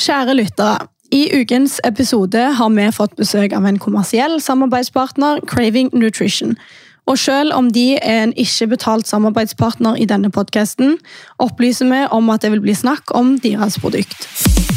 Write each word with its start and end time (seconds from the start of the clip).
Kjære 0.00 0.34
lyttere. 0.34 0.86
I 1.12 1.26
ukens 1.40 1.80
episode 1.84 2.40
har 2.56 2.68
vi 2.72 2.86
fått 2.96 3.18
besøk 3.18 3.52
av 3.52 3.66
en 3.68 3.78
kommersiell 3.78 4.38
samarbeidspartner, 4.40 5.42
Craving 5.50 5.90
Nutrition. 5.92 6.56
Og 7.04 7.18
selv 7.18 7.52
om 7.52 7.68
de 7.74 7.98
er 7.98 8.22
en 8.22 8.32
ikke 8.32 8.70
betalt 8.72 9.10
samarbeidspartner 9.10 10.00
i 10.00 10.08
denne 10.08 10.30
podkasten, 10.32 10.96
opplyser 11.38 11.92
vi 11.92 12.04
om 12.16 12.32
at 12.32 12.40
det 12.40 12.54
vil 12.54 12.64
bli 12.64 12.78
snakk 12.78 13.12
om 13.12 13.36
deres 13.44 13.76
produkt. 13.82 14.69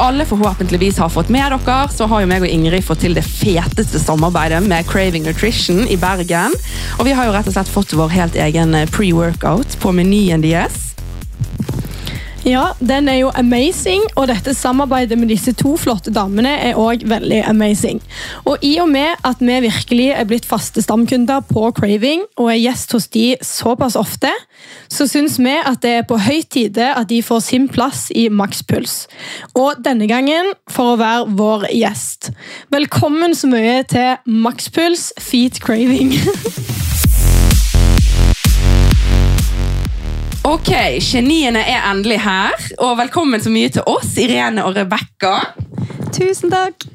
Alle 0.00 0.24
forhåpentligvis 0.24 0.98
har 0.98 1.08
fått 1.08 1.28
med 1.28 1.52
dere, 1.52 1.78
så 1.92 2.06
har 2.08 2.22
jo 2.22 2.28
meg 2.30 2.44
og 2.44 2.48
Ingrid 2.48 2.84
fått 2.86 3.02
til 3.04 3.16
det 3.16 3.24
feteste 3.26 4.00
samarbeidet 4.00 4.62
med 4.64 4.88
Craving 4.88 5.26
Nutrition 5.28 5.82
i 5.88 5.98
Bergen. 6.00 6.56
Og 6.98 7.06
vi 7.08 7.16
har 7.16 7.28
jo 7.28 7.34
rett 7.36 7.50
og 7.50 7.56
slett 7.56 7.72
fått 7.72 7.96
vår 7.96 8.14
helt 8.14 8.38
egen 8.40 8.76
pre-workout 8.94 9.76
på 9.82 9.92
menyen 9.96 10.44
deres. 10.44 10.89
Ja, 12.40 12.70
den 12.80 13.08
er 13.08 13.18
jo 13.18 13.30
amazing, 13.36 14.00
og 14.16 14.30
dette 14.30 14.54
samarbeidet 14.56 15.18
med 15.20 15.28
disse 15.28 15.52
to 15.52 15.74
flotte 15.76 16.08
damene 16.14 16.54
er 16.70 16.78
òg 16.80 17.04
veldig 17.04 17.42
amazing. 17.50 18.00
Og 18.48 18.64
i 18.64 18.78
og 18.80 18.88
med 18.88 19.20
at 19.28 19.42
vi 19.44 19.58
virkelig 19.66 20.06
er 20.14 20.24
blitt 20.24 20.48
faste 20.48 20.80
stamkunder 20.80 21.44
på 21.50 21.68
Craving 21.76 22.24
og 22.40 22.48
er 22.54 22.62
gjest 22.62 22.96
hos 22.96 23.10
de 23.12 23.26
såpass 23.44 23.98
ofte, 24.00 24.32
så 24.88 25.04
syns 25.10 25.36
vi 25.36 25.52
at 25.52 25.82
det 25.84 25.94
er 25.98 26.08
på 26.08 26.16
høy 26.16 26.40
tide 26.48 26.88
at 26.88 27.12
de 27.12 27.20
får 27.20 27.44
sin 27.44 27.68
plass 27.68 28.08
i 28.16 28.30
Makspuls. 28.32 29.04
Og 29.52 29.76
denne 29.84 30.08
gangen 30.08 30.54
for 30.72 30.94
å 30.94 31.00
være 31.00 31.28
vår 31.36 31.68
gjest. 31.76 32.32
Velkommen 32.72 33.36
så 33.36 33.52
mye 33.52 33.82
til 33.84 34.16
Makspuls 34.24 35.10
Feet 35.20 35.60
Craving. 35.60 36.16
Ok, 40.40 40.70
Geniene 41.04 41.60
er 41.68 41.82
endelig 41.90 42.16
her, 42.24 42.54
og 42.80 42.94
velkommen 42.96 43.42
så 43.44 43.50
mye 43.52 43.68
til 43.74 43.84
oss, 43.84 44.14
Irene 44.16 44.62
og 44.64 44.72
Rebekka. 44.78 45.34
Tusen 46.16 46.48
takk. 46.48 46.86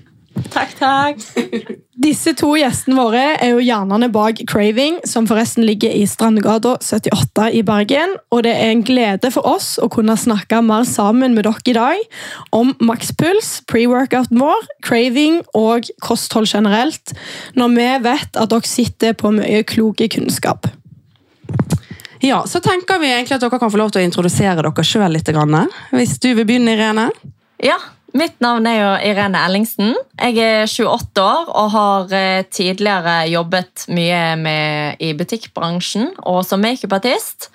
Takk, 0.49 0.71
takk. 0.79 1.21
Disse 2.05 2.33
to 2.37 2.49
gjestene 2.57 2.97
våre 2.97 3.21
er 3.37 3.51
jo 3.53 3.61
hjernene 3.61 4.09
bak 4.13 4.41
Craving, 4.49 4.97
som 5.05 5.27
forresten 5.29 5.61
ligger 5.67 5.93
i 5.93 6.07
Strandgata 6.09 6.73
78 6.81 7.51
i 7.59 7.61
Bergen. 7.67 8.15
Og 8.33 8.41
det 8.47 8.55
er 8.57 8.71
en 8.73 8.81
glede 8.85 9.29
for 9.35 9.45
oss 9.45 9.75
å 9.77 9.91
kunne 9.93 10.17
snakke 10.17 10.63
mer 10.65 10.87
sammen 10.89 11.37
med 11.37 11.45
dere 11.45 11.69
i 11.69 11.75
dag 11.77 12.01
om 12.49 12.73
makspuls, 12.81 13.59
pre-workouten 13.69 14.41
vår, 14.41 14.65
craving 14.85 15.43
og 15.53 15.91
kosthold 16.01 16.49
generelt, 16.49 17.13
når 17.53 17.77
vi 17.77 17.91
vet 18.09 18.41
at 18.41 18.55
dere 18.55 18.73
sitter 18.73 19.13
på 19.13 19.35
mye 19.37 19.61
kloke 19.69 20.09
kunnskap. 20.17 20.65
Ja, 22.25 22.43
Så 22.47 22.59
tenker 22.59 22.97
vi 22.99 23.11
egentlig 23.13 23.35
at 23.37 23.43
dere 23.43 23.59
kan 23.61 23.69
få 23.69 23.77
lov 23.77 23.91
til 23.93 24.01
å 24.01 24.05
introdusere 24.07 24.57
dere 24.57 24.85
sjøl 24.85 25.13
litt. 25.13 25.29
Hvis 25.93 26.17
du 26.23 26.31
vil 26.33 26.45
begynne, 26.47 26.73
Irene? 26.73 27.09
Ja, 27.61 27.77
Mitt 28.15 28.37
navn 28.39 28.63
er 28.69 28.77
jo 28.79 28.91
Irene 29.09 29.41
Ellingsen. 29.43 29.89
Jeg 30.15 30.37
er 30.39 30.69
28 30.71 31.19
år 31.19 31.49
og 31.51 31.71
har 31.73 32.13
eh, 32.15 32.45
tidligere 32.47 33.15
jobbet 33.27 33.83
mye 33.91 34.21
med, 34.39 35.01
i 35.03 35.09
butikkbransjen 35.19 36.13
og 36.23 36.39
som 36.47 36.63
makeupartist. 36.63 37.49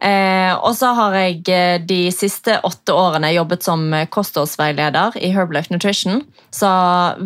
Eh, 0.00 0.54
og 0.54 0.72
så 0.78 0.94
har 0.96 1.18
jeg 1.18 1.42
eh, 1.52 1.76
de 1.84 2.00
siste 2.14 2.56
åtte 2.64 2.96
årene 2.96 3.34
jobbet 3.34 3.68
som 3.68 3.84
kostholdsveileder 4.08 5.20
i 5.20 5.34
Herbalife 5.36 5.74
Nutrition. 5.74 6.22
Så 6.48 6.72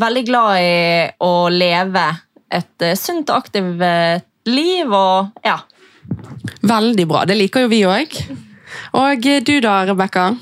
veldig 0.02 0.26
glad 0.26 0.58
i 0.58 0.76
å 1.22 1.32
leve 1.54 2.08
et 2.50 2.88
eh, 2.88 2.98
sunt 2.98 3.30
og 3.30 3.44
aktivt 3.44 4.26
liv 4.50 4.90
og 4.90 5.46
ja, 5.46 5.60
Veldig 6.62 7.06
bra. 7.10 7.26
Det 7.28 7.36
liker 7.38 7.66
jo 7.66 7.72
vi 7.72 7.82
òg. 7.88 8.16
Og 8.98 9.28
du 9.46 9.54
da, 9.62 9.82
Rebekka? 9.88 10.32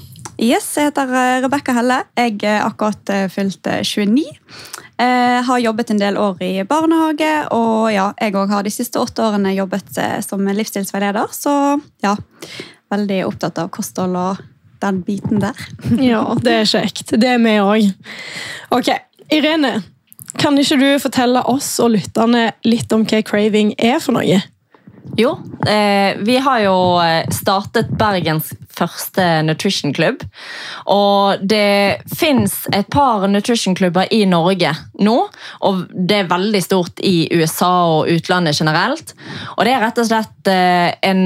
Yes, 0.40 0.70
jeg 0.78 0.88
heter 0.88 1.10
eh, 1.12 1.38
Rebekka 1.44 1.74
Helle. 1.76 1.98
Jeg 2.16 2.38
er 2.48 2.62
akkurat 2.64 3.10
eh, 3.12 3.26
fylt 3.28 3.66
29. 3.66 4.22
Jeg 4.24 5.04
eh, 5.04 5.40
har 5.44 5.60
jobbet 5.60 5.92
en 5.92 6.00
del 6.00 6.16
år 6.20 6.40
i 6.44 6.64
barnehage, 6.68 7.32
og 7.56 7.90
ja, 7.92 8.06
jeg 8.20 8.36
òg 8.40 8.52
har 8.52 8.64
de 8.64 8.72
siste 8.72 9.00
åtte 9.00 9.20
årene 9.24 9.52
jobbet 9.52 10.00
som 10.24 10.48
livsstilsveileder. 10.48 11.28
Så 11.36 11.52
ja, 12.04 12.14
veldig 12.92 13.20
opptatt 13.28 13.60
av 13.60 13.68
kosthold 13.74 14.16
og 14.16 14.40
den 14.80 15.02
biten 15.04 15.44
der. 15.44 15.60
Ja, 16.10 16.24
det 16.40 16.56
er 16.62 16.68
kjekt. 16.68 17.12
Det 17.20 17.34
er 17.34 17.40
vi 17.44 17.58
òg. 17.60 17.90
Ok, 18.72 18.94
Irene. 19.28 19.80
Kan 20.40 20.56
ikke 20.62 20.78
du 20.80 20.88
fortelle 21.02 21.42
oss 21.52 21.68
og 21.82 21.92
lytterne 21.98 22.52
litt 22.64 22.92
om 22.96 23.04
hva 23.04 23.20
craving 23.26 23.74
er 23.76 23.98
for 24.00 24.16
noe? 24.16 24.40
Jo, 25.16 25.38
eh, 25.66 26.16
vi 26.18 26.36
har 26.36 26.60
jo 26.64 26.76
eh, 27.02 27.26
startet 27.34 27.90
Bergens 27.98 28.52
første 28.72 29.24
nutrition-klubb. 29.44 30.22
Og 30.92 31.42
det 31.44 32.00
fins 32.16 32.54
et 32.72 32.88
par 32.92 33.26
nutrition-klubber 33.28 34.12
i 34.14 34.22
Norge 34.30 34.72
nå. 35.02 35.16
Og 35.66 35.82
det 35.92 36.22
er 36.22 36.30
veldig 36.30 36.62
stort 36.64 37.02
i 37.04 37.28
USA 37.34 37.72
og 37.96 38.12
utlandet 38.12 38.60
generelt. 38.60 39.14
Og 39.56 39.66
det 39.66 39.74
er 39.74 39.84
rett 39.84 40.00
og 40.00 40.08
slett 40.08 40.52
eh, 40.52 40.92
en, 41.10 41.24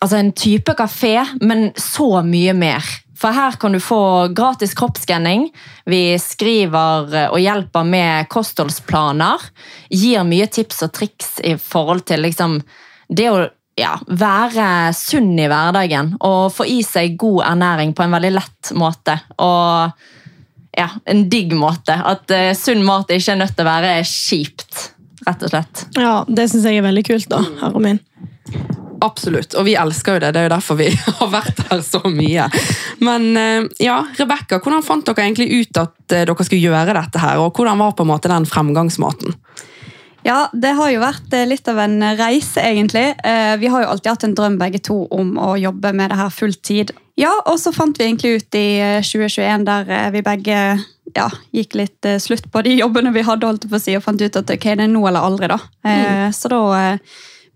altså 0.00 0.22
en 0.22 0.32
type 0.32 0.74
kafé, 0.78 1.16
men 1.42 1.70
så 1.78 2.22
mye 2.26 2.56
mer. 2.56 2.94
For 3.18 3.34
her 3.34 3.56
kan 3.58 3.74
du 3.74 3.80
få 3.82 4.28
gratis 4.28 4.74
kroppsskanning. 4.78 5.48
Vi 5.84 6.02
skriver 6.22 7.14
eh, 7.14 7.30
og 7.32 7.40
hjelper 7.42 7.86
med 7.86 8.28
kostholdsplaner. 8.30 9.42
Gir 9.90 10.26
mye 10.28 10.46
tips 10.46 10.84
og 10.86 10.92
triks 10.94 11.38
i 11.42 11.56
forhold 11.58 12.06
til 12.10 12.22
liksom, 12.26 12.60
det 13.08 13.30
å 13.32 13.40
ja, 13.78 13.96
være 14.06 14.92
sunn 14.96 15.34
i 15.38 15.48
hverdagen 15.50 16.14
og 16.26 16.52
få 16.54 16.66
i 16.66 16.80
seg 16.86 17.18
god 17.18 17.44
ernæring 17.52 17.94
på 17.94 18.06
en 18.06 18.14
veldig 18.18 18.32
lett 18.36 18.72
måte. 18.78 19.18
Og 19.42 20.78
ja, 20.78 20.88
en 21.10 21.26
digg 21.30 21.54
måte. 21.58 21.94
At 21.94 22.30
uh, 22.30 22.52
sunn 22.58 22.84
mat 22.86 23.10
ikke 23.10 23.34
er 23.34 23.42
nødt 23.42 23.56
til 23.58 23.66
å 23.66 23.70
være 23.70 23.94
kjipt, 24.06 24.82
rett 25.26 25.46
og 25.46 25.54
slett. 25.54 25.86
Ja, 25.98 26.20
Det 26.26 26.50
syns 26.50 26.68
jeg 26.68 26.78
er 26.78 26.86
veldig 26.86 27.06
kult, 27.10 27.30
da, 27.32 27.42
herre 27.62 27.82
min. 27.82 28.02
Absolutt, 29.00 29.54
og 29.54 29.66
vi 29.68 29.76
elsker 29.78 30.16
jo 30.16 30.22
det. 30.24 30.32
Det 30.34 30.40
er 30.40 30.48
jo 30.48 30.54
derfor 30.56 30.78
vi 30.80 30.88
har 31.20 31.30
vært 31.30 31.62
her 31.70 31.82
så 31.86 32.00
mye. 32.10 32.48
Men 33.04 33.28
eh, 33.38 33.68
ja, 33.84 34.00
Rebekka, 34.18 34.60
hvordan 34.62 34.84
fant 34.86 35.06
dere 35.06 35.26
egentlig 35.26 35.50
ut 35.54 35.82
at 35.82 36.14
eh, 36.14 36.26
dere 36.26 36.46
skulle 36.46 36.64
gjøre 36.64 36.96
dette 36.96 37.22
her? 37.22 37.42
Og 37.42 37.54
hvordan 37.54 37.78
var 37.78 37.94
på 37.94 38.06
en 38.06 38.12
måte 38.12 38.32
den 38.32 38.48
fremgangsmåten? 38.48 39.36
Ja, 40.26 40.48
det 40.52 40.74
har 40.76 40.90
jo 40.90 41.02
vært 41.04 41.36
eh, 41.36 41.46
litt 41.46 41.70
av 41.70 41.78
en 41.84 42.02
reise, 42.18 42.64
egentlig. 42.64 43.06
Vi 43.62 43.70
har 43.70 43.84
jo 43.84 43.92
alltid 43.92 44.10
hatt 44.10 44.26
en 44.26 44.36
drøm 44.40 44.58
begge 44.60 44.82
to 44.90 45.04
om 45.14 45.36
å 45.38 45.54
jobbe 45.60 45.94
med 45.94 46.10
det 46.10 46.18
her 46.18 46.34
fulltid. 46.34 46.92
Ja, 47.18 47.32
og 47.46 47.58
så 47.62 47.72
fant 47.74 47.98
vi 47.98 48.06
egentlig 48.06 48.42
ut 48.42 48.58
i 48.58 48.68
2021 49.02 49.66
der 49.66 49.88
vi 50.14 50.22
begge 50.26 50.58
ja, 51.16 51.24
gikk 51.54 51.74
litt 51.78 52.06
slutt 52.22 52.46
på 52.52 52.62
de 52.66 52.76
jobbene 52.78 53.10
vi 53.14 53.24
hadde, 53.26 53.46
holdt 53.46 53.66
på 53.70 53.78
å 53.78 53.82
si, 53.82 53.96
og 53.98 54.04
fant 54.04 54.22
ut 54.22 54.38
at 54.38 54.52
ok, 54.54 54.68
det 54.78 54.86
er 54.86 54.92
nå 54.92 55.02
eller 55.08 55.26
aldri. 55.26 55.50
da. 55.50 55.58
Mm. 55.86 56.36
Så 56.36 56.50
da 56.52 56.60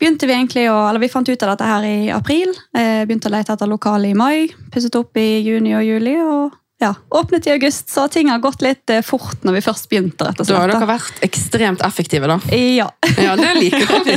begynte 0.02 0.26
vi 0.26 0.34
egentlig 0.34 0.66
å, 0.72 0.80
eller 0.88 1.02
vi 1.02 1.10
fant 1.12 1.28
ut 1.28 1.44
av 1.44 1.52
dette 1.52 1.68
her 1.68 1.86
i 1.86 2.10
april. 2.10 2.50
Eh, 2.74 3.04
begynte 3.06 3.30
å 3.30 3.34
lete 3.36 3.54
etter 3.54 3.70
lokale 3.70 4.10
i 4.10 4.18
mai. 4.18 4.48
Pusset 4.74 4.98
opp 4.98 5.18
i 5.20 5.28
juni 5.46 5.76
og 5.78 5.86
juli. 5.86 6.16
og 6.18 6.58
ja, 6.82 6.94
Åpnet 7.14 7.46
i 7.46 7.52
august, 7.54 7.86
så 7.92 8.08
ting 8.10 8.32
har 8.32 8.42
gått 8.42 8.64
litt 8.64 8.90
eh, 8.90 9.04
fort 9.06 9.44
når 9.46 9.60
vi 9.60 9.62
først 9.68 9.86
begynte. 9.92 10.26
rett 10.26 10.40
og 10.42 10.48
slett. 10.48 10.56
Da 10.56 10.64
har 10.64 10.72
dere 10.72 10.88
vært 10.90 11.22
ekstremt 11.22 11.84
effektive, 11.86 12.26
da. 12.26 12.40
Ja. 12.50 12.88
ja 13.22 13.36
det 13.38 13.52
liker 13.60 13.92
vi. 14.08 14.16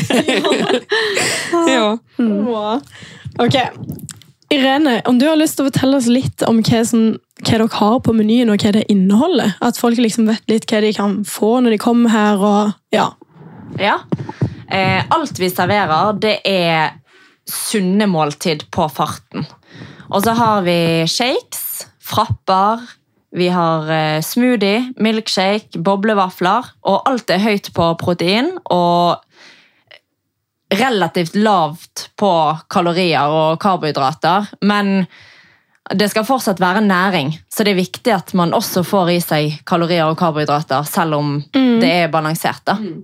ja. 1.75 1.91
Mm. 2.17 2.49
Ok. 3.45 3.59
Irene, 4.55 4.99
om 5.05 5.19
du 5.21 5.27
har 5.29 5.37
lyst 5.37 5.59
til 5.59 5.65
å 5.65 5.69
fortelle 5.69 5.99
oss 6.01 6.09
litt 6.09 6.41
om 6.49 6.63
hva, 6.65 6.81
som, 6.89 7.05
hva 7.43 7.59
dere 7.59 7.69
har 7.77 8.01
på 8.01 8.17
menyen, 8.17 8.49
og 8.49 8.65
hva 8.65 8.73
det 8.73 8.87
inneholder? 8.89 9.53
At 9.61 9.77
folk 9.77 10.01
liksom 10.01 10.25
vet 10.31 10.49
litt 10.49 10.65
hva 10.71 10.81
de 10.81 10.93
kan 10.97 11.19
få 11.29 11.59
når 11.61 11.77
de 11.77 11.81
kommer 11.85 12.13
her. 12.13 12.41
og 12.41 12.73
ja. 12.95 13.11
Ja. 13.77 13.99
Eh, 14.71 15.01
alt 15.09 15.39
vi 15.39 15.49
serverer, 15.51 16.13
det 16.21 16.39
er 16.47 16.95
sunne 17.45 18.07
måltid 18.09 18.65
på 18.73 18.87
farten. 18.89 19.45
Og 20.09 20.21
så 20.25 20.33
har 20.37 20.63
vi 20.65 21.05
shakes, 21.09 21.85
frapper, 22.01 22.81
vi 23.35 23.49
har 23.51 23.89
eh, 23.91 24.21
smoothie, 24.23 24.93
milkshake, 25.01 25.81
boblevafler. 25.83 26.71
Og 26.87 27.09
alt 27.09 27.31
er 27.33 27.43
høyt 27.43 27.71
på 27.75 27.91
protein 27.99 28.53
og 28.71 29.21
relativt 30.75 31.35
lavt 31.37 32.09
på 32.17 32.31
kalorier 32.71 33.31
og 33.31 33.59
karbohydrater. 33.61 34.53
Men 34.65 35.05
det 35.93 36.07
skal 36.09 36.25
fortsatt 36.25 36.61
være 36.63 36.81
næring, 36.81 37.35
så 37.51 37.63
det 37.63 37.75
er 37.75 37.83
viktig 37.83 38.13
at 38.15 38.31
man 38.33 38.55
også 38.57 38.81
får 38.87 39.11
i 39.13 39.19
seg 39.21 39.59
kalorier 39.69 40.07
og 40.07 40.17
karbohydrater, 40.17 40.87
selv 40.89 41.19
om 41.19 41.35
mm. 41.43 41.75
det 41.83 41.91
er 41.91 42.13
balansert. 42.13 42.63
da. 42.65 42.79
Mm. 42.79 43.03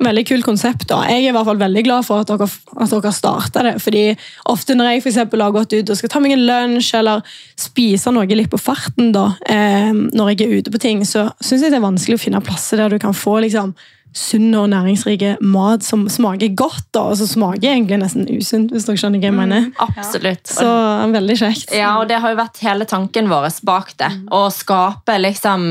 Veldig 0.00 0.24
kult 0.28 0.46
konsept. 0.46 0.86
da. 0.88 1.02
Jeg 1.08 1.26
er 1.26 1.28
i 1.28 1.34
hvert 1.34 1.48
fall 1.48 1.60
veldig 1.60 1.84
glad 1.84 2.06
for 2.06 2.22
at 2.22 2.30
dere, 2.30 2.48
at 2.48 2.92
dere 2.94 3.12
starta 3.12 3.64
det. 3.66 3.76
fordi 3.82 4.16
ofte 4.48 4.74
når 4.74 4.94
jeg 4.94 5.02
for 5.02 5.12
eksempel, 5.12 5.42
har 5.44 5.52
gått 5.52 5.72
ut 5.72 5.90
og 5.90 5.96
skal 5.96 6.12
ta 6.12 6.20
meg 6.20 6.32
en 6.36 6.46
lunsj 6.48 6.94
eller 6.98 7.22
spise 7.58 8.12
noe 8.12 8.26
litt 8.26 8.50
på 8.50 8.60
farten 8.60 9.12
da, 9.12 9.34
eh, 9.46 9.92
når 9.92 10.32
jeg 10.32 10.46
er 10.46 10.58
ute 10.60 10.72
på 10.72 10.80
ting, 10.80 11.04
så 11.04 11.30
syns 11.40 11.62
jeg 11.62 11.72
det 11.72 11.80
er 11.80 11.88
vanskelig 11.88 12.16
å 12.16 12.24
finne 12.24 12.44
plasser 12.44 12.80
der 12.80 12.88
du 12.88 12.98
kan 12.98 13.16
få 13.16 13.40
liksom, 13.44 13.74
sunn 14.16 14.50
og 14.58 14.66
næringsrike 14.72 15.36
mat 15.46 15.84
som 15.86 16.08
smaker 16.10 16.50
godt, 16.58 16.88
da, 16.94 17.04
og 17.12 17.18
som 17.20 17.28
smaker 17.30 17.70
egentlig 17.70 18.00
nesten 18.00 18.26
usunt, 18.26 18.72
hvis 18.74 18.88
dere 18.88 18.98
skjønner 18.98 19.22
hva 19.22 19.30
jeg 19.30 19.36
mener. 19.36 19.68
Absolutt. 19.84 20.50
Så 20.50 20.66
veldig 21.14 21.36
kjekt. 21.38 21.74
Ja, 21.76 21.94
og 22.00 22.08
det 22.10 22.18
har 22.22 22.32
jo 22.32 22.40
vært 22.40 22.62
hele 22.64 22.88
tanken 22.90 23.30
vår 23.30 23.46
bak 23.66 23.94
det. 24.02 24.10
Å 24.34 24.42
skape 24.54 25.18
liksom 25.20 25.70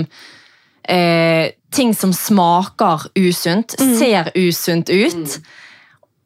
eh, 0.87 1.51
ting 1.75 1.93
som 1.95 2.13
smaker 2.15 3.09
usunt, 3.19 3.75
ser 3.99 4.31
usunt 4.35 4.89
ut, 4.89 5.39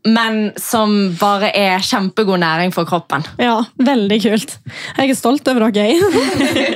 men 0.03 0.51
som 0.59 1.13
bare 1.19 1.49
er 1.55 1.83
kjempegod 1.83 2.41
næring 2.41 2.73
for 2.75 2.87
kroppen. 2.87 3.23
Ja, 3.39 3.61
veldig 3.79 4.19
kult. 4.23 4.57
Jeg 4.97 5.13
er 5.13 5.15
stolt 5.15 5.47
over 5.47 5.71
dere. 5.71 5.95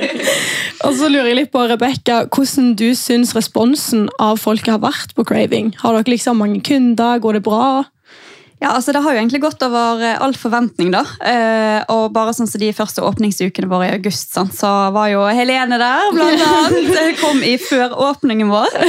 og 0.86 0.96
så 0.96 1.10
lurer 1.12 1.30
jeg 1.32 1.40
litt 1.42 1.52
på, 1.52 1.66
Rebecca, 1.68 2.22
hvordan 2.32 2.72
du 2.80 2.88
syns 2.96 3.34
responsen 3.36 4.08
av 4.22 4.40
folket 4.40 4.72
har 4.76 4.82
vært 4.84 5.12
på 5.16 5.26
Craving? 5.28 5.74
Har 5.82 5.98
dere 5.98 6.14
liksom 6.14 6.40
mange 6.40 6.62
kunder? 6.64 7.20
Går 7.20 7.38
det 7.38 7.44
bra? 7.48 7.84
Ja, 8.60 8.72
altså 8.74 8.90
Det 8.92 9.00
har 9.04 9.14
jo 9.14 9.20
egentlig 9.20 9.38
gått 9.44 9.62
over 9.62 10.00
eh, 10.02 10.16
all 10.20 10.34
forventning. 10.34 10.90
da. 10.90 11.04
Eh, 11.22 11.84
og 11.94 12.08
bare 12.16 12.32
sånn 12.34 12.48
som 12.50 12.58
De 12.58 12.72
første 12.74 13.04
åpningsukene 13.06 13.68
våre 13.70 13.86
i 13.90 13.94
august, 13.94 14.32
sant, 14.34 14.54
så 14.58 14.72
var 14.94 15.12
jo 15.12 15.22
Helene 15.30 15.78
der, 15.78 16.08
blant 16.16 16.42
annet. 16.48 17.20
Kom 17.22 17.38
i 17.46 17.54
før 17.62 17.94
åpningen 18.10 18.50
vår. 18.50 18.80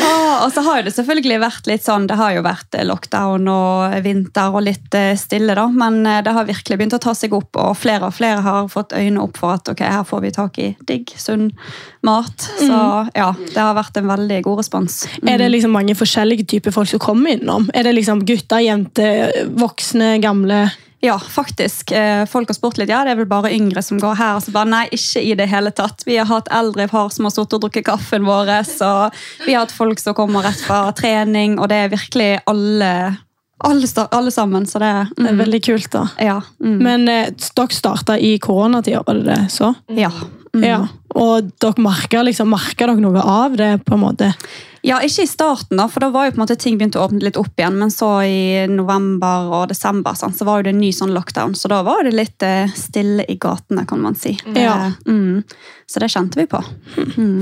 Ah, 0.00 0.44
og 0.44 0.52
så 0.54 0.62
har 0.64 0.82
det 0.82 0.94
selvfølgelig 0.94 1.38
vært 1.42 1.68
litt 1.68 1.84
sånn, 1.84 2.06
det 2.08 2.16
har 2.16 2.32
jo 2.36 2.44
vært 2.46 2.76
eh, 2.78 2.84
lockdown 2.88 3.48
og 3.52 3.96
vinter 4.04 4.54
og 4.54 4.64
litt 4.64 4.94
eh, 4.96 5.12
stille, 5.20 5.56
da, 5.58 5.66
men 5.68 6.00
eh, 6.08 6.22
det 6.24 6.32
har 6.32 6.48
virkelig 6.48 6.78
begynt 6.80 6.96
å 6.96 7.00
ta 7.02 7.12
seg 7.16 7.34
opp, 7.36 7.58
og 7.60 7.76
flere 7.76 8.08
og 8.08 8.16
flere 8.16 8.40
har 8.44 8.70
fått 8.72 8.94
øynene 8.96 9.20
opp 9.24 9.36
for 9.40 9.56
at 9.58 9.68
ok, 9.68 9.82
her 9.84 10.06
får 10.08 10.22
vi 10.24 10.32
tak 10.38 10.60
i 10.62 10.68
digg, 10.88 11.12
sunn 11.20 11.50
mat. 12.06 12.48
Så 12.58 12.78
ja, 13.14 13.28
det 13.36 13.58
har 13.58 13.76
vært 13.76 14.00
en 14.00 14.08
veldig 14.10 14.40
god 14.46 14.62
respons. 14.62 15.02
Er 15.28 15.42
det 15.42 15.50
liksom 15.52 15.76
mange 15.76 15.96
forskjellige 15.98 16.48
typer 16.54 16.74
folk 16.74 16.90
som 16.90 17.02
kommer 17.02 17.36
innom? 17.36 17.68
Er 17.76 17.86
det 17.86 17.96
liksom 17.98 18.24
gutter, 18.26 18.64
jenter, 18.64 19.44
voksne, 19.60 20.16
gamle? 20.24 20.64
Ja, 21.02 21.16
faktisk. 21.18 21.90
Eh, 21.92 22.22
Folk 22.30 22.48
har 22.52 22.54
spurt 22.54 22.78
litt, 22.78 22.88
ja, 22.92 23.00
det 23.02 23.10
er 23.16 23.18
vel 23.18 23.26
bare 23.30 23.50
yngre 23.50 23.82
som 23.82 23.98
går 23.98 24.14
her. 24.20 24.36
Og 24.38 24.44
så 24.44 24.52
bare, 24.54 24.70
nei, 24.70 24.84
ikke 24.94 25.22
i 25.26 25.34
det 25.38 25.48
hele 25.50 25.72
tatt. 25.74 26.04
Vi 26.06 26.14
har 26.20 26.28
hatt 26.30 26.46
eldre 26.54 26.86
par 26.92 27.10
som 27.10 27.26
har 27.26 27.34
sittet 27.34 27.56
og 27.58 27.64
drukket 27.64 27.88
kaffen 27.88 28.22
vår. 28.28 28.52
Og 28.86 29.18
vi 29.48 29.56
har 29.56 29.64
hatt 29.64 29.74
folk 29.74 29.98
som 29.98 30.14
kommer 30.14 30.46
rett 30.46 30.62
fra 30.62 30.84
trening, 30.94 31.58
og 31.58 31.72
det 31.72 31.80
er 31.84 31.90
virkelig 31.96 32.30
alle, 32.46 32.92
alle, 33.66 33.90
alle 34.14 34.30
sammen. 34.34 34.66
Så 34.70 34.78
det, 34.78 34.92
Det 35.16 35.26
er 35.26 35.34
mm, 35.34 35.42
veldig 35.42 35.62
kult, 35.66 35.90
da. 35.90 36.04
ja. 36.22 36.38
Mm, 36.62 36.78
Men 36.86 37.08
eh, 37.10 37.34
dere 37.34 37.74
starta 37.74 38.18
i 38.18 38.36
koronatida, 38.38 39.02
var 39.06 39.18
det 39.18 39.26
det 39.32 39.40
så? 39.58 39.74
ja. 39.90 40.12
Mm. 40.52 40.64
Ja. 40.68 40.82
Og 41.16 41.46
dere 41.64 41.80
merka 41.80 42.20
liksom, 42.22 42.50
dere 42.76 42.94
noe 43.00 43.22
av 43.24 43.54
det, 43.56 43.78
på 43.86 43.94
en 43.96 44.02
måte? 44.04 44.34
Ja, 44.84 44.96
ikke 44.98 45.22
i 45.22 45.30
starten, 45.30 45.76
da, 45.78 45.84
for 45.86 46.02
da 46.02 46.08
var 46.10 46.26
jo 46.26 46.32
på 46.34 46.40
en 46.40 46.42
måte 46.42 46.56
ting 46.58 46.74
begynte 46.78 46.98
å 46.98 47.04
åpne 47.06 47.22
litt 47.22 47.36
opp 47.38 47.54
igjen. 47.60 47.76
Men 47.78 47.92
så 47.94 48.08
i 48.26 48.66
november 48.66 49.52
og 49.54 49.68
desember 49.70 50.16
sånn, 50.18 50.34
så 50.34 50.42
var 50.48 50.58
jo 50.58 50.66
det 50.66 50.72
en 50.74 50.80
ny 50.82 50.90
sånn 50.96 51.12
lockdown. 51.14 51.54
Så 51.54 51.70
da 51.70 51.84
var 51.86 52.02
det 52.02 52.16
litt 52.16 52.42
eh, 52.42 52.66
stille 52.74 53.22
i 53.30 53.36
gatene, 53.38 53.84
kan 53.86 54.02
man 54.02 54.16
si. 54.18 54.34
Ja. 54.58 54.88
Eh, 54.90 54.96
mm, 55.06 55.44
så 55.86 56.02
det 56.02 56.08
kjente 56.10 56.40
vi 56.40 56.48
på. 56.50 56.58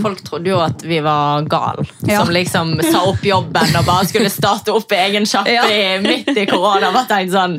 Folk 0.03 0.21
trodde 0.27 0.53
jo 0.53 0.59
at 0.61 0.85
vi 0.85 0.99
var 1.05 1.47
gal, 1.49 1.81
Ja. 2.05 2.21
som 2.25 2.33
liksom 2.35 2.75
sa 2.91 3.07
opp 3.09 3.25
jobben 3.25 3.73
og 3.79 3.89
bare 3.89 4.05
skulle 4.11 4.29
starte 4.33 4.75
opp 4.77 4.93
egen 4.93 5.25
sjappe 5.25 5.55
Ja. 5.55 5.65
midt 6.05 6.29
i 6.37 6.45
korona. 6.51 6.93
Bare 6.93 7.09
tenkt 7.09 7.33
sånn, 7.33 7.57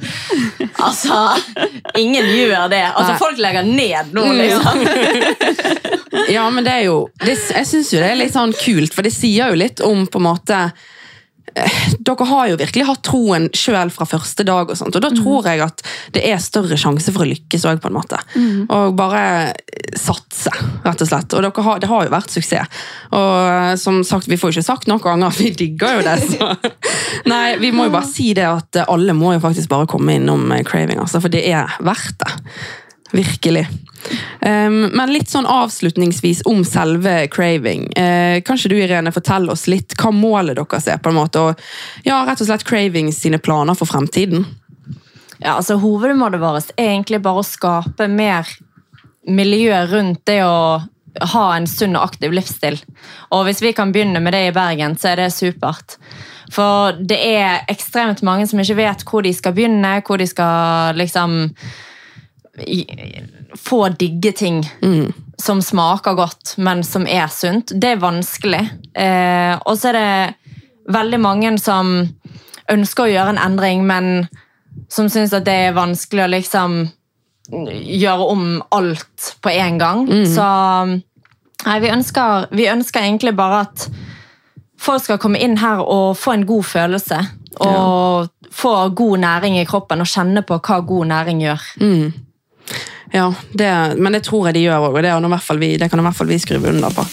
altså, 0.78 1.24
ingen 1.98 2.26
gjør 2.38 2.70
det. 2.70 2.84
Altså, 2.94 3.16
Nei. 3.16 3.20
folk 3.26 3.42
legger 3.42 3.66
ned 3.66 4.14
nå, 4.14 4.30
liksom. 4.44 6.01
Ja, 6.32 6.48
men 6.52 6.66
det 6.68 6.74
er 6.82 6.88
jo 6.90 6.96
det, 7.24 7.38
Jeg 7.38 7.68
syns 7.70 7.92
jo 7.94 8.02
det 8.02 8.10
er 8.12 8.20
litt 8.20 8.36
sånn 8.36 8.56
kult, 8.58 8.96
for 8.96 9.08
det 9.08 9.14
sier 9.16 9.52
jo 9.52 9.60
litt 9.60 9.84
om 9.86 10.04
på 10.12 10.20
en 10.20 10.28
måte 10.28 10.58
eh, 11.56 11.78
dere 12.00 12.28
har 12.28 12.50
jo 12.52 12.58
virkelig 12.60 12.88
hatt 12.88 13.04
troen 13.08 13.48
sjøl 13.56 13.92
fra 13.94 14.08
første 14.08 14.46
dag, 14.48 14.70
og 14.70 14.80
sånt, 14.80 14.96
og 14.96 15.04
da 15.04 15.12
tror 15.16 15.48
jeg 15.48 15.64
at 15.64 15.84
det 16.16 16.24
er 16.28 16.44
større 16.44 16.78
sjanse 16.80 17.14
for 17.16 17.24
å 17.24 17.30
lykkes 17.32 17.66
òg, 17.68 17.82
på 17.84 17.92
en 17.92 17.98
måte. 17.98 18.20
Og 18.72 18.96
bare 19.00 19.24
satse, 20.00 20.52
rett 20.86 21.04
og 21.04 21.10
slett. 21.10 21.36
Og 21.36 21.64
har, 21.66 21.82
det 21.84 21.90
har 21.92 22.06
jo 22.06 22.14
vært 22.14 22.32
suksess. 22.32 22.84
Og 23.16 23.34
eh, 23.52 23.74
som 23.80 24.00
sagt, 24.08 24.30
vi 24.32 24.40
får 24.40 24.52
jo 24.52 24.60
ikke 24.60 24.70
sagt 24.70 24.92
noen 24.92 25.04
ganger 25.04 25.32
at 25.32 25.40
vi 25.40 25.52
digger 25.64 26.00
jo 26.00 26.06
det, 26.08 26.18
så 26.28 26.54
Nei, 27.32 27.58
vi 27.62 27.72
må 27.76 27.88
jo 27.88 27.94
bare 27.94 28.08
si 28.10 28.32
det 28.38 28.48
at 28.48 28.84
alle 28.88 29.14
må 29.18 29.36
jo 29.36 29.44
faktisk 29.44 29.70
bare 29.72 29.90
komme 29.92 30.16
innom 30.20 30.48
eh, 30.56 30.64
Craving, 30.68 31.00
altså, 31.04 31.24
for 31.24 31.32
det 31.34 31.44
er 31.52 31.80
verdt 31.84 32.20
det. 32.24 32.32
Virkelig. 33.12 33.68
Um, 34.40 34.88
men 34.96 35.12
litt 35.14 35.30
sånn 35.30 35.46
avslutningsvis 35.46 36.42
om 36.50 36.64
selve 36.66 37.28
craving. 37.32 37.92
Eh, 37.94 38.40
kanskje 38.46 38.72
du 38.72 38.78
Irene, 38.80 39.14
fortelle 39.14 39.54
oss 39.54 39.68
litt 39.70 39.94
hva 40.00 40.14
målet 40.16 40.58
deres 40.58 40.88
er, 40.90 41.02
på 41.04 41.12
en 41.12 41.20
måte, 41.20 41.44
og 41.44 42.08
ja, 42.08 42.24
rett 42.26 42.42
og 42.42 42.50
slett 42.50 42.66
craving 42.68 43.12
sine 43.14 43.42
planer 43.44 43.78
for 43.78 43.90
fremtiden. 43.90 44.48
Ja, 45.42 45.58
altså 45.58 45.78
Hovedmålet 45.82 46.42
vårt 46.42 46.74
er 46.78 46.96
egentlig 46.96 47.22
bare 47.26 47.42
å 47.42 47.46
skape 47.46 48.08
mer 48.10 48.50
miljø 49.28 49.76
rundt 49.92 50.24
det 50.30 50.42
å 50.46 50.82
ha 51.34 51.46
en 51.56 51.68
sunn 51.68 51.98
og 51.98 52.12
aktiv 52.12 52.34
livsstil. 52.34 52.80
Og 53.36 53.46
hvis 53.48 53.62
vi 53.64 53.74
kan 53.78 53.92
begynne 53.94 54.22
med 54.24 54.34
det 54.34 54.46
i 54.48 54.54
Bergen, 54.56 54.96
så 54.98 55.12
er 55.12 55.24
det 55.24 55.32
supert. 55.36 55.98
For 56.52 56.98
det 56.98 57.18
er 57.18 57.66
ekstremt 57.72 58.24
mange 58.28 58.48
som 58.50 58.62
ikke 58.62 58.80
vet 58.80 59.06
hvor 59.08 59.26
de 59.26 59.34
skal 59.36 59.56
begynne, 59.56 59.98
hvor 60.08 60.22
de 60.22 60.28
skal 60.30 60.98
liksom 61.00 61.50
få 63.56 63.90
digge 64.00 64.32
ting 64.36 64.62
som 65.42 65.62
smaker 65.62 66.14
godt, 66.14 66.54
men 66.58 66.84
som 66.84 67.08
er 67.08 67.28
sunt. 67.32 67.72
Det 67.82 67.96
er 67.96 68.02
vanskelig. 68.02 68.62
Eh, 68.94 69.56
og 69.66 69.78
så 69.80 69.92
er 69.92 69.98
det 69.98 70.56
veldig 70.92 71.20
mange 71.24 71.54
som 71.60 71.94
ønsker 72.72 73.08
å 73.08 73.12
gjøre 73.12 73.36
en 73.36 73.42
endring, 73.42 73.86
men 73.88 74.28
som 74.92 75.10
syns 75.10 75.34
at 75.34 75.46
det 75.48 75.56
er 75.68 75.78
vanskelig 75.78 76.26
å 76.26 76.32
liksom 76.32 76.82
gjøre 77.52 78.28
om 78.32 78.46
alt 78.72 79.34
på 79.44 79.50
en 79.50 79.80
gang. 79.82 80.06
Så 80.36 80.46
nei, 81.66 81.80
vi 81.84 81.92
ønsker, 81.92 82.48
vi 82.52 82.70
ønsker 82.72 83.04
egentlig 83.04 83.34
bare 83.36 83.66
at 83.66 83.88
folk 84.82 85.04
skal 85.04 85.20
komme 85.22 85.40
inn 85.42 85.58
her 85.62 85.82
og 85.84 86.18
få 86.20 86.36
en 86.38 86.46
god 86.48 86.68
følelse. 86.68 87.20
Og 87.62 88.30
få 88.52 88.90
god 88.96 89.18
næring 89.24 89.60
i 89.60 89.66
kroppen 89.68 90.02
og 90.04 90.08
kjenne 90.10 90.42
på 90.48 90.58
hva 90.60 90.80
god 90.88 91.08
næring 91.12 91.42
gjør. 91.44 91.66
Ja, 93.12 93.34
det, 93.52 93.72
Men 93.98 94.14
det 94.16 94.24
tror 94.24 94.48
jeg 94.48 94.56
de 94.56 94.66
gjør 94.66 94.88
òg, 94.88 94.96
og 94.96 95.04
det, 95.04 95.12
hvert 95.12 95.44
fall 95.48 95.60
vi, 95.60 95.76
det 95.78 95.90
kan 95.92 96.00
i 96.00 96.06
hvert 96.06 96.16
fall 96.16 96.32
vi 96.32 96.40
skrive 96.40 96.72
under 96.72 96.94
på. 96.96 97.06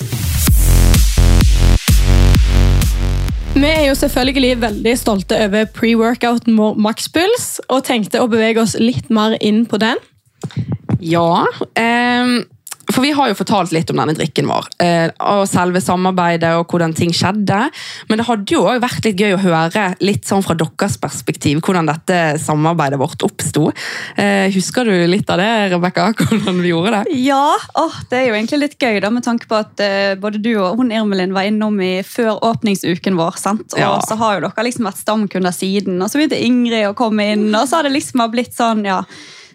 Vi 3.58 3.66
er 3.66 3.88
jo 3.88 3.96
selvfølgelig 3.98 4.60
veldig 4.62 4.92
stolte 4.98 5.38
over 5.48 5.66
pre-workouten 5.74 6.54
vår 6.58 6.76
Maxpuls, 6.78 7.48
og 7.66 7.82
tenkte 7.88 8.22
å 8.22 8.28
bevege 8.30 8.62
oss 8.62 8.76
litt 8.78 9.10
mer 9.10 9.34
inn 9.42 9.64
på 9.66 9.80
den. 9.82 9.98
Ja, 11.02 11.42
ehm, 11.74 12.44
for 12.92 13.02
vi 13.04 13.10
har 13.12 13.28
jo 13.28 13.36
fortalt 13.36 13.72
litt 13.74 13.90
om 13.92 13.98
denne 14.00 14.14
drikken 14.16 14.46
vår, 14.48 14.68
eh, 14.80 15.10
og 15.20 15.42
selve 15.50 15.80
samarbeidet 15.84 16.54
og 16.56 16.66
hvordan 16.72 16.94
ting 16.96 17.10
skjedde. 17.12 17.58
Men 18.08 18.18
det 18.22 18.26
hadde 18.28 18.54
jo 18.54 18.62
også 18.64 18.80
vært 18.84 19.04
litt 19.08 19.20
gøy 19.20 19.34
å 19.36 19.40
høre 19.42 19.84
litt 20.00 20.24
sånn 20.28 20.42
fra 20.44 20.56
deres 20.58 20.96
perspektiv 21.02 21.60
hvordan 21.64 21.86
dette 21.90 22.20
samarbeidet 22.40 22.98
vårt 23.00 23.22
oppsto. 23.26 23.68
Eh, 24.16 24.48
husker 24.54 24.88
du 24.88 24.94
litt 25.10 25.28
av 25.30 25.38
det, 25.42 25.50
Rebekka? 25.74 26.08
Hvordan 26.28 26.62
vi 26.64 26.72
gjorde 26.72 26.94
det? 27.04 27.18
Ja, 27.22 27.54
åh, 27.78 27.98
det 28.10 28.18
er 28.22 28.26
jo 28.30 28.36
egentlig 28.38 28.60
litt 28.64 28.78
gøy, 28.80 29.00
da, 29.04 29.10
med 29.12 29.24
tanke 29.26 29.48
på 29.50 29.58
at 29.60 29.80
eh, 29.84 30.14
både 30.20 30.40
du 30.42 30.54
og 30.56 30.80
hun 30.80 30.92
Irmelin 30.94 31.34
var 31.36 31.48
innom 31.48 31.76
i 31.84 31.98
før 32.06 32.40
åpningsuken 32.50 33.18
vår. 33.18 33.36
sant? 33.38 33.74
Og 33.74 33.78
Ja. 33.80 33.98
så 34.08 34.16
har 34.16 34.38
jo 34.38 34.46
dere 34.48 34.64
liksom 34.66 34.88
vært 34.88 35.02
stamkunder 35.04 35.52
siden, 35.54 36.00
og 36.02 36.08
så 36.10 36.18
begynte 36.20 36.40
Ingrid 36.40 36.88
å 36.88 36.94
komme 36.98 37.32
inn, 37.34 37.48
og 37.54 37.68
så 37.68 37.76
har 37.78 37.88
det 37.88 37.92
liksom 37.98 38.24
blitt 38.32 38.56
sånn, 38.56 38.84
ja. 38.88 39.02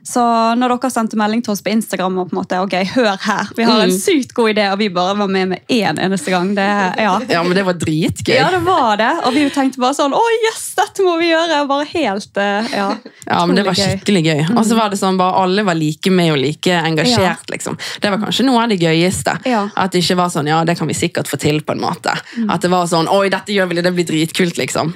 Så 0.03 0.19
når 0.59 0.73
dere 0.75 0.89
sendte 0.91 1.15
melding 1.15 1.41
til 1.45 1.53
oss 1.53 1.61
på 1.63 1.71
Instagram 1.71 2.17
og 2.19 2.29
på 2.29 2.35
en 2.35 2.39
måte, 2.41 2.57
ok, 2.59 2.73
hør 2.91 3.15
her, 3.23 3.47
vi 3.55 3.63
har 3.63 3.83
en 3.85 3.89
Mm. 3.89 3.99
sykt 3.99 4.33
god 4.35 4.49
idé, 4.51 4.65
og 4.71 4.77
vi 4.79 4.89
bare 4.89 5.15
var 5.15 5.27
med 5.31 5.47
med 5.49 5.61
én 5.71 5.95
eneste 5.99 6.29
gang. 6.33 6.49
Det, 6.55 6.65
ja. 6.99 7.13
Ja, 7.29 7.43
men 7.43 7.55
det 7.55 7.63
var 7.65 7.73
dritgøy. 7.79 8.35
ja, 8.35 8.49
det 8.51 8.59
var 8.65 8.97
det. 8.99 9.11
Og 9.25 9.33
vi 9.33 9.45
tenkte 9.49 9.79
bare 9.79 9.93
sånn, 9.95 10.11
å 10.13 10.19
yes, 10.43 10.73
dette 10.75 11.03
må 11.07 11.15
vi 11.21 11.29
gjøre. 11.31 11.61
Bare 11.67 11.85
helt, 11.93 12.35
eh, 12.37 12.67
ja. 12.75 12.89
Ja, 13.29 13.45
men 13.45 13.55
det 13.55 13.65
var 13.65 13.73
skikkelig 13.79 14.23
gøy. 14.25 14.43
Og 14.57 14.65
så 14.65 14.75
var 14.75 14.89
det 14.91 14.99
sånn, 14.99 15.17
bare 15.17 15.39
alle 15.41 15.63
var 15.63 15.75
like 15.79 16.11
med 16.11 16.31
og 16.33 16.37
like 16.43 16.67
engasjert, 16.83 17.47
liksom. 17.49 17.77
Det 18.01 18.11
var 18.11 18.17
kanskje 18.19 18.43
noe 18.45 18.63
av 18.63 18.69
det 18.69 18.79
gøyeste. 18.83 19.39
Ja. 19.45 19.69
At 19.77 19.91
det 19.95 20.03
ikke 20.03 20.17
var 20.19 20.27
sånn, 20.29 20.47
ja, 20.51 20.63
det 20.65 20.77
kan 20.77 20.87
vi 20.87 20.93
sikkert 20.93 21.27
få 21.31 21.39
til 21.39 21.61
på 21.61 21.71
en 21.77 21.79
måte. 21.79 22.11
At 22.49 22.59
det 22.61 22.69
var 22.69 22.85
sånn, 22.91 23.07
oi, 23.07 23.29
dette 23.29 23.55
gjør 23.55 23.69
vi, 23.71 23.81
det 23.81 23.93
blir 23.95 24.05
dritkult, 24.05 24.57
liksom. 24.59 24.93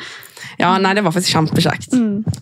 Ja, 0.57 0.71
nei, 0.81 0.95
det 0.97 1.03
var 1.05 1.13
faktisk 1.13 1.35
kjempekjekt. 1.35 1.93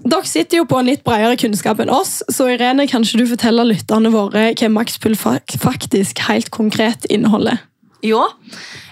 Dere 0.07 0.29
sitter 0.29 0.61
jo 0.61 0.65
på 0.69 0.79
en 0.79 0.87
litt 0.87 1.03
bredere 1.03 1.35
kunnskap 1.39 1.81
enn 1.83 1.91
oss, 1.91 2.21
så 2.31 2.47
Irene, 2.53 2.87
kanskje 2.87 3.19
du 3.19 3.25
forteller 3.27 3.67
lytterne 3.67 4.11
våre 4.13 4.47
hva 4.55 4.71
Maxpull 4.71 5.17
faktisk 5.19 6.23
helt 6.29 6.51
konkret 6.55 7.07
inneholder? 7.11 7.59
Jo. 8.05 8.23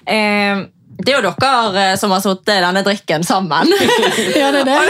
Eh, 0.10 0.66
det 1.04 1.14
er 1.14 1.18
jo 1.18 1.32
dere 1.40 1.86
eh, 1.94 1.96
som 2.00 2.12
har 2.14 2.22
sittet 2.24 2.62
denne 2.66 2.84
drikken 2.86 3.24
sammen. 3.28 3.72
Ja, 4.40 4.52
det 4.54 4.64
er 4.64 4.70
det. 4.70 4.82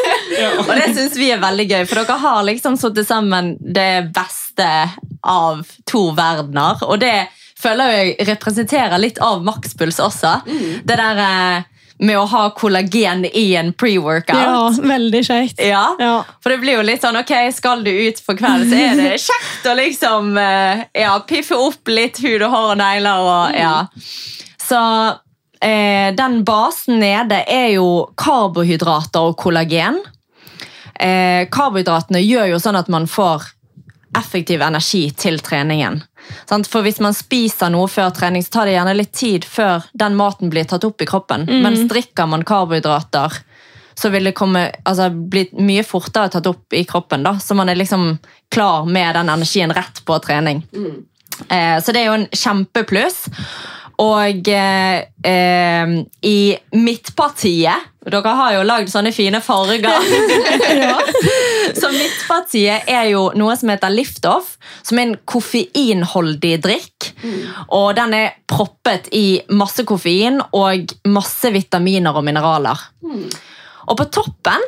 og 0.64 0.72
det 0.72 0.88
syns 0.96 1.18
vi 1.18 1.30
er 1.34 1.42
veldig 1.42 1.68
gøy, 1.68 1.84
for 1.84 2.00
dere 2.00 2.18
har 2.24 2.42
liksom 2.48 2.78
sittet 2.80 3.08
sammen 3.08 3.54
det 3.60 4.08
beste 4.16 4.68
av 5.20 5.60
to 5.88 6.08
verdener. 6.16 6.80
Og 6.88 6.98
det 7.04 7.28
føler 7.60 7.92
jeg 7.94 8.28
representerer 8.28 9.00
litt 9.00 9.20
av 9.24 9.44
makspuls 9.44 10.00
også. 10.02 10.38
Det 10.84 10.98
der 11.00 11.22
eh, 11.28 11.70
med 11.98 12.18
å 12.18 12.24
ha 12.26 12.44
kollagen 12.56 13.24
i 13.24 13.54
en 13.56 13.72
pre-workout. 13.72 14.40
Ja, 14.40 14.70
veldig 14.82 15.20
kjekt. 15.26 15.60
Ja. 15.62 15.84
Ja. 15.98 16.14
For 16.42 16.50
det 16.50 16.58
blir 16.64 16.78
jo 16.78 16.86
litt 16.86 17.04
sånn, 17.04 17.18
ok, 17.20 17.34
skal 17.54 17.84
du 17.86 17.90
ut 17.90 18.22
på 18.26 18.36
kvelden, 18.38 18.70
så 18.70 18.80
er 18.80 18.98
det 18.98 19.20
kjekt 19.28 19.68
å 19.70 19.76
liksom 19.78 20.32
eh, 20.40 20.86
ja, 21.04 21.14
piffe 21.28 21.58
opp 21.58 21.92
litt 21.92 22.18
hud 22.24 22.42
og 22.42 22.50
hår 22.50 22.72
og 22.72 22.80
negler. 22.82 23.28
Og, 23.28 23.58
ja. 23.58 23.76
Så 24.64 24.80
eh, 25.62 26.10
den 26.18 26.42
basen 26.46 26.98
nede 27.02 27.44
er 27.46 27.70
jo 27.76 27.88
karbohydrater 28.18 29.30
og 29.30 29.38
kollagen. 29.40 30.02
Eh, 30.94 31.46
karbohydratene 31.52 32.22
gjør 32.22 32.54
jo 32.54 32.62
sånn 32.62 32.78
at 32.80 32.90
man 32.92 33.06
får 33.10 33.52
effektiv 34.18 34.62
energi 34.62 35.08
til 35.10 35.40
treningen. 35.44 36.02
For 36.48 36.84
hvis 36.84 37.00
man 37.04 37.16
spiser 37.16 37.72
noe 37.72 37.88
før 37.90 38.12
trening, 38.16 38.44
så 38.44 38.58
tar 38.58 38.68
det 38.68 38.76
gjerne 38.76 38.96
litt 38.96 39.12
tid 39.16 39.44
før 39.44 39.84
den 39.92 40.16
maten 40.16 40.52
blir 40.52 40.66
tatt 40.68 40.86
opp 40.86 41.02
i 41.02 41.08
kroppen. 41.08 41.46
Mens 41.64 41.84
drikker 41.90 42.28
man 42.30 42.46
karbohydrater, 42.48 43.36
så 43.94 44.10
vil 44.10 44.24
det 44.24 44.34
komme, 44.34 44.66
altså, 44.82 45.10
bli 45.10 45.46
mye 45.62 45.84
fortere 45.86 46.32
tatt 46.32 46.48
opp 46.50 46.74
i 46.74 46.84
kroppen. 46.88 47.22
da, 47.22 47.38
Så 47.38 47.54
man 47.54 47.68
er 47.68 47.78
liksom 47.78 48.18
klar 48.50 48.86
med 48.86 49.14
den 49.14 49.28
energien 49.28 49.72
rett 49.72 50.04
på 50.04 50.18
trening. 50.18 50.64
Eh, 51.48 51.82
så 51.82 51.92
det 51.92 52.00
er 52.00 52.10
jo 52.10 52.18
en 52.18 52.28
kjempepluss. 52.32 53.28
Og 54.02 54.48
eh, 54.50 55.04
eh, 55.22 55.92
i 56.26 56.38
Midtpartiet 56.74 57.92
Dere 58.04 58.32
har 58.36 58.56
jo 58.56 58.64
lagd 58.66 58.90
sånne 58.92 59.14
fine 59.14 59.38
farger. 59.40 59.86
Så 61.80 61.90
Midtpartiet 61.94 62.88
er 62.90 63.08
jo 63.12 63.26
noe 63.38 63.56
som 63.58 63.72
heter 63.72 63.92
Liftoff, 63.92 64.54
som 64.82 65.00
er 65.00 65.08
en 65.08 65.16
koffeinholdig 65.28 66.54
drikk. 66.64 67.10
Og 67.74 67.90
den 67.98 68.14
er 68.16 68.38
proppet 68.50 69.10
i 69.16 69.42
masse 69.54 69.84
koffein 69.88 70.40
og 70.52 70.94
masse 71.10 71.50
vitaminer 71.54 72.14
og 72.14 72.26
mineraler. 72.26 72.88
Og 73.84 73.98
på 73.98 74.08
toppen 74.14 74.64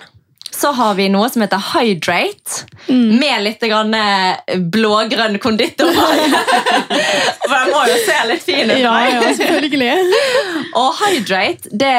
så 0.56 0.70
har 0.72 0.94
vi 0.96 1.08
noe 1.12 1.28
som 1.28 1.42
heter 1.44 1.60
Hydrate, 1.72 2.64
med 2.88 3.42
litt 3.44 3.64
grann 3.68 3.92
eh, 3.96 4.56
blågrønn 4.56 5.36
konditor. 5.42 5.92
For 7.46 7.52
den 7.52 7.72
må 7.74 7.82
jo 7.90 7.96
se 8.06 8.20
litt 8.30 8.46
fin 8.46 8.70
ut. 8.70 8.78
Ja, 8.80 8.94
ja, 9.10 9.32
selvfølgelig. 9.36 9.90
Og 10.80 11.02
hydrate 11.02 11.72
det 11.72 11.96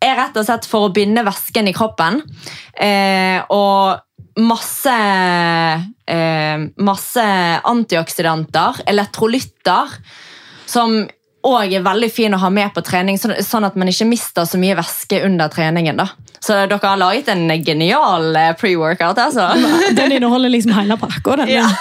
er 0.00 0.16
rett 0.16 0.38
og 0.40 0.46
slett 0.46 0.64
for 0.64 0.88
å 0.88 0.92
binde 0.96 1.20
væsken 1.26 1.68
i 1.68 1.74
kroppen. 1.76 2.22
Eh, 2.72 3.36
og 3.52 4.00
masse, 4.40 4.96
eh, 6.06 6.66
masse 6.76 7.26
antioksidanter, 7.64 8.82
elektrolytter, 8.90 9.96
som 10.66 11.04
òg 11.46 11.72
er 11.72 11.84
veldig 11.84 12.10
fin 12.12 12.34
å 12.36 12.40
ha 12.42 12.50
med 12.52 12.72
på 12.74 12.82
trening, 12.84 13.18
sånn 13.20 13.38
sånn 13.44 13.64
at 13.68 13.76
man 13.80 13.88
ikke 13.88 14.08
mister 14.08 14.48
så 14.48 14.60
mye 14.60 14.76
væske 14.78 15.22
under 15.24 15.48
treningen. 15.52 15.96
da. 15.96 16.10
Så 16.40 16.56
dere 16.56 16.80
har 16.82 17.00
laget 17.00 17.28
en 17.32 17.48
genial 17.64 18.36
eh, 18.36 18.52
pre-workout. 18.60 19.18
altså. 19.18 19.48
Den 19.98 20.12
inneholder 20.12 20.52
liksom 20.52 20.72
hele 20.76 20.96
pakka. 21.00 21.42
den. 21.42 21.48
Ja. 21.48 21.68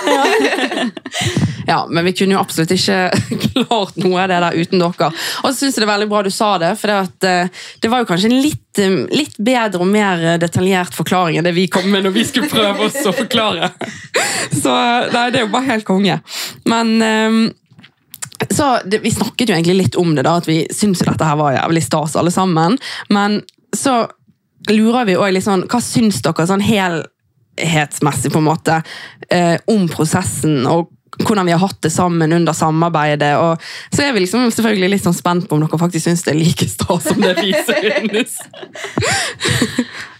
Ja, 1.69 1.83
men 1.85 2.01
vi 2.01 2.15
kunne 2.17 2.33
jo 2.33 2.39
absolutt 2.41 2.71
ikke 2.73 3.11
klart 3.53 3.97
noe 4.01 4.23
av 4.23 4.31
det 4.31 4.39
der 4.41 4.55
uten 4.57 4.81
dere. 4.81 5.09
Og 5.43 5.51
så 5.51 5.53
synes 5.53 5.75
jeg 5.77 5.83
det 5.83 5.85
er 5.85 5.91
veldig 5.91 6.07
bra 6.09 6.21
du 6.25 6.31
sa 6.33 6.47
det, 6.57 6.71
for 6.81 6.89
det, 6.89 6.95
at, 7.05 7.27
eh, 7.29 7.67
det 7.83 7.91
var 7.93 8.01
jo 8.01 8.07
kanskje 8.09 8.31
en 8.31 8.39
litt, 8.41 8.81
eh, 8.81 8.95
litt 9.13 9.37
bedre 9.37 9.83
og 9.83 9.91
mer 9.91 10.23
detaljert 10.41 10.97
forklaring 10.97 11.37
enn 11.37 11.45
det 11.45 11.53
vi 11.53 11.67
kom 11.69 11.85
med 11.93 12.07
når 12.07 12.15
vi 12.15 12.25
skulle 12.25 12.49
prøve 12.49 12.87
oss 12.87 12.97
å 13.05 13.13
forklare. 13.13 13.69
Så 14.49 14.73
nei, 15.13 15.27
det 15.29 15.43
er 15.43 15.45
jo 15.45 15.53
bare 15.53 15.69
helt 15.69 15.85
konge. 15.85 16.17
Men 16.65 16.95
så 18.49 18.79
det, 18.85 19.01
Vi 19.03 19.11
snakket 19.11 19.49
jo 19.49 19.55
egentlig 19.55 19.75
litt 19.75 19.97
om 19.99 20.13
det, 20.15 20.23
da, 20.27 20.37
at 20.39 20.47
vi 20.47 20.61
syntes 20.73 21.03
dette 21.05 21.27
her 21.27 21.39
var 21.39 21.57
jævlig 21.57 21.83
stas 21.83 22.15
alle 22.19 22.31
sammen. 22.31 22.77
Men 23.09 23.41
så 23.75 24.05
lurer 24.69 25.07
vi 25.07 25.17
også 25.17 25.33
litt 25.35 25.47
sånn, 25.47 25.65
hva 25.69 25.81
syns 25.83 26.21
dere 26.25 26.47
sånn 26.47 26.63
helhetsmessig 26.63 28.31
på 28.33 28.41
en 28.41 28.47
måte 28.47 28.79
eh, 29.31 29.57
om 29.71 29.87
prosessen 29.91 30.63
og 30.69 30.89
hvordan 31.19 31.47
vi 31.49 31.51
har 31.51 31.59
hatt 31.59 31.81
det 31.83 31.91
sammen 31.91 32.33
under 32.33 32.55
samarbeidet. 32.55 33.33
Og 33.43 33.95
så 33.95 34.05
er 34.05 34.13
vi 34.15 34.23
liksom 34.23 34.47
selvfølgelig 34.53 34.93
litt 34.93 35.03
sånn 35.03 35.17
spent 35.17 35.49
på 35.49 35.57
om 35.57 35.65
dere 35.65 35.81
faktisk 35.81 36.07
syns 36.07 36.23
det 36.23 36.33
er 36.35 36.39
like 36.39 36.67
stas 36.69 37.09
som 37.09 37.19
det 37.23 37.35
vi 37.41 37.51
synes. 37.69 38.37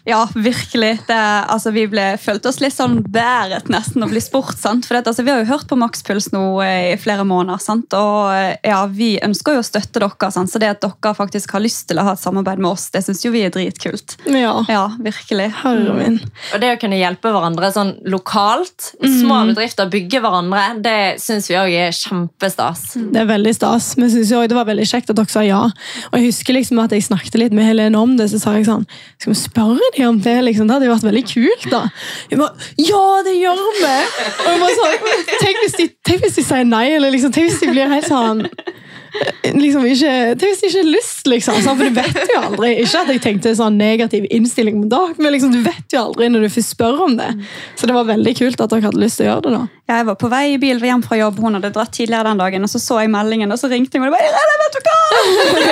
Ja, 0.08 0.22
virkelig. 0.36 0.92
Det, 1.08 1.18
altså, 1.50 1.74
vi 1.76 1.86
ble, 1.92 2.06
følte 2.22 2.52
oss 2.52 2.62
litt 2.64 2.76
sånn 2.76 3.00
bæret 3.10 3.70
nesten 3.72 4.06
å 4.06 4.10
bli 4.12 4.22
spurt. 4.24 4.58
sant? 4.62 4.88
For 4.88 4.96
det, 4.96 5.08
altså, 5.10 5.26
Vi 5.26 5.34
har 5.34 5.42
jo 5.44 5.50
hørt 5.50 5.68
på 5.68 5.78
Makspuls 5.80 6.32
nå 6.32 6.44
eh, 6.64 6.94
i 6.94 7.00
flere 7.02 7.26
måneder, 7.28 7.60
sant? 7.64 7.94
og 7.98 8.32
eh, 8.36 8.56
ja, 8.64 8.84
vi 8.88 9.18
ønsker 9.26 9.58
jo 9.58 9.64
å 9.64 9.66
støtte 9.66 10.00
dere. 10.00 10.32
Sant? 10.32 10.52
Så 10.52 10.62
det 10.62 10.72
at 10.76 10.84
dere 10.86 11.16
faktisk 11.18 11.56
har 11.58 11.64
lyst 11.64 11.90
til 11.90 12.00
å 12.00 12.08
ha 12.08 12.16
et 12.16 12.24
samarbeid 12.24 12.62
med 12.62 12.72
oss, 12.72 12.88
det 12.94 13.04
syns 13.06 13.26
jo 13.26 13.34
vi 13.34 13.44
er 13.48 13.54
dritkult. 13.54 14.18
Ja. 14.30 14.54
Ja, 14.70 14.86
virkelig. 15.02 15.50
Herre 15.64 15.98
min. 15.98 16.20
Og 16.54 16.62
det 16.62 16.72
å 16.76 16.80
kunne 16.80 17.00
hjelpe 17.00 17.34
hverandre 17.34 17.72
sånn 17.74 17.96
lokalt, 18.10 18.94
små 19.02 19.42
bedrifter 19.50 19.90
bygge 19.92 20.22
hverandre, 20.24 20.66
det 20.86 20.98
syns 21.22 21.50
vi 21.50 21.58
òg 21.60 21.76
er 21.88 21.96
kjempestas. 21.96 22.94
Det 22.96 23.24
er 23.24 23.30
veldig 23.30 23.56
stas. 23.58 23.92
Vi 23.98 24.08
syns 24.08 24.20
synes 24.20 24.34
jo 24.34 24.40
også 24.40 24.52
det 24.52 24.58
var 24.58 24.68
veldig 24.70 24.88
kjekt 24.88 25.12
at 25.12 25.20
dere 25.20 25.32
sa 25.32 25.44
ja. 25.46 25.62
Og 26.12 26.18
jeg 26.18 26.30
husker 26.30 26.56
liksom 26.56 26.82
at 26.84 26.94
jeg 26.94 27.06
snakket 27.08 27.40
litt 27.42 27.56
med 27.56 27.68
Helene 27.68 28.00
om 28.00 28.16
det, 28.20 28.30
så 28.32 28.42
sa 28.42 28.56
jeg 28.58 28.68
sånn 28.68 28.86
Skal 29.20 29.34
vi 29.34 29.38
spørre 29.40 29.92
dem 29.96 29.99
om 30.08 30.20
det? 30.22 30.38
liksom? 30.48 30.68
Det 30.68 30.74
hadde 30.78 30.88
jo 30.88 30.94
vært 30.96 31.08
veldig 31.10 31.26
kult, 31.34 31.66
da. 31.72 31.82
Jeg 32.32 32.40
bare 32.40 32.70
Ja, 32.78 33.06
det 33.26 33.36
gjør 33.40 33.64
vi! 33.80 33.96
Og 34.46 34.50
jeg 34.50 34.62
bare 34.64 34.78
sånn, 34.80 35.10
tenk 35.44 35.64
hvis, 35.64 35.78
de, 35.80 35.88
tenk 36.08 36.24
hvis 36.26 36.38
de 36.40 36.46
sier 36.48 36.68
nei, 36.68 36.86
eller 36.96 37.12
liksom, 37.16 37.34
tenk 37.36 37.50
hvis 37.52 37.60
de 37.64 37.72
blir 37.74 37.92
helt 37.92 38.08
sånn 38.08 38.46
liksom 39.56 39.86
ikke, 39.90 40.12
hvis 40.42 40.64
ikke 40.70 40.84
lyst, 40.88 41.28
liksom. 41.30 41.58
sånn, 41.66 41.78
For 41.80 41.90
du 41.90 41.98
vet 41.98 42.34
jo 42.34 42.40
aldri. 42.42 42.72
Ikke 42.84 43.02
at 43.04 43.12
jeg 43.14 43.22
tenkte 43.24 43.54
sånn 43.58 43.78
negativ 43.80 44.28
innstilling 44.34 44.80
mot 44.82 44.92
dere, 44.92 45.16
men 45.18 45.34
liksom, 45.36 45.54
du 45.56 45.62
vet 45.66 45.96
jo 45.96 46.06
aldri 46.10 46.30
når 46.32 46.46
du 46.46 46.50
først 46.54 46.76
spør 46.76 47.04
om 47.08 47.18
det. 47.20 47.30
Så 47.80 47.90
det 47.90 47.96
var 47.98 48.08
veldig 48.10 48.36
kult 48.40 48.62
at 48.62 48.74
dere 48.74 48.88
hadde 48.90 49.02
lyst 49.02 49.20
til 49.22 49.28
å 49.28 49.32
gjøre 49.34 49.46
det. 49.48 49.54
da. 49.58 49.64
Jeg 49.90 50.06
var 50.06 50.20
på 50.22 50.30
vei 50.30 50.44
i 50.54 50.60
bil 50.62 50.78
hjem 50.86 51.02
fra 51.06 51.18
jobb, 51.18 51.40
hun 51.42 51.58
hadde 51.58 51.72
dratt 51.74 51.94
tidligere 51.96 52.30
den 52.30 52.42
dagen, 52.44 52.68
og 52.68 52.70
så 52.70 52.82
så 52.84 53.00
jeg 53.02 53.10
meldingen, 53.14 53.50
og 53.52 53.58
så 53.62 53.70
ringte 53.72 53.98
jeg 53.98 54.04
meg 54.04 54.12
og 54.12 54.18
bare, 54.20 54.30
Irene, 54.30 54.56
vet 54.62 54.74
du 54.76 54.80
hva? 54.86 54.98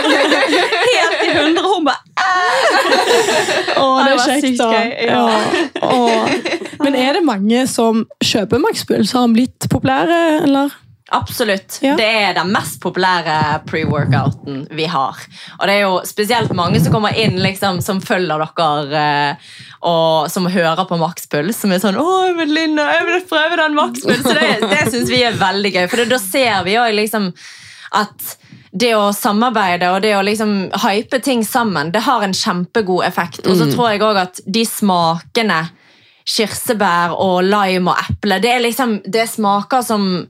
Helt 0.97 1.21
i 1.21 1.29
hundre, 1.37 1.63
og 1.63 1.75
hun 1.75 1.85
bare 1.85 2.01
Å, 3.77 3.85
det 4.01 4.09
er 4.09 4.17
var 4.17 4.25
kjekt, 4.25 4.57
da. 4.57 4.69
ja. 5.05 5.23
Ja. 5.77 6.65
Men 6.81 6.97
er 6.97 7.17
det 7.19 7.23
mange 7.27 7.63
som 7.69 8.03
kjøper 8.23 8.61
Max 8.61 8.83
Så 8.87 9.17
Har 9.17 9.25
han 9.27 9.35
blitt 9.37 9.67
populære, 9.71 10.19
eller? 10.47 10.73
Absolutt. 11.15 11.77
Ja. 11.81 11.93
Det 11.95 12.05
er 12.05 12.33
den 12.35 12.49
mest 12.51 12.81
populære 12.83 13.61
pre-workouten 13.67 14.65
vi 14.75 14.87
har. 14.91 15.19
Og 15.59 15.67
det 15.67 15.75
er 15.77 15.85
jo 15.85 16.01
spesielt 16.07 16.51
mange 16.57 16.81
som 16.83 16.91
kommer 16.91 17.15
inn 17.15 17.37
liksom, 17.39 17.79
som 17.85 18.01
følger 18.03 18.43
dere 18.43 19.03
eh, 19.03 19.53
og 19.87 20.27
som 20.31 20.49
hører 20.51 20.83
på 20.89 20.97
makspuls. 20.99 21.61
Som 21.61 21.71
er 21.71 21.79
sånn 21.83 21.99
'Å, 21.99 22.33
Eveline, 22.33 22.89
jeg 22.91 23.07
vil 23.07 23.23
prøve 23.29 23.61
den 23.61 23.77
makspuls!' 23.77 24.25
Så 24.25 24.35
det, 24.35 24.49
det 24.67 24.83
syns 24.91 25.13
vi 25.13 25.23
er 25.23 25.39
veldig 25.39 25.73
gøy. 25.77 25.87
For 25.87 26.11
da 26.11 26.19
ser 26.19 26.67
vi 26.67 26.75
òg 26.81 26.91
liksom 26.97 27.31
at 27.95 28.35
det 28.77 28.91
å 28.97 29.13
samarbeide 29.15 29.89
og 29.93 30.01
det 30.03 30.11
å 30.17 30.25
liksom 30.25 30.69
hype 30.83 31.21
ting 31.23 31.45
sammen, 31.47 31.91
det 31.91 32.03
har 32.05 32.23
en 32.23 32.35
kjempegod 32.35 33.05
effekt. 33.07 33.47
Og 33.47 33.55
så 33.57 33.69
tror 33.71 33.93
jeg 33.93 34.03
òg 34.03 34.19
at 34.27 34.41
de 34.43 34.65
smakene 34.67 35.61
kirsebær 36.27 37.15
og 37.15 37.39
lime 37.47 37.93
og 37.93 38.09
eple, 38.11 38.41
det 38.43 38.51
er 38.51 38.63
liksom 38.65 38.99
det 39.07 39.23
er 39.23 39.31
smaker 39.31 39.85
som 39.87 40.27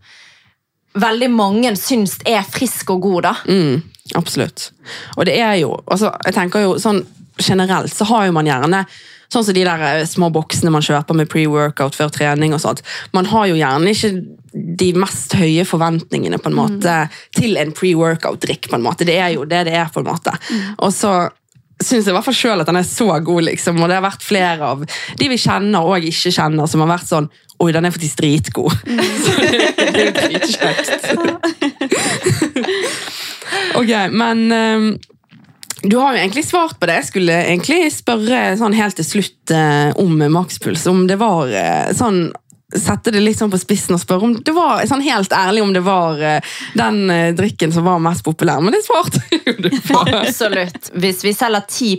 veldig 0.94 1.29
mange 1.34 1.75
syns 1.79 2.17
er 2.25 2.46
frisk 2.48 2.89
og 2.96 3.01
god. 3.01 3.22
da. 3.27 3.36
Mm, 3.48 3.84
absolutt. 4.15 4.72
Og 5.17 5.25
det 5.25 5.38
er 5.41 5.60
jo, 5.62 5.75
altså, 5.86 6.13
jeg 6.25 6.38
tenker 6.38 6.65
jo 6.65 6.77
sånn 6.82 7.03
generelt 7.38 7.94
så 7.94 8.08
har 8.10 8.25
jo 8.25 8.36
man 8.38 8.50
gjerne 8.50 8.86
Sånn 9.27 9.44
som 9.44 9.56
de 9.58 9.63
der 9.67 9.82
eh, 9.84 10.06
små 10.08 10.29
boksene 10.32 10.72
man 10.72 10.86
kjøper 10.86 11.17
med 11.20 11.27
pre-workout 11.27 11.98
før 11.98 12.12
trening. 12.15 12.53
og 12.56 12.62
sånt. 12.63 12.79
Man 13.12 13.27
har 13.27 13.50
jo 13.50 13.58
gjerne 13.60 13.91
ikke 13.91 14.12
de 14.53 14.88
mest 14.96 15.36
høye 15.36 15.65
forventningene 15.67 16.39
på 16.39 16.48
en 16.48 16.56
måte 16.56 16.94
til 17.36 17.60
en 17.60 17.74
pre-workout-drikk. 17.75 18.70
på 18.72 18.77
en 18.79 18.86
måte. 18.86 19.03
Det 19.03 19.17
er 19.20 19.34
jo 19.36 19.44
det 19.44 19.65
det 19.67 19.75
er. 19.75 19.91
på 19.91 20.00
en 20.00 20.08
måte. 20.08 20.32
Og 20.79 20.94
så 20.96 21.29
syns 21.84 22.07
jeg 22.07 22.13
i 22.13 22.15
hvert 22.15 22.25
fall 22.25 22.38
selv 22.38 22.63
at 22.63 22.69
den 22.69 22.79
er 22.79 22.88
så 22.88 23.10
god, 23.24 23.43
liksom. 23.50 23.81
Og 23.81 23.89
det 23.89 23.98
har 24.00 24.05
vært 24.05 24.25
flere 24.25 24.72
av 24.74 24.86
de 24.88 25.29
vi 25.29 25.39
kjenner 25.41 25.86
og 25.86 26.07
ikke 26.10 26.34
kjenner, 26.34 26.69
som 26.69 26.84
har 26.86 26.96
vært 26.98 27.12
sånn 27.12 27.29
Oi, 27.57 27.72
den 27.74 27.88
er 27.88 27.93
faktisk 27.93 28.19
dritgod. 28.19 28.74
Så 29.24 29.31
det, 29.41 29.62
det 29.79 29.86
er 29.88 30.03
jo 30.03 30.12
dritkjekt. 30.13 31.07
ok, 33.79 33.93
men 34.13 34.43
um, 34.53 34.86
du 35.81 35.96
har 35.98 36.13
jo 36.13 36.22
egentlig 36.22 36.43
svart 36.46 36.77
på 36.77 36.86
det. 36.86 37.00
Jeg 37.00 37.07
skulle 37.10 37.39
egentlig 37.48 37.79
spørre 37.96 38.43
sånn 38.62 38.77
helt 38.77 39.00
til 39.01 39.07
slutt 39.10 39.55
uh, 39.57 39.89
om 39.98 40.22
makspuls. 40.36 40.86
Om 40.91 41.07
det 41.10 41.17
var 41.17 41.50
uh, 41.50 41.89
sånn 41.98 42.27
Sette 42.75 43.12
det 43.15 43.21
litt 43.24 43.38
sånn 43.39 43.51
på 43.53 43.55
spissen 43.62 43.95
og 43.95 44.01
spørre 44.01 44.25
om 44.27 44.33
det 44.43 44.51
var 44.51 44.81
sånn 44.89 45.00
helt 45.05 45.31
ærlig 45.31 45.62
om 45.63 45.69
det 45.71 45.79
var 45.86 46.19
eh, 46.19 46.41
den 46.75 46.97
eh, 47.13 47.29
drikken 47.38 47.71
som 47.71 47.86
var 47.88 48.01
mest 48.03 48.25
populær. 48.27 48.59
Men 48.59 48.75
det 48.75 48.81
svarte 48.83 49.21
jo 49.31 49.53
du 49.63 49.69
på. 49.88 50.01
Absolutt. 50.21 50.89
Hvis 51.00 51.24
vi 51.24 51.31
selger 51.38 51.63
ti 51.71 51.93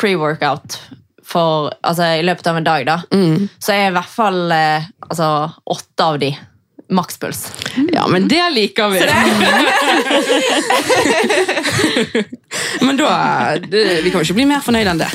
pre-workout 0.00 0.78
for, 1.24 1.70
altså, 1.84 2.08
i 2.18 2.24
løpet 2.24 2.46
av 2.50 2.56
en 2.60 2.64
dag, 2.66 2.86
da, 2.88 2.96
Mm. 3.12 3.48
så 3.60 3.72
er 3.76 3.86
i 3.90 3.94
hvert 3.98 4.10
fall 4.16 4.52
eh, 4.52 4.82
altså, 5.10 5.28
åtte 5.76 6.04
av 6.08 6.18
de 6.24 6.32
makspuls. 6.94 7.44
Ja, 7.92 8.06
men 8.08 8.28
det 8.28 8.42
liker 8.52 8.88
vi. 8.92 9.00
men 12.84 12.96
da 12.96 13.10
Vi 13.70 14.10
kan 14.10 14.20
jo 14.20 14.24
ikke 14.26 14.36
bli 14.40 14.46
mer 14.48 14.60
fornøyd 14.64 14.90
enn 14.92 15.00
det. 15.00 15.08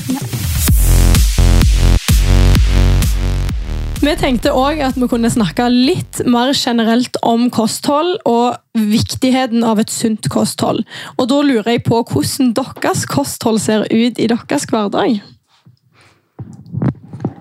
Vi 3.99 4.11
tenkte 4.15 4.53
òg 4.55 4.79
at 4.79 4.95
vi 4.95 5.07
kunne 5.11 5.27
snakke 5.31 5.65
litt 5.73 6.21
mer 6.23 6.53
generelt 6.55 7.17
om 7.25 7.49
kosthold 7.51 8.13
og 8.29 8.55
viktigheten 8.71 9.65
av 9.67 9.81
et 9.81 9.91
sunt 9.91 10.29
kosthold. 10.31 10.85
Og 11.17 11.27
da 11.27 11.39
lurer 11.43 11.73
jeg 11.73 11.83
på 11.83 11.99
hvordan 12.07 12.53
deres 12.55 13.03
kosthold 13.11 13.59
ser 13.59 13.83
ut 13.91 14.21
i 14.21 14.29
deres 14.31 14.67
hverdag. 14.71 15.19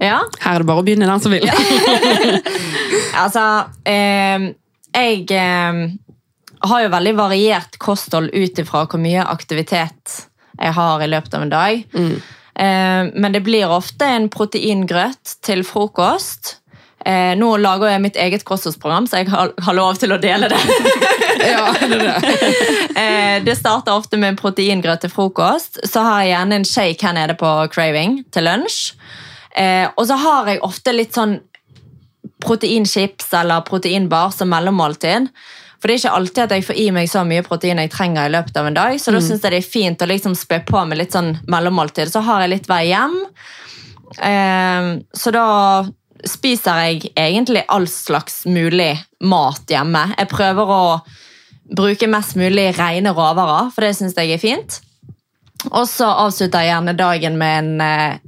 Ja, 0.02 0.18
Her 0.42 0.56
er 0.56 0.62
det 0.62 0.66
bare 0.66 0.82
å 0.82 0.86
begynne, 0.86 1.06
den 1.06 1.22
som 1.22 1.34
vil. 1.34 1.46
altså 3.22 3.44
eh, 3.86 4.50
Jeg 4.94 5.24
eh, 5.34 5.80
har 6.70 6.82
jo 6.82 6.90
veldig 6.94 7.14
variert 7.18 7.78
kosthold 7.82 8.34
ut 8.34 8.58
ifra 8.58 8.82
hvor 8.90 9.02
mye 9.02 9.26
aktivitet 9.30 10.24
jeg 10.58 10.74
har 10.74 11.06
i 11.06 11.10
løpet 11.10 11.38
av 11.38 11.46
en 11.46 11.54
dag. 11.54 11.86
Eh, 11.94 12.34
men 12.58 13.30
det 13.30 13.44
blir 13.46 13.70
ofte 13.70 14.02
en 14.02 14.24
proteingrøt 14.34 15.36
til 15.46 15.60
frokost. 15.62 16.56
Eh, 17.06 17.32
nå 17.38 17.52
lager 17.62 17.92
jeg 17.92 18.02
mitt 18.02 18.16
eget 18.18 18.42
kostholdsprogram, 18.44 19.06
så 19.06 19.22
jeg 19.22 19.30
har, 19.30 19.52
lov 19.76 20.00
til 20.00 20.12
å 20.12 20.18
dele 20.20 20.50
det. 20.50 20.58
ja, 21.54 21.70
det, 21.80 22.00
det. 22.02 22.16
Eh, 22.98 23.38
det 23.46 23.54
starter 23.54 23.94
ofte 23.94 24.18
med 24.18 24.32
en 24.32 24.38
proteingrøt 24.40 25.04
til 25.04 25.12
frokost. 25.12 25.78
Så 25.86 26.02
har 26.02 26.24
jeg 26.24 26.32
gjerne 26.32 26.56
en 26.58 26.66
shake 26.66 27.06
her 27.06 27.14
nede 27.14 27.36
på 27.38 27.52
Craving 27.70 28.24
til 28.34 28.48
lunsj. 28.48 28.96
Eh, 29.54 29.86
og 29.94 30.08
så 30.10 30.16
har 30.18 30.50
jeg 30.50 30.64
ofte 30.66 30.94
litt 30.96 31.14
sånn 31.14 31.36
proteinchips 32.42 33.30
eller 33.38 33.62
proteinbar 33.66 34.34
som 34.34 34.50
mellommåltid. 34.50 35.30
For 35.78 35.86
det 35.86 35.94
er 35.94 36.00
ikke 36.02 36.16
alltid 36.18 36.42
at 36.44 36.54
jeg 36.56 36.66
får 36.66 36.78
i 36.82 36.88
meg 36.94 37.10
så 37.10 37.22
mye 37.26 37.44
protein 37.46 37.78
jeg 37.78 37.92
trenger 37.94 38.26
i 38.26 38.32
løpet 38.34 38.56
av 38.58 38.66
en 38.66 38.78
dag. 38.78 38.96
Så 38.98 39.14
da 39.14 39.20
syns 39.22 39.44
jeg 39.44 39.54
det 39.54 39.60
er 39.62 39.70
fint 39.76 40.02
å 40.02 40.10
liksom 40.10 40.34
spe 40.38 40.58
på 40.66 40.82
med 40.88 40.98
litt 40.98 41.14
sånn 41.14 41.36
mellommåltid. 41.46 42.10
Så 42.10 42.24
har 42.26 42.42
jeg 42.42 42.54
litt 42.56 42.68
vei 42.70 42.82
hjem. 42.90 43.14
Eh, 44.18 44.90
så 45.14 45.34
da 45.34 45.46
spiser 46.26 46.82
jeg 46.82 47.12
egentlig 47.14 47.62
all 47.70 47.86
slags 47.90 48.42
mulig 48.50 48.90
mat 49.22 49.70
hjemme. 49.70 50.02
Jeg 50.18 50.30
prøver 50.32 50.74
å 50.74 50.82
bruke 51.78 52.08
mest 52.10 52.34
mulig 52.40 52.72
rene 52.78 53.12
råvarer, 53.14 53.70
for 53.74 53.84
det 53.84 53.94
syns 53.98 54.18
jeg 54.18 54.34
er 54.34 54.42
fint. 54.42 54.80
Og 55.70 55.84
så 55.90 56.08
avslutter 56.24 56.64
jeg 56.64 56.72
gjerne 56.72 56.98
dagen 56.98 57.38
med 57.38 57.58
en 57.62 57.82
eh, 57.84 58.20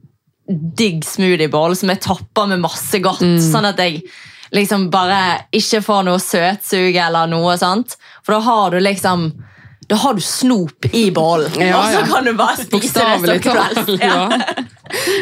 digg 0.50 1.04
smoothiebowl 1.06 1.76
som 1.78 1.92
jeg 1.92 2.02
topper 2.04 2.50
med 2.50 2.62
masse 2.62 2.98
godt. 3.02 3.26
Sånn 3.42 3.68
at 3.68 3.80
jeg 3.82 4.04
liksom 4.56 4.88
bare 4.90 5.20
ikke 5.54 5.82
får 5.86 6.02
noe 6.08 6.18
søtsug 6.22 6.96
eller 6.96 7.30
noe 7.30 7.56
sånt. 7.60 7.96
For 8.24 8.36
da 8.36 8.40
har 8.48 8.70
du 8.76 8.80
liksom 8.84 9.30
da 9.90 9.96
har 9.98 10.14
du 10.14 10.20
snop 10.22 10.86
i 10.94 11.08
bollen, 11.10 11.50
Ja, 11.58 11.80
og 11.80 11.88
så 11.90 12.04
kan 12.06 12.24
du 12.28 12.30
bare 12.38 12.54
spise 12.60 13.02
det 13.02 13.16
som 13.18 13.40
kvelds. 13.42 13.88
Ja. 13.98 14.28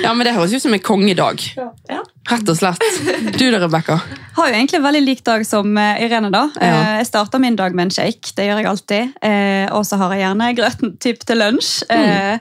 ja, 0.02 0.10
men 0.12 0.26
det 0.28 0.34
høres 0.36 0.52
ut 0.52 0.60
som 0.60 0.74
en 0.76 0.82
kongedag. 0.84 1.40
Ja. 1.56 2.02
Rett 2.28 2.50
og 2.52 2.58
slett. 2.58 2.84
Du 3.38 3.46
da, 3.48 3.62
Rebekka? 3.62 3.96
Har 4.36 4.50
jo 4.50 4.58
egentlig 4.58 4.76
en 4.76 4.84
veldig 4.84 5.00
lik 5.06 5.22
dag 5.24 5.46
som 5.48 5.72
eh, 5.80 6.02
Irene. 6.04 6.28
da. 6.34 6.42
Ja. 6.60 6.68
Eh, 6.68 6.92
Jeg 7.00 7.08
starter 7.08 7.40
min 7.40 7.56
dag 7.56 7.72
med 7.72 7.88
en 7.88 7.94
shake. 7.96 8.34
Det 8.36 8.44
gjør 8.50 8.60
jeg 8.60 8.68
alltid. 8.74 9.16
Eh, 9.24 9.72
Og 9.72 9.86
så 9.88 9.96
har 10.02 10.12
jeg 10.12 10.26
gjerne 10.26 10.50
grøten 10.60 10.92
typ 11.00 11.24
til 11.24 11.40
lunsj. 11.40 11.70
Eh, 11.88 12.36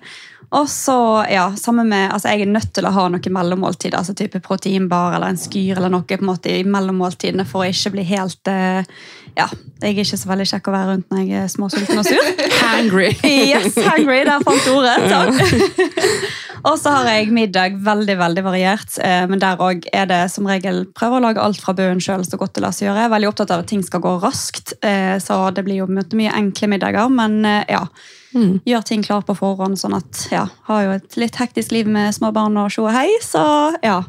Og 0.56 0.70
så, 0.72 1.26
ja, 1.28 1.50
sammen 1.60 1.90
med, 1.90 2.08
altså 2.14 2.32
Jeg 2.32 2.46
er 2.46 2.52
nødt 2.52 2.72
til 2.76 2.88
å 2.88 2.94
ha 2.96 3.08
noe 3.12 3.32
mellommåltid, 3.36 3.96
altså 3.98 4.16
type 4.16 4.40
proteinbar 4.44 5.18
eller 5.18 5.34
en 5.34 5.40
skyr 5.40 5.76
eller 5.76 5.92
noe 5.92 6.08
på 6.08 6.22
en 6.22 6.30
måte 6.30 6.54
i 6.54 6.64
mellommåltidene 6.64 7.44
for 7.48 7.66
å 7.66 7.72
ikke 7.72 7.92
bli 7.98 8.06
helt 8.08 8.52
eh, 8.52 8.88
Ja, 9.36 9.50
jeg 9.82 9.92
er 9.92 10.00
ikke 10.06 10.20
så 10.22 10.32
veldig 10.32 10.48
kjekk 10.48 10.70
å 10.70 10.76
være 10.78 10.94
rundt 10.94 11.12
når 11.12 11.26
jeg 11.26 11.42
er 11.44 11.50
småsulten 11.52 12.00
og 12.00 12.08
sur. 12.08 12.32
Hangry. 12.64 13.12
Yes, 13.28 13.76
hungry, 13.76 14.24
der 14.26 14.42
fant 14.48 14.70
ordet. 14.72 14.96
Takk. 15.12 16.08
og 16.72 16.80
så 16.80 16.96
har 16.96 17.10
jeg 17.12 17.30
middag 17.36 17.76
veldig 17.86 18.16
veldig 18.18 18.44
variert, 18.48 18.98
eh, 19.04 19.28
men 19.30 19.44
der 19.44 19.62
òg 19.62 19.86
er 19.92 20.08
det 20.10 20.24
som 20.34 20.48
regel 20.50 20.86
prøver 20.96 21.20
å 21.20 21.26
lage 21.28 21.44
alt 21.44 21.60
fra 21.62 21.76
bunnen 21.76 22.02
sjøl 22.02 22.24
så 22.26 22.40
godt 22.40 22.56
det 22.56 22.64
lar 22.64 22.74
seg 22.74 22.88
gjøre. 22.88 23.04
Jeg 23.04 23.12
er 23.12 23.18
veldig 23.18 23.34
opptatt 23.34 23.54
av 23.54 23.66
at 23.66 23.70
ting 23.70 23.84
skal 23.86 24.02
gå 24.06 24.16
raskt, 24.24 24.78
eh, 24.80 25.18
så 25.22 25.44
det 25.52 25.68
blir 25.68 25.84
jo 25.84 25.92
mye, 25.92 26.32
enkle 26.32 26.72
middager. 26.72 27.12
Men 27.14 27.44
eh, 27.46 27.68
ja, 28.38 28.78
gjør 28.78 28.86
ting 28.88 29.04
klar 29.06 29.26
på 29.28 29.36
forhånd, 29.38 29.80
sånn 29.80 29.98
at 29.98 30.28
ja, 30.32 30.46
har 30.70 30.86
jo 30.86 30.96
et 30.98 31.18
litt 31.20 31.40
hektisk 31.40 31.74
liv 31.76 31.90
med 31.90 32.16
små 32.16 32.32
barn 32.36 32.58
og 32.62 32.72
tjo 32.74 32.88
og 32.88 32.96
hei, 32.96 33.10
så 33.24 33.44
ja. 33.84 34.02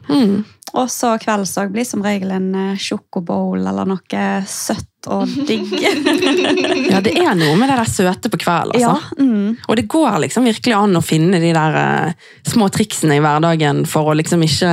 Og 0.76 0.90
så 0.92 1.14
kveldsdag 1.20 1.72
blir 1.72 1.86
som 1.88 2.02
regel 2.04 2.34
en 2.36 2.48
eh, 2.54 2.80
sjokobowl 2.80 3.62
eller 3.70 3.88
noe 3.88 4.26
søtt 4.44 5.08
og 5.08 5.30
digg. 5.48 5.70
Ja, 6.88 7.00
det 7.04 7.14
er 7.20 7.34
noe 7.36 7.54
med 7.58 7.68
det 7.70 7.76
der 7.78 7.88
søte 7.88 8.30
på 8.32 8.40
kveld, 8.40 8.74
altså. 8.76 8.94
ja, 8.96 9.24
mm. 9.24 9.64
Og 9.68 9.76
det 9.78 9.86
går 9.90 10.18
liksom 10.24 10.46
virkelig 10.48 10.74
an 10.76 10.98
å 10.98 11.04
finne 11.04 11.40
de 11.42 11.52
der 11.56 11.78
eh, 11.80 12.28
små 12.48 12.68
triksene 12.72 13.18
i 13.18 13.22
hverdagen 13.24 13.84
for 13.88 14.10
å 14.10 14.16
liksom 14.18 14.44
ikke 14.44 14.72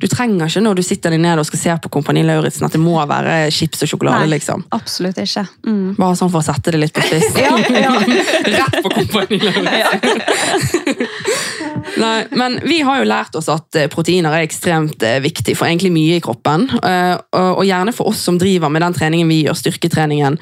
Du 0.00 0.06
trenger 0.08 0.48
ikke 0.48 0.62
når 0.64 0.78
du 0.78 0.82
sitter 0.86 1.12
deg 1.14 1.20
ned 1.20 1.38
og 1.42 1.46
skal 1.48 1.60
se 1.60 1.74
på 1.84 1.90
Kompani 1.92 2.22
Lauritzen 2.24 2.64
at 2.66 2.72
det 2.72 2.80
må 2.80 2.96
være 3.10 3.50
chips 3.52 3.82
og 3.84 3.90
sjokolade, 3.92 4.24
Nei. 4.24 4.32
liksom. 4.38 4.64
Absolutt 4.72 5.18
ikke. 5.20 5.44
Mm. 5.66 5.94
Bare 5.98 6.16
sånn 6.16 6.32
for 6.32 6.40
å 6.40 6.46
sette 6.46 6.72
det 6.72 6.80
litt 6.80 6.94
på 6.96 7.04
spiss. 7.04 7.28
Rett 8.56 8.78
på 8.80 8.92
Kompani 8.94 9.40
Lauritzen. 9.44 10.22
Nei, 12.00 12.16
men 12.36 12.58
vi 12.64 12.80
har 12.86 13.00
jo 13.00 13.08
lært 13.08 13.36
oss 13.38 13.48
at 13.52 13.76
eh, 13.76 13.88
proteiner 13.92 14.34
er 14.36 14.46
ekstremt 14.46 15.02
eh, 15.06 15.18
viktig 15.24 15.56
for 15.58 15.68
egentlig 15.68 15.92
mye 15.94 16.18
i 16.18 16.24
kroppen. 16.24 16.68
eh, 16.80 17.16
Og 17.36 17.60
og 17.60 17.64
gjerne 17.66 17.92
for 17.92 18.08
oss 18.12 18.20
som 18.24 18.38
driver 18.40 18.70
med 18.72 18.82
den 18.84 18.94
treningen 18.96 19.28
vi 19.28 19.42
gjør, 19.44 19.58
styrketreningen. 19.58 20.38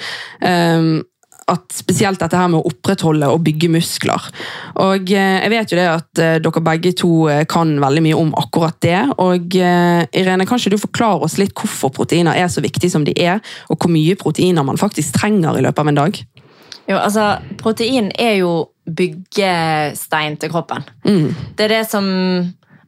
At 1.48 1.72
spesielt 1.72 2.20
dette 2.20 2.36
her 2.36 2.50
med 2.52 2.60
å 2.60 2.70
opprettholde 2.70 3.30
og 3.32 3.40
bygge 3.46 3.70
muskler. 3.72 4.26
Og 4.84 5.12
eh, 5.14 5.38
jeg 5.42 5.52
vet 5.54 5.72
jo 5.72 5.78
det 5.78 5.86
at 5.88 6.22
eh, 6.22 6.36
dere 6.44 6.64
begge 6.64 6.92
to 7.00 7.12
eh, 7.32 7.44
kan 7.48 7.72
veldig 7.80 8.04
mye 8.04 8.18
om 8.18 8.34
akkurat 8.36 8.76
det. 8.84 8.98
Og 9.22 9.56
Irene, 9.56 10.48
kan 10.48 10.60
ikke 10.60 10.74
du 10.74 10.80
forklare 10.82 11.24
oss 11.24 11.38
litt 11.40 11.54
hvorfor 11.56 11.92
proteiner 11.94 12.36
er 12.36 12.50
så 12.52 12.64
viktige 12.64 12.92
som 12.92 13.06
de 13.08 13.16
er, 13.16 13.40
og 13.72 13.80
hvor 13.80 13.92
mye 13.92 14.18
proteiner 14.20 14.66
man 14.66 14.80
faktisk 14.80 15.16
trenger 15.16 15.56
i 15.56 15.64
løpet 15.64 15.84
av 15.84 15.92
en 15.92 16.02
dag? 16.02 16.20
Jo, 16.88 16.96
altså, 16.96 17.30
protein 17.60 18.12
er 18.16 18.38
jo 18.40 18.52
byggestein 18.88 20.38
til 20.40 20.52
kroppen. 20.52 20.86
Mm. 21.04 21.34
Det 21.56 21.68
er 21.68 21.78
det 21.78 21.84
som 21.90 22.08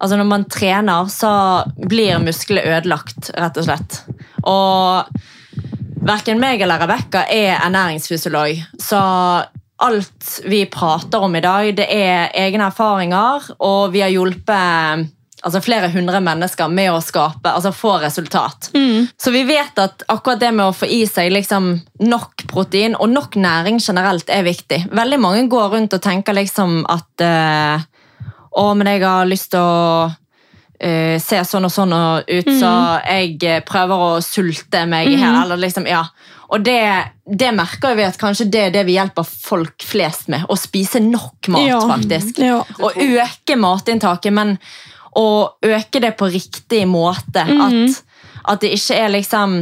Altså, 0.00 0.16
når 0.16 0.28
man 0.30 0.46
trener, 0.48 1.10
så 1.12 1.30
blir 1.76 2.22
musklene 2.24 2.78
ødelagt, 2.78 3.34
rett 3.36 3.58
og 3.60 3.66
slett. 3.66 3.98
Og 4.48 5.10
verken 6.00 6.40
meg 6.40 6.62
eller 6.64 6.80
Rebekka 6.80 7.26
er 7.28 7.58
ernæringsfysiolog, 7.60 8.60
så 8.80 9.00
alt 9.80 10.40
vi 10.44 10.64
prater 10.68 11.22
om 11.24 11.36
i 11.36 11.44
dag, 11.44 11.70
det 11.76 11.86
er 11.88 12.34
egne 12.36 12.68
erfaringer, 12.68 13.50
og 13.64 13.94
vi 13.94 14.02
har 14.04 14.12
hjulpet 14.12 15.08
altså 15.40 15.62
flere 15.64 15.88
hundre 15.88 16.20
mennesker 16.20 16.68
med 16.68 16.90
å 16.92 17.00
skape, 17.00 17.48
altså 17.48 17.72
få 17.72 17.94
resultat. 18.02 18.70
Så 19.16 19.32
vi 19.32 19.40
vet 19.48 19.78
at 19.80 20.04
akkurat 20.12 20.42
det 20.42 20.50
med 20.52 20.68
å 20.68 20.74
få 20.76 20.88
i 20.90 21.00
seg 21.08 21.32
liksom 21.32 21.72
nok 22.04 22.44
protein 22.50 22.96
og 22.98 23.08
nok 23.08 23.38
næring 23.40 23.80
generelt 23.80 24.28
er 24.28 24.44
viktig. 24.44 24.82
Veldig 24.92 25.20
mange 25.22 25.46
går 25.48 25.72
rundt 25.76 25.96
og 25.96 26.04
tenker 26.04 26.36
liksom 26.36 26.82
at 26.92 27.24
øh, 27.24 27.88
å, 28.50 28.66
men 28.76 28.92
jeg 28.92 29.04
har 29.06 29.30
lyst 29.30 29.52
til 29.54 29.64
å 29.64 30.10
eh, 30.80 31.20
ser 31.20 31.44
sånn 31.44 31.64
og 31.68 31.72
sånn 31.74 31.92
ut, 31.92 32.50
så 32.60 32.72
jeg 33.06 33.38
eh, 33.44 33.60
prøver 33.66 34.04
å 34.06 34.20
sulte 34.24 34.86
meg 34.88 35.08
i 35.08 35.16
hjel. 35.18 35.40
Eller 35.44 35.60
liksom, 35.60 35.86
ja. 35.86 36.04
Og 36.50 36.64
det, 36.66 36.80
det 37.30 37.52
merker 37.54 37.94
vi 37.94 38.02
at 38.08 38.16
kanskje 38.18 38.48
det 38.50 38.60
er 38.66 38.70
det 38.74 38.86
vi 38.88 38.96
hjelper 38.96 39.22
folk 39.28 39.84
flest 39.86 40.26
med. 40.32 40.46
Å 40.50 40.56
spise 40.58 40.98
nok 41.04 41.46
mat, 41.54 41.66
Ja. 41.68 41.80
faktisk. 41.86 42.38
Ja. 42.42 42.62
Og 42.82 42.96
øke 42.98 43.56
matinntaket, 43.56 44.32
men 44.34 44.56
å 45.16 45.26
øke 45.62 46.00
det 46.02 46.16
på 46.18 46.26
riktig 46.30 46.86
måte. 46.90 47.44
At, 47.44 48.02
at 48.50 48.60
det 48.64 48.72
ikke 48.74 48.98
er 48.98 49.08
liksom 49.14 49.60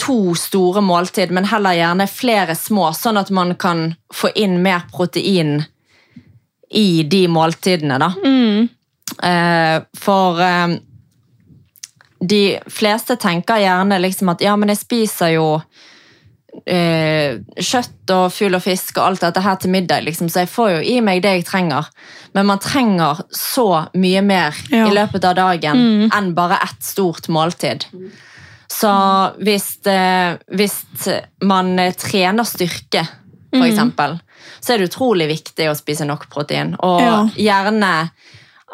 to 0.00 0.34
store 0.34 0.80
måltid, 0.82 1.30
men 1.30 1.44
heller 1.44 1.76
gjerne 1.76 2.08
flere 2.10 2.56
små, 2.56 2.88
sånn 2.96 3.20
at 3.20 3.30
man 3.30 3.54
kan 3.60 3.94
få 4.12 4.30
inn 4.34 4.62
mer 4.62 4.82
protein 4.92 5.64
i 6.74 7.02
de 7.06 7.26
måltidene. 7.28 7.98
da. 8.00 8.08
Eh, 8.24 8.66
for 9.18 10.40
eh, 10.40 10.76
de 12.24 12.58
fleste 12.72 13.16
tenker 13.20 13.60
gjerne 13.60 13.98
liksom 14.00 14.28
at 14.32 14.40
ja, 14.44 14.54
men 14.56 14.68
jeg 14.72 14.80
spiser 14.80 15.34
jo 15.34 15.48
eh, 16.66 17.40
kjøtt 17.58 18.12
og 18.14 18.28
fugl 18.32 18.56
og 18.56 18.62
fisk 18.64 18.98
og 19.00 19.08
alt 19.08 19.24
dette 19.26 19.42
her 19.44 19.56
til 19.60 19.72
middag, 19.74 20.04
liksom, 20.06 20.30
så 20.32 20.44
jeg 20.44 20.52
får 20.52 20.70
jo 20.76 20.82
i 20.94 20.98
meg 21.04 21.22
det 21.24 21.34
jeg 21.38 21.46
trenger. 21.50 21.88
Men 22.34 22.48
man 22.50 22.62
trenger 22.62 23.20
så 23.34 23.66
mye 23.94 24.22
mer 24.24 24.54
Ja. 24.70 24.86
i 24.88 24.94
løpet 24.94 25.24
av 25.24 25.34
dagen 25.38 26.10
enn 26.12 26.34
bare 26.34 26.58
ett 26.64 26.82
stort 26.82 27.28
måltid. 27.28 27.84
Så 28.68 28.90
hvis, 29.38 29.78
eh, 29.86 30.36
hvis 30.50 30.80
man 31.42 31.78
eh, 31.78 31.92
trener 31.94 32.44
styrke, 32.44 33.04
for 33.54 33.62
eksempel, 33.68 34.16
så 34.60 34.72
er 34.74 34.78
det 34.78 34.88
utrolig 34.90 35.28
viktig 35.28 35.68
å 35.70 35.76
spise 35.78 36.04
nok 36.08 36.28
protein. 36.28 36.74
Og 36.82 37.00
Ja. 37.00 37.28
gjerne 37.36 38.10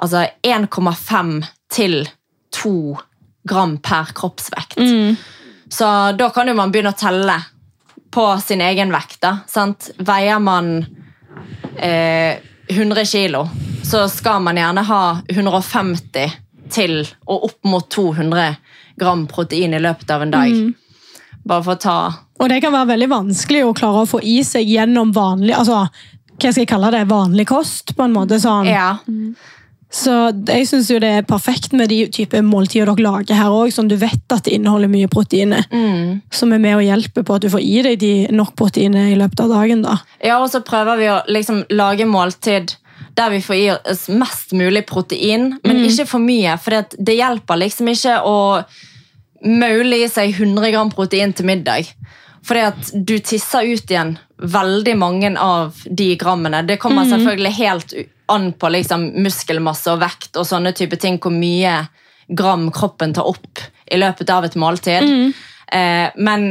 altså 0.00 0.24
1,5 0.42 1.32
til 1.72 2.02
2 2.56 2.74
gram 3.48 3.78
per 3.78 4.12
kroppsvekt. 4.16 4.80
Så 5.70 5.86
da 6.18 6.30
kan 6.34 6.50
jo 6.50 6.56
man 6.58 6.72
begynne 6.72 6.92
å 6.92 6.98
telle 6.98 7.36
på 8.10 8.24
sin 8.42 8.60
egen 8.60 8.90
vekt. 8.92 9.20
da, 9.22 9.36
sant? 9.46 9.90
Veier 10.02 10.40
man 10.42 10.80
eh, 11.78 12.40
100 12.68 13.04
kilo, 13.06 13.44
så 13.86 14.08
skal 14.10 14.42
man 14.42 14.58
gjerne 14.58 14.82
ha 14.86 15.02
150 15.28 16.34
til 16.70 17.00
og 17.26 17.50
opp 17.50 17.66
mot 17.66 17.86
200 17.90 18.54
gram 19.00 19.26
protein 19.30 19.74
i 19.74 19.82
løpet 19.82 20.10
av 20.10 20.22
en 20.22 20.34
dag. 20.34 20.58
Bare 21.46 21.64
for 21.64 21.78
å 21.78 21.80
ta 21.80 21.98
Og 22.40 22.50
det 22.52 22.58
kan 22.60 22.74
være 22.74 22.90
veldig 22.92 23.08
vanskelig 23.08 23.62
å 23.64 23.72
klare 23.76 24.02
å 24.02 24.08
få 24.08 24.20
i 24.22 24.40
seg 24.44 24.68
gjennom 24.68 25.12
vanlig 25.16 25.54
altså, 25.56 25.86
hva 26.40 26.50
skal 26.52 26.62
jeg 26.62 26.68
kalle 26.68 26.90
det, 26.92 27.06
vanlig 27.08 27.46
kost. 27.48 27.94
på 27.96 28.04
en 28.04 28.14
måte 28.14 28.38
sånn. 28.40 28.68
Ja. 28.68 28.94
Så 29.90 30.12
jeg 30.46 30.68
syns 30.70 30.86
det 31.02 31.08
er 31.08 31.24
perfekt 31.26 31.72
med 31.74 31.90
de 31.90 32.04
type 32.14 32.38
måltider 32.46 32.86
dere 32.86 33.02
lager 33.02 33.34
her 33.34 33.50
òg, 33.50 33.72
som 33.74 33.88
du 33.90 33.96
vet 33.98 34.22
at 34.30 34.44
det 34.46 34.52
inneholder 34.54 34.90
mye 34.92 35.08
proteiner. 35.10 35.64
Som 36.30 36.52
er 36.54 36.62
med 36.62 36.76
og 36.78 36.84
hjelper 36.86 37.26
på 37.26 37.34
at 37.34 37.42
du 37.42 37.50
får 37.50 37.64
i 37.64 37.80
deg 37.82 37.98
de 37.98 38.12
nok 38.30 38.54
proteiner 38.58 39.10
i 39.10 39.18
løpet 39.18 39.42
av 39.42 39.50
dagen. 39.56 39.82
da. 39.82 39.96
Ja, 40.22 40.38
og 40.38 40.50
så 40.52 40.62
prøver 40.62 41.00
vi 41.00 41.10
å 41.10 41.18
liksom 41.26 41.64
lage 41.74 42.06
måltid 42.06 42.76
der 43.18 43.30
vi 43.32 43.40
får 43.42 43.56
i 43.56 43.70
oss 43.74 44.06
mest 44.08 44.52
mulig 44.54 44.84
protein, 44.86 45.58
men 45.66 45.82
ikke 45.84 46.06
for 46.06 46.22
mye. 46.22 46.54
For 46.62 46.86
det 46.96 47.16
hjelper 47.18 47.58
liksom 47.58 47.90
ikke 47.90 48.20
å 48.22 48.36
maule 49.42 50.04
i 50.04 50.08
seg 50.08 50.36
100 50.36 50.70
gram 50.70 50.92
protein 50.94 51.34
til 51.34 51.48
middag. 51.50 51.90
Fordi 52.46 52.62
at 52.70 52.92
du 52.94 53.18
tisser 53.18 53.66
ut 53.68 53.90
igjen 53.90 54.14
veldig 54.40 54.96
mange 54.96 55.34
av 55.38 55.76
de 55.84 56.14
grammene. 56.16 56.62
Det 56.66 56.78
kommer 56.80 57.08
selvfølgelig 57.08 57.52
helt 57.58 57.94
an 58.30 58.52
på 58.52 58.70
liksom 58.72 59.06
muskelmasse 59.24 59.92
og 59.92 60.00
vekt 60.02 60.38
og 60.40 60.46
sånne 60.48 60.72
type 60.76 60.96
ting, 61.00 61.18
hvor 61.20 61.34
mye 61.34 61.74
gram 62.30 62.68
kroppen 62.72 63.14
tar 63.14 63.28
opp 63.28 63.62
i 63.90 63.98
løpet 63.98 64.30
av 64.30 64.46
et 64.46 64.58
måltid. 64.60 65.08
Eh, 65.72 66.08
men 66.16 66.50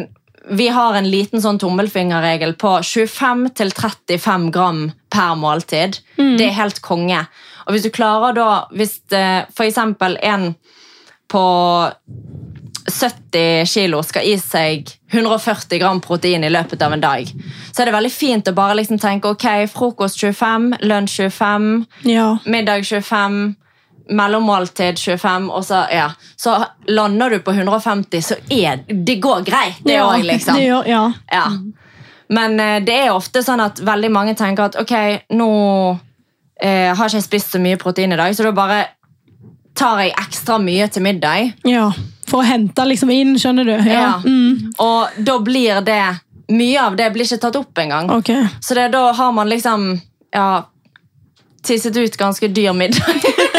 vi 0.49 0.67
har 0.73 0.95
en 0.97 1.09
liten 1.09 1.41
sånn 1.41 1.59
tommelfingerregel 1.61 2.55
på 2.59 2.77
25-35 2.83 4.49
gram 4.55 4.83
per 5.11 5.35
måltid. 5.39 5.99
Det 6.39 6.49
er 6.49 6.57
helt 6.57 6.81
konge. 6.85 7.21
Og 7.67 7.75
hvis 7.75 7.85
du 7.85 7.91
klarer 7.93 8.35
da, 8.37 8.49
hvis 8.73 8.97
f.eks. 9.07 9.55
for 9.55 9.67
eksempel 9.67 10.17
en 10.25 10.53
på 11.29 11.43
70 12.89 13.65
kilo 13.69 14.01
skal 14.03 14.25
i 14.27 14.35
seg 14.41 14.89
140 15.11 15.79
gram 15.81 16.01
protein 16.01 16.43
i 16.43 16.49
løpet 16.49 16.81
av 16.85 16.93
en 16.93 17.01
dag, 17.01 17.29
så 17.71 17.81
er 17.81 17.89
det 17.89 17.95
veldig 17.95 18.11
fint 18.13 18.47
å 18.51 18.53
bare 18.57 18.75
liksom 18.79 18.99
tenke 19.01 19.31
ok, 19.33 19.47
frokost 19.71 20.19
25, 20.21 20.73
lunsj 20.81 21.15
25, 21.29 21.85
Ja. 22.09 22.37
middag 22.45 22.85
25, 22.85 23.55
mellommåltid 24.09 24.97
25, 24.97 25.49
og 25.53 25.65
så, 25.65 25.83
ja. 25.93 26.09
så 26.35 26.55
lander 26.87 27.29
du 27.29 27.39
på 27.45 27.51
150, 27.53 28.21
så 28.21 28.37
er 28.49 28.83
det 28.87 29.19
går 29.21 29.43
greit, 29.45 29.81
det 29.85 29.97
ja, 29.99 30.09
liksom. 30.17 30.57
Gjør, 30.65 30.87
ja. 30.89 31.03
Ja. 31.31 31.45
Men 32.29 32.59
eh, 32.59 32.77
det 32.85 32.95
er 33.05 33.11
ofte 33.15 33.41
sånn 33.41 33.61
at 33.63 33.81
veldig 33.81 34.11
mange 34.13 34.35
tenker 34.37 34.69
at 34.69 34.77
ok, 34.81 34.93
nå 35.33 35.49
eh, 36.61 36.93
har 36.93 37.05
ikke 37.07 37.17
jeg 37.17 37.25
spist 37.25 37.55
så 37.55 37.61
mye 37.61 37.79
protein 37.81 38.13
i 38.13 38.19
dag, 38.19 38.35
så 38.37 38.45
da 38.45 38.53
bare 38.53 38.79
tar 39.79 40.01
jeg 40.03 40.13
ekstra 40.19 40.57
mye 40.61 40.87
til 40.91 41.05
middag. 41.05 41.53
ja. 41.65 41.89
For 42.29 42.41
å 42.41 42.47
hente 42.47 42.85
liksom 42.87 43.11
inn, 43.13 43.35
skjønner 43.41 43.67
du? 43.67 43.75
Ja. 43.75 43.99
Ja. 43.99 44.09
Mm. 44.25 44.73
Og 44.77 45.21
da 45.25 45.39
blir 45.43 45.83
det 45.85 46.01
Mye 46.49 46.81
av 46.81 46.95
det 46.97 47.11
blir 47.13 47.27
ikke 47.27 47.37
tatt 47.43 47.59
opp 47.59 47.77
engang. 47.77 48.07
Okay. 48.09 48.47
Så 48.65 48.73
det, 48.73 48.87
da 48.95 49.11
har 49.13 49.33
man 49.37 49.45
liksom 49.51 49.83
ja, 50.33 50.63
tisset 51.61 51.93
ut 51.93 52.17
ganske 52.17 52.49
dyr 52.49 52.73
middag. 52.73 53.21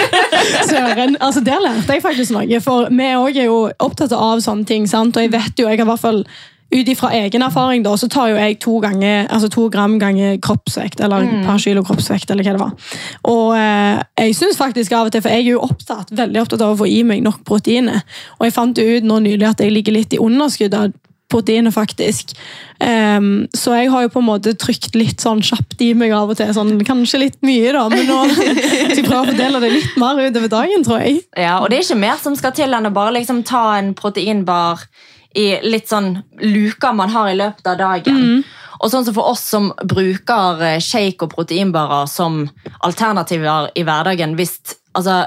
Søren, 0.71 1.17
altså 1.21 1.41
Der 1.41 1.63
lærte 1.63 1.93
jeg 1.93 2.03
faktisk 2.03 2.35
noe. 2.35 2.61
For 2.65 2.89
vi 2.91 3.11
òg 3.17 3.39
er 3.39 3.49
jo 3.49 3.61
opptatt 3.79 4.15
av 4.17 4.43
sånne 4.45 4.67
ting. 4.67 4.89
sant? 4.91 5.17
Og 5.17 5.27
jeg 5.27 5.33
vet 5.33 5.61
jo, 5.61 5.69
jeg 5.69 5.79
har 5.79 5.87
i 5.87 5.91
hvert 5.93 6.03
fall 6.03 6.25
ut 6.71 6.89
ifra 6.89 7.11
egen 7.19 7.43
erfaring 7.43 7.83
da, 7.83 7.97
så 7.99 8.09
tar 8.11 8.31
jo 8.31 8.39
jeg 8.39 8.59
to, 8.63 8.77
ganger, 8.83 9.27
altså 9.27 9.51
to 9.51 9.67
gram 9.73 9.99
ganger 9.99 10.39
kroppsvekt, 10.43 11.03
eller 11.03 11.27
mm. 11.27 11.43
par 11.49 11.59
kilo 11.63 11.83
kroppsvekt, 11.87 12.31
eller 12.31 12.47
hva 12.47 12.55
det 12.55 12.63
var. 12.63 12.97
Og 13.33 13.57
eh, 13.59 14.03
jeg 14.27 14.39
synes 14.39 14.61
faktisk 14.61 14.95
av 14.95 15.11
og 15.11 15.15
til, 15.15 15.25
for 15.25 15.35
jeg 15.35 15.47
er 15.47 15.53
jo 15.57 15.65
opptatt, 15.67 16.15
veldig 16.15 16.45
opptatt 16.45 16.65
av 16.67 16.75
å 16.75 16.81
få 16.83 16.89
i 16.91 17.03
meg 17.07 17.25
nok 17.27 17.43
proteiner. 17.49 18.05
Og 18.39 18.47
jeg 18.47 18.57
fant 18.57 18.79
jo 18.79 18.87
ut 18.87 19.07
nå 19.07 19.23
nylig 19.27 19.49
at 19.49 19.63
jeg 19.65 19.75
ligger 19.75 19.99
litt 19.99 20.15
i 20.15 20.23
underskudd 20.23 20.77
av 20.79 20.93
proteiner, 21.31 21.71
faktisk. 21.71 22.35
Um, 22.81 23.47
så 23.55 23.77
jeg 23.77 23.91
har 23.93 24.03
jo 24.03 24.13
på 24.13 24.23
en 24.23 24.27
måte 24.27 24.55
trykt 24.59 24.97
litt 24.99 25.23
sånn 25.23 25.43
kjapt 25.45 25.83
i 25.85 25.93
meg 25.95 26.15
av 26.17 26.33
og 26.33 26.39
til. 26.41 26.51
sånn, 26.57 26.75
Kanskje 26.87 27.23
litt 27.23 27.39
mye, 27.47 27.71
da, 27.77 27.85
men 27.93 28.09
nå 28.09 28.19
skal 28.33 28.97
jeg 28.97 29.07
prøve 29.07 29.23
å 29.23 29.29
fordele 29.31 29.63
det 29.63 29.73
litt 29.77 30.01
mer 30.01 30.19
utover 30.25 30.51
dagen, 30.51 30.87
tror 30.87 31.05
jeg. 31.05 31.23
Ja, 31.39 31.61
og 31.61 31.71
det 31.71 31.81
er 31.81 31.87
ikke 31.87 32.03
mer 32.03 32.19
som 32.23 32.39
skal 32.39 32.55
til 32.57 32.75
enn 32.75 32.91
å 32.91 32.95
bare 32.95 33.15
liksom 33.21 33.45
ta 33.47 33.65
en 33.79 33.95
proteinbar 33.99 34.83
i 35.35 35.61
litt 35.63 35.89
sånn 35.89 36.23
luker 36.41 36.93
man 36.93 37.11
har 37.11 37.29
i 37.31 37.37
løpet 37.39 37.67
av 37.67 37.77
dagen. 37.79 38.45
Og 38.81 38.91
sånn 38.91 39.05
som 39.05 39.15
for 39.15 39.29
oss 39.31 39.43
som 39.45 39.73
bruker 39.85 40.63
eh, 40.65 40.79
shake 40.81 41.23
og 41.27 41.35
proteinbarer 41.35 42.07
som 42.09 42.49
alternativer 42.87 43.71
i 43.77 43.85
hverdagen, 43.85 44.35
hvis 44.39 44.57
altså, 44.97 45.27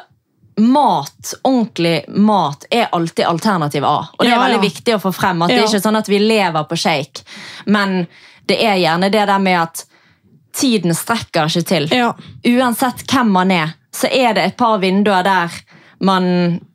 mat, 0.57 1.33
ordentlig 1.43 2.03
mat, 2.07 2.65
er 2.69 2.89
alltid 2.91 3.25
alternativ 3.25 3.85
A. 3.85 3.95
Og 4.17 4.25
det 4.25 4.31
er 4.31 4.35
Ja, 4.35 4.41
veldig 4.43 4.59
ja. 4.59 4.67
viktig 4.69 4.95
å 4.95 5.01
få 5.01 5.13
frem 5.13 5.41
at 5.41 5.49
det 5.49 5.55
Ja. 5.57 5.63
er 5.63 5.67
ikke 5.71 5.81
sånn 5.87 5.97
at 5.97 6.09
vi 6.09 6.19
lever 6.19 6.63
på 6.69 6.77
shake, 6.77 7.23
men 7.65 8.07
det 8.47 8.59
er 8.63 8.75
gjerne 8.77 9.09
det 9.11 9.25
der 9.27 9.39
med 9.39 9.61
at 9.61 9.85
tiden 10.53 10.93
strekker 10.93 11.45
ikke 11.49 11.65
til 11.65 11.87
Ja. 11.91 12.13
uansett 12.45 13.05
hvem 13.07 13.31
man 13.31 13.51
er, 13.51 13.73
så 13.93 14.07
er 14.11 14.33
det 14.33 14.43
et 14.45 14.57
par 14.57 14.77
vinduer 14.79 15.23
der 15.23 15.49
man 16.03 16.25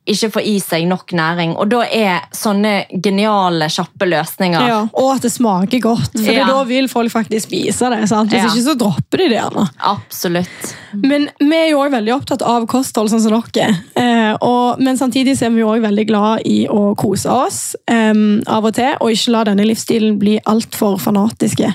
ikke 0.09 0.31
får 0.33 0.45
i 0.49 0.55
seg 0.63 0.87
nok 0.89 1.11
næring. 1.13 1.51
Og 1.61 1.69
da 1.69 1.83
er 1.85 2.23
sånne 2.33 2.71
geniale, 3.03 3.67
kjappe 3.69 4.07
løsninger 4.09 4.63
Ja, 4.65 4.79
og 4.89 5.09
at 5.15 5.21
det 5.27 5.29
smaker 5.35 5.79
godt, 5.83 6.15
for 6.17 6.33
Ja. 6.33 6.47
da 6.49 6.63
vil 6.65 6.87
folk 6.89 7.11
faktisk 7.13 7.45
spise 7.45 7.91
det. 7.93 8.07
sant? 8.09 8.31
Hvis 8.31 8.41
Ja. 8.41 8.49
ikke 8.49 8.65
så 8.71 8.75
dropper 8.77 9.17
de 9.21 9.27
det 9.29 9.37
gjerne. 9.37 9.67
Absolutt. 9.85 10.73
Men 10.93 11.29
vi 11.39 11.55
er 11.55 11.69
jo 11.69 11.79
også 11.83 11.93
veldig 11.99 12.15
opptatt 12.15 12.41
av 12.41 12.65
kosthold, 12.65 13.09
sånn 13.11 13.21
som 13.21 13.37
dere. 13.53 13.77
Eh, 13.95 14.35
og, 14.41 14.79
men 14.79 14.97
samtidig 14.97 15.37
er 15.41 15.53
vi 15.53 15.61
òg 15.61 15.81
veldig 15.85 16.07
glad 16.07 16.41
i 16.45 16.65
å 16.67 16.95
kose 16.97 17.29
oss 17.29 17.75
eh, 17.87 18.13
av 18.47 18.65
og 18.65 18.73
til, 18.73 18.95
og 18.99 19.11
ikke 19.11 19.31
la 19.31 19.43
denne 19.43 19.65
livsstilen 19.69 20.17
bli 20.17 20.39
altfor 20.47 20.97
fanatiske. 20.99 21.69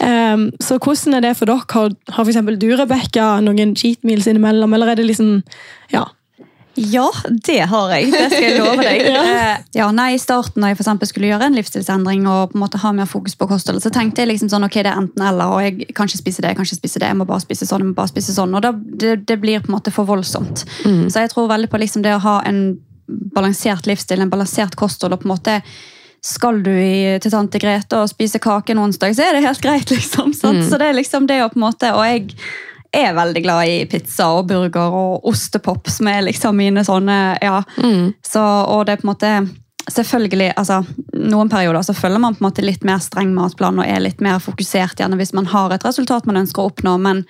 Eh, 0.00 0.36
så 0.62 0.78
hvordan 0.78 1.16
er 1.16 1.20
det 1.20 1.36
for 1.36 1.46
dere? 1.46 1.66
Har, 1.72 1.90
har 2.10 2.24
eksempel 2.24 2.58
du, 2.58 2.70
Rebecca, 2.76 3.40
noen 3.40 3.74
cheat 3.74 4.04
meals 4.04 4.26
innimellom, 4.30 4.72
eller 4.74 4.92
er 4.92 4.94
det 5.02 5.06
liksom 5.10 5.42
Ja. 5.90 6.04
Ja, 6.74 7.08
det 7.46 7.58
har 7.68 7.90
jeg. 7.92 8.10
Det 8.12 8.22
skal 8.30 8.44
jeg 8.46 8.60
love 8.60 8.82
deg. 8.82 9.02
Ja. 9.12 9.22
Eh, 9.22 9.64
ja, 9.76 9.86
nei, 9.92 10.12
I 10.14 10.20
starten 10.20 10.62
når 10.62 10.72
jeg 10.72 10.78
for 10.78 11.08
skulle 11.08 11.28
gjøre 11.28 11.48
en 11.50 11.56
livsstilsendring 11.58 12.24
og 12.30 12.52
på 12.52 12.56
en 12.56 12.62
måte 12.62 12.80
ha 12.80 12.92
mer 12.96 13.08
fokus 13.10 13.34
på 13.36 13.48
kosthold, 13.50 13.82
så 13.84 13.90
tenkte 13.92 14.22
jeg 14.22 14.30
liksom 14.30 14.48
sånn, 14.52 14.64
ok, 14.68 14.78
det 14.80 14.92
er 14.92 15.00
enten 15.00 15.24
eller, 15.26 15.52
og 15.52 15.64
jeg 15.64 15.90
kan 15.96 16.08
ikke 16.08 16.22
spise 16.22 16.44
det, 16.44 16.52
jeg 16.52 16.60
kan 16.60 16.68
ikke 16.68 16.80
spise 16.80 17.02
det, 17.02 17.10
jeg 17.10 17.18
må 17.18 17.26
bare 17.28 17.44
spise 17.44 17.68
sånn, 17.68 17.84
jeg 17.84 17.90
må 17.90 17.98
bare 17.98 18.12
spise 18.12 18.36
sånn, 18.36 18.54
og 18.56 18.64
da, 18.64 18.72
det, 18.72 19.16
det 19.28 19.38
blir 19.42 19.60
på 19.64 19.72
en 19.72 19.76
måte 19.76 19.92
for 19.94 20.08
voldsomt. 20.08 20.64
Så 20.84 21.24
jeg 21.24 21.32
tror 21.34 21.50
veldig 21.50 21.68
på 21.72 21.82
liksom 21.82 22.06
det 22.06 22.14
å 22.16 22.22
ha 22.24 22.36
en 22.48 22.62
balansert 23.36 23.88
livsstil, 23.90 24.22
en 24.22 24.32
balansert 24.32 24.78
kosthold, 24.78 25.16
og 25.16 25.24
på 25.24 25.28
en 25.28 25.34
måte 25.34 25.58
skal 26.22 26.60
du 26.62 26.70
i, 26.70 27.18
til 27.18 27.32
tante 27.34 27.58
Grete 27.58 27.98
og 27.98 28.10
spise 28.12 28.38
kake 28.42 28.72
en 28.74 28.84
onsdag, 28.84 29.16
så 29.18 29.26
er 29.26 29.36
det 29.36 29.46
helt 29.46 29.62
greit, 29.64 29.90
liksom. 29.96 30.32
Sant? 30.36 30.64
Så 30.68 30.78
det 30.80 30.92
er 30.92 30.98
liksom 30.98 31.26
det 31.30 31.42
å 31.42 31.50
på 31.52 31.58
en 31.58 31.66
måte, 31.66 31.90
og 31.96 32.06
jeg 32.06 32.36
er 32.92 33.14
veldig 33.16 33.42
glad 33.44 33.68
i 33.68 33.76
pizza 33.88 34.28
og 34.36 34.46
burger 34.50 34.94
og 34.96 35.26
ostepop, 35.30 35.88
som 35.88 36.10
er 36.12 36.26
liksom 36.26 36.56
mine 36.60 36.84
sånne 36.84 37.18
ja. 37.40 37.62
Så, 38.26 38.42
og 38.42 38.86
det 38.86 38.96
er 38.96 39.02
på 39.02 39.08
en 39.08 39.14
måte 39.14 39.34
Selvfølgelig, 39.90 40.52
altså, 40.56 40.84
Noen 41.18 41.48
perioder 41.50 41.82
så 41.82 41.94
følger 41.94 42.20
man 42.22 42.36
på 42.36 42.44
en 42.44 42.46
måte 42.46 42.62
litt 42.62 42.84
mer 42.86 43.00
streng 43.02 43.32
matplan 43.34 43.80
og 43.82 43.88
er 43.88 43.98
litt 44.04 44.20
mer 44.22 44.38
fokusert 44.38 45.00
gjerne 45.00 45.18
hvis 45.18 45.32
man 45.34 45.48
har 45.50 45.74
et 45.74 45.82
resultat 45.82 46.28
man 46.28 46.38
ønsker 46.38 46.62
å 46.62 46.68
oppnå, 46.70 46.92
men 47.02 47.24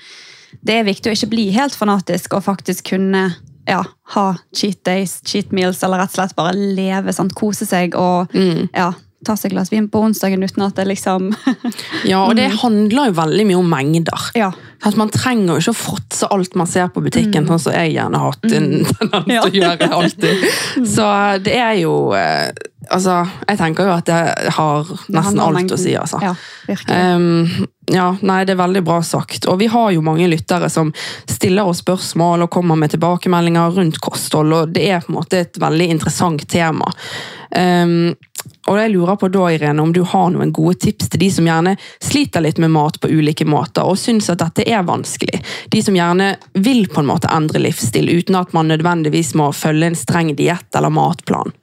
det 0.61 0.75
er 0.77 0.85
viktig 0.85 1.09
å 1.09 1.17
ikke 1.17 1.31
bli 1.33 1.47
helt 1.55 1.73
fanatisk 1.73 2.37
og 2.37 2.45
faktisk 2.45 2.91
kunne 2.93 3.31
ja, 3.65 3.81
ha 4.15 4.27
cheat 4.53 4.83
days, 4.85 5.21
cheat 5.25 5.53
meals, 5.55 5.81
eller 5.83 6.03
rett 6.03 6.13
og 6.13 6.19
slett 6.19 6.37
bare 6.37 6.53
leve, 6.53 7.15
sant? 7.17 7.33
kose 7.39 7.65
seg 7.65 7.97
og 7.97 8.35
ja, 8.77 8.91
ta 9.27 9.37
seg 9.39 9.51
et 9.51 9.57
glass 9.57 9.73
vin 9.73 9.89
på 9.91 10.03
onsdagen 10.03 10.43
uten 10.43 10.65
at 10.67 10.77
det 10.79 10.89
liksom 10.91 11.31
Ja, 12.11 12.25
og 12.25 12.37
det 12.39 12.49
handler 12.63 13.11
jo 13.11 13.17
veldig 13.21 13.47
mye 13.49 13.61
om 13.61 13.71
mengder. 13.73 14.29
Ja. 14.39 14.53
At 14.83 14.99
Man 14.99 15.13
trenger 15.15 15.55
jo 15.55 15.61
ikke 15.63 15.75
å 15.75 15.79
fråtse 15.79 16.29
alt 16.35 16.57
man 16.59 16.71
ser 16.71 16.91
på 16.93 17.03
butikken, 17.05 17.47
sånn 17.47 17.63
som 17.63 17.77
jeg 17.77 17.95
gjerne 17.95 18.19
har 18.19 18.35
hatt 18.35 18.49
en 18.51 18.69
tendens 18.89 19.31
til 19.31 19.39
å 19.39 19.53
gjøre 19.55 19.91
alltid. 20.01 20.47
Så 20.97 21.09
det 21.47 21.57
er 21.61 21.81
jo 21.85 21.97
eh, 22.19 22.51
Altså, 22.91 23.21
jeg 23.47 23.59
tenker 23.61 23.87
jo 23.87 23.93
at 23.95 24.09
det 24.09 24.17
har 24.57 24.89
nesten 25.15 25.39
det 25.39 25.45
alt 25.45 25.61
alt 25.61 25.75
å 25.75 25.79
si, 25.79 25.93
altså. 25.97 26.19
Ja, 26.23 26.33
virkelig. 26.67 26.97
Um, 27.15 27.69
ja, 27.93 28.09
nei, 28.27 28.41
det 28.47 28.57
er 28.57 28.61
veldig 28.61 28.83
bra 28.87 28.99
sagt. 29.07 29.47
Og 29.51 29.61
vi 29.61 29.69
har 29.71 29.93
jo 29.95 30.03
mange 30.05 30.27
lyttere 30.31 30.69
som 30.73 30.93
stiller 31.31 31.69
oss 31.69 31.83
spørsmål 31.83 32.47
og 32.47 32.53
kommer 32.53 32.79
med 32.79 32.93
tilbakemeldinger 32.95 33.79
rundt 33.79 34.01
kosthold, 34.03 34.55
og 34.57 34.75
det 34.75 34.89
er 34.91 35.05
på 35.05 35.13
en 35.13 35.19
måte 35.21 35.45
et 35.45 35.63
veldig 35.63 35.89
interessant 35.95 36.47
tema. 36.51 36.91
Um, 37.55 38.15
og 38.67 38.79
jeg 38.79 38.93
lurer 38.93 39.19
på 39.19 39.29
da, 39.33 39.47
Irene, 39.51 39.83
om 39.83 39.93
du 39.95 40.03
har 40.07 40.31
noen 40.31 40.53
gode 40.55 40.79
tips 40.85 41.11
til 41.13 41.23
de 41.25 41.29
som 41.35 41.47
gjerne 41.47 41.75
sliter 42.03 42.45
litt 42.45 42.61
med 42.63 42.73
mat 42.75 42.99
på 43.03 43.11
ulike 43.11 43.47
måter, 43.49 43.87
og 43.87 43.99
syns 43.99 44.31
at 44.33 44.43
dette 44.43 44.67
er 44.67 44.85
vanskelig. 44.87 45.43
De 45.73 45.83
som 45.83 45.97
gjerne 45.97 46.33
vil 46.55 46.87
på 46.91 47.03
en 47.03 47.11
måte 47.11 47.31
endre 47.33 47.63
livsstil, 47.65 48.11
uten 48.11 48.39
at 48.39 48.55
man 48.57 48.71
nødvendigvis 48.71 49.35
må 49.39 49.51
følge 49.57 49.91
en 49.91 49.99
streng 49.99 50.35
diett 50.39 50.79
eller 50.79 50.95
matplan. 50.95 51.55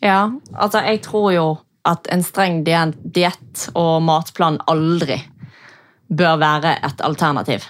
Ja, 0.00 0.30
altså 0.54 0.84
jeg 0.86 1.02
tror 1.04 1.32
jo 1.34 1.46
at 1.88 2.08
en 2.12 2.24
streng 2.24 2.62
diett 2.64 3.68
og 3.74 4.02
matplan 4.04 4.60
aldri 4.68 5.20
bør 6.08 6.40
være 6.40 6.78
et 6.88 7.00
alternativ. 7.04 7.68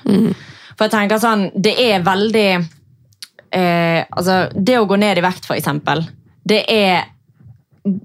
For 0.78 0.86
jeg 0.86 0.94
tenker 0.94 1.22
sånn, 1.22 1.48
det 1.58 1.74
er 1.82 2.04
veldig 2.06 2.48
eh, 2.54 4.04
Altså, 4.06 4.46
det 4.54 4.76
å 4.78 4.86
gå 4.86 4.98
ned 5.00 5.18
i 5.18 5.24
vekt, 5.24 5.48
for 5.48 5.58
eksempel, 5.58 6.04
det 6.46 6.62
er 6.70 7.08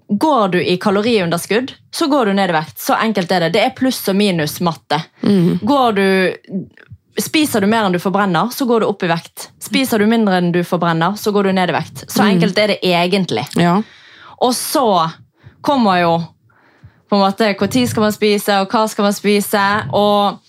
Går 0.07 0.47
du 0.53 0.59
i 0.63 0.77
kaloriunderskudd, 0.77 1.73
så 1.93 2.07
går 2.07 2.25
du 2.25 2.33
ned 2.33 2.49
i 2.49 2.55
vekt. 2.55 2.79
Så 2.79 2.95
enkelt 2.95 3.31
er 3.31 3.45
det. 3.45 3.53
Det 3.55 3.61
er 3.65 3.75
pluss 3.77 4.01
og 4.11 4.17
minus 4.19 4.59
matte. 4.61 5.01
Går 5.61 5.99
du 5.99 6.07
Spiser 7.13 7.61
du 7.61 7.67
mer 7.69 7.85
enn 7.85 7.93
du 7.93 7.99
forbrenner, 8.01 8.49
så 8.49 8.65
går 8.65 8.81
du 8.81 8.87
opp 8.87 9.03
i 9.05 9.07
vekt. 9.11 9.51
Spiser 9.61 10.01
du 10.01 10.07
mindre 10.09 10.39
enn 10.39 10.47
du 10.49 10.63
forbrenner, 10.65 11.13
så 11.13 11.29
går 11.31 11.45
du 11.45 11.51
ned 11.53 11.69
i 11.69 11.75
vekt. 11.75 12.07
Så 12.09 12.23
enkelt 12.25 12.57
er 12.57 12.73
det 12.73 12.79
egentlig. 12.81 13.43
Ja. 13.53 13.75
Og 14.41 14.55
så 14.57 15.11
kommer 15.61 15.99
jo 16.01 16.15
på 17.05 17.19
en 17.19 17.21
måte 17.21 17.51
når 17.53 17.85
skal 17.91 18.07
man 18.07 18.15
spise, 18.15 18.55
og 18.63 18.73
hva 18.73 18.87
skal 18.89 19.05
man 19.05 19.13
spise. 19.13 19.61
Og 19.93 20.41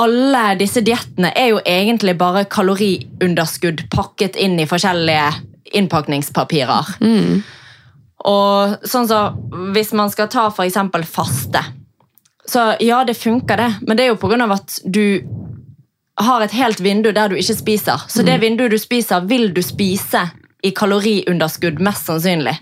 alle 0.00 0.42
disse 0.56 0.80
diettene 0.80 1.34
er 1.36 1.52
jo 1.52 1.60
egentlig 1.60 2.16
bare 2.16 2.46
kaloriunderskudd 2.48 3.90
pakket 3.92 4.38
inn 4.40 4.56
i 4.56 4.66
forskjellige 4.70 5.28
innpakningspapirer. 5.76 6.94
Og 8.26 8.86
sånn 8.88 9.06
så, 9.06 9.18
Hvis 9.74 9.92
man 9.94 10.10
skal 10.10 10.26
ta 10.28 10.48
eksempel 10.64 11.04
faste, 11.06 11.62
så 12.48 12.72
ja, 12.80 13.04
det 13.04 13.14
funker, 13.14 13.56
det. 13.56 13.74
Men 13.86 13.96
det 13.96 14.04
er 14.06 14.08
jo 14.14 14.16
pga. 14.16 14.52
at 14.54 14.80
du 14.84 15.20
har 16.18 16.40
et 16.40 16.52
helt 16.56 16.80
vindu 16.80 17.12
der 17.12 17.28
du 17.28 17.36
ikke 17.36 17.54
spiser. 17.54 18.00
Så 18.08 18.24
det 18.24 18.40
vinduet 18.40 18.70
du 18.70 18.78
spiser, 18.78 19.20
vil 19.28 19.52
du 19.54 19.62
spise 19.62 20.30
i 20.64 20.70
kaloriunderskudd, 20.70 21.78
mest 21.78 22.08
sannsynlig. 22.08 22.56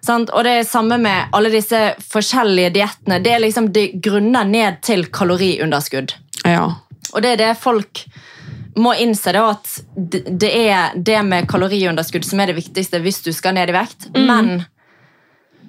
Sant? 0.00 0.30
Og 0.30 0.44
det 0.44 0.52
er 0.60 0.64
samme 0.64 0.96
med 0.98 1.34
alle 1.36 1.50
disse 1.52 1.80
forskjellige 2.12 2.70
diettene. 2.78 3.18
Det 3.20 3.34
er 3.34 3.42
liksom 3.42 3.72
det 3.74 4.00
grunner 4.00 4.44
ned 4.48 4.80
til 4.82 5.06
kaloriunderskudd. 5.12 6.14
ja. 6.44 6.70
Og 7.10 7.22
det 7.22 7.30
er 7.32 7.38
det 7.40 7.54
folk 7.58 8.04
må 8.78 8.94
innse, 9.02 9.32
da, 9.34 9.46
at 9.54 9.80
det 9.96 10.22
det 10.40 10.50
er 10.70 10.94
det 10.96 11.22
med 11.26 11.48
kaloriunderskudd 11.50 12.26
som 12.26 12.42
er 12.42 12.52
det 12.52 12.60
viktigste 12.60 13.00
hvis 13.02 13.22
du 13.24 13.32
skal 13.34 13.56
ned 13.56 13.72
i 13.72 13.76
vekt. 13.76 14.10
Men 14.14 14.62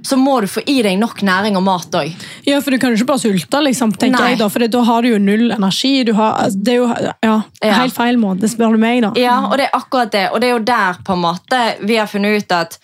så 0.03 0.17
må 0.17 0.39
du 0.41 0.47
få 0.49 0.63
i 0.65 0.79
deg 0.81 0.97
nok 0.99 1.21
næring 1.25 1.57
og 1.59 1.63
mat 1.65 1.95
òg. 1.97 2.13
Ja, 2.47 2.59
for 2.63 2.73
du 2.73 2.79
kan 2.81 2.93
jo 2.93 2.97
ikke 2.97 3.11
bare 3.11 3.21
sulte, 3.21 3.61
liksom, 3.67 3.93
tenker 3.93 4.17
Nei. 4.17 4.31
jeg 4.33 4.41
da, 4.41 4.47
for 4.49 4.65
da 4.73 4.83
har 4.87 5.05
du 5.05 5.11
jo 5.11 5.19
null 5.21 5.51
energi. 5.53 5.93
Du 6.07 6.13
har, 6.17 6.39
altså, 6.45 6.61
det 6.65 6.73
er 6.73 6.79
jo 6.79 6.87
ja, 7.27 7.35
helt 7.77 7.95
feil 7.95 8.17
måte, 8.21 8.49
spør 8.49 8.77
du 8.77 8.81
meg 8.81 9.03
da. 9.05 9.11
Ja, 9.19 9.37
og 9.49 9.57
det 9.61 9.67
er 9.69 9.77
akkurat 9.77 10.13
det. 10.13 10.27
Og 10.31 10.41
det 10.41 10.49
er 10.49 10.55
jo 10.55 10.63
der 10.71 11.03
på 11.05 11.17
en 11.17 11.25
måte 11.27 11.61
vi 11.85 11.99
har 12.01 12.09
funnet 12.09 12.41
ut 12.41 12.55
at 12.57 12.79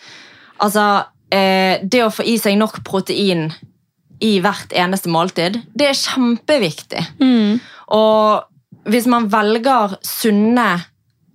altså, 0.64 0.86
eh, 1.34 1.82
det 1.82 2.04
å 2.06 2.12
få 2.14 2.28
i 2.28 2.38
seg 2.42 2.60
nok 2.60 2.84
protein 2.86 3.50
i 4.24 4.38
hvert 4.42 4.72
eneste 4.74 5.10
måltid, 5.14 5.60
det 5.78 5.92
er 5.92 5.98
kjempeviktig. 5.98 7.04
Og 7.94 8.46
hvis 8.88 9.08
man 9.12 9.28
velger 9.32 9.98
sunne 10.06 10.68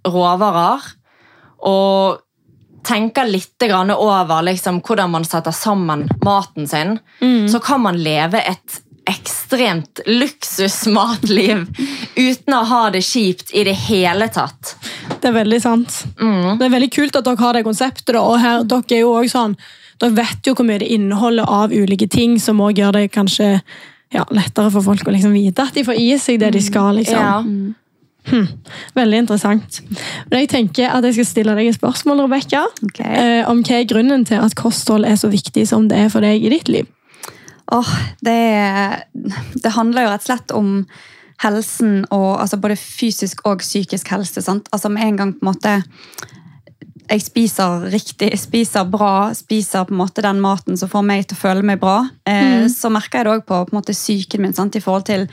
råvarer 0.08 0.86
og 1.68 2.22
tenker 2.82 3.28
litt 3.30 3.62
over 3.70 4.42
liksom, 4.42 4.80
hvordan 4.82 5.12
man 5.12 5.24
setter 5.24 5.54
sammen 5.54 6.08
maten 6.24 6.66
sin, 6.66 6.96
så 7.48 7.60
kan 7.62 7.84
man 7.84 8.00
leve 8.02 8.40
et 8.42 8.80
ekstremt 9.06 10.00
luksusmatliv 10.06 11.66
uten 12.16 12.54
å 12.54 12.62
ha 12.70 12.82
det 12.94 13.02
kjipt 13.06 13.54
i 13.54 13.64
det 13.66 13.74
hele 13.86 14.28
tatt. 14.34 14.74
Det 15.20 15.30
er 15.30 15.36
veldig 15.36 15.60
sant. 15.62 16.02
Det 16.18 16.66
er 16.66 16.74
veldig 16.74 16.90
kult 16.94 17.16
at 17.18 17.26
dere 17.26 17.42
har 17.42 17.58
det 17.58 17.64
konseptet, 17.66 18.14
og 18.18 18.38
her, 18.42 18.66
dere 18.66 18.98
er 18.98 19.04
jo 19.04 19.14
også 19.18 19.36
sånn, 19.36 19.56
dere 20.02 20.18
vet 20.18 20.46
jo 20.46 20.54
hvor 20.58 20.66
mye 20.66 20.82
det 20.82 20.90
inneholder 20.94 21.50
av 21.50 21.74
ulike 21.74 22.08
ting, 22.10 22.38
som 22.42 22.62
også 22.62 22.78
gjør 22.82 22.98
det 22.98 23.08
kanskje 23.14 23.48
ja, 24.12 24.24
lettere 24.34 24.70
for 24.72 24.84
folk 24.84 25.08
å 25.08 25.14
liksom 25.14 25.32
vite 25.36 25.64
at 25.64 25.76
de 25.76 25.84
får 25.86 26.00
i 26.00 26.10
seg 26.20 26.40
det 26.42 26.52
de 26.56 26.62
skal. 26.64 26.98
liksom. 27.00 27.16
Ja. 27.18 27.40
Veldig 28.98 29.22
interessant. 29.24 29.80
Men 30.30 30.42
jeg 30.42 30.50
tenker 30.52 30.92
at 30.94 31.06
jeg 31.08 31.18
skal 31.18 31.28
stille 31.28 31.54
deg 31.58 31.70
et 31.70 31.78
spørsmål, 31.78 32.24
Rebecca, 32.26 32.64
okay. 32.86 33.14
eh, 33.18 33.50
om 33.50 33.62
hva 33.66 33.80
er 33.80 33.88
grunnen 33.90 34.26
til 34.28 34.42
at 34.42 34.56
kosthold 34.58 35.08
er 35.08 35.16
så 35.20 35.32
viktig 35.32 35.64
som 35.68 35.88
det 35.90 36.04
er 36.04 36.12
for 36.12 36.24
deg 36.24 36.44
i 36.44 36.52
ditt 36.52 36.70
liv? 36.70 36.90
Åh, 37.72 37.90
det, 38.24 38.38
det 39.64 39.74
handler 39.74 40.06
jo 40.06 40.12
rett 40.12 40.24
og 40.24 40.28
slett 40.28 40.54
om 40.54 40.70
helsen, 41.42 42.02
og, 42.14 42.36
altså 42.42 42.58
både 42.62 42.76
fysisk 42.78 43.42
og 43.48 43.64
psykisk 43.64 44.12
helse. 44.12 44.44
Sant? 44.44 44.68
Altså 44.74 44.92
Med 44.92 45.08
en 45.08 45.18
gang 45.18 45.34
på 45.34 45.42
en 45.42 45.50
måte 45.50 45.74
jeg 47.08 47.22
spiser 47.24 47.88
riktig, 47.92 48.30
spiser 48.40 48.86
bra, 48.88 49.32
spiser 49.36 49.84
på 49.88 49.94
en 49.94 50.00
måte 50.00 50.24
den 50.24 50.40
maten 50.42 50.78
som 50.78 50.90
får 50.90 51.04
meg 51.06 51.26
til 51.26 51.36
å 51.36 51.42
føle 51.42 51.66
meg 51.66 51.80
bra, 51.82 51.98
eh, 52.28 52.68
så 52.72 52.90
merker 52.92 53.20
jeg 53.20 53.28
det 53.28 53.34
òg 53.34 53.44
på, 53.48 53.58
på 53.68 53.76
måte 53.76 53.96
psyken 53.96 54.44
min. 54.44 54.54
Sant? 54.56 54.78
I 54.78 54.84
forhold 54.84 55.08
til 55.10 55.26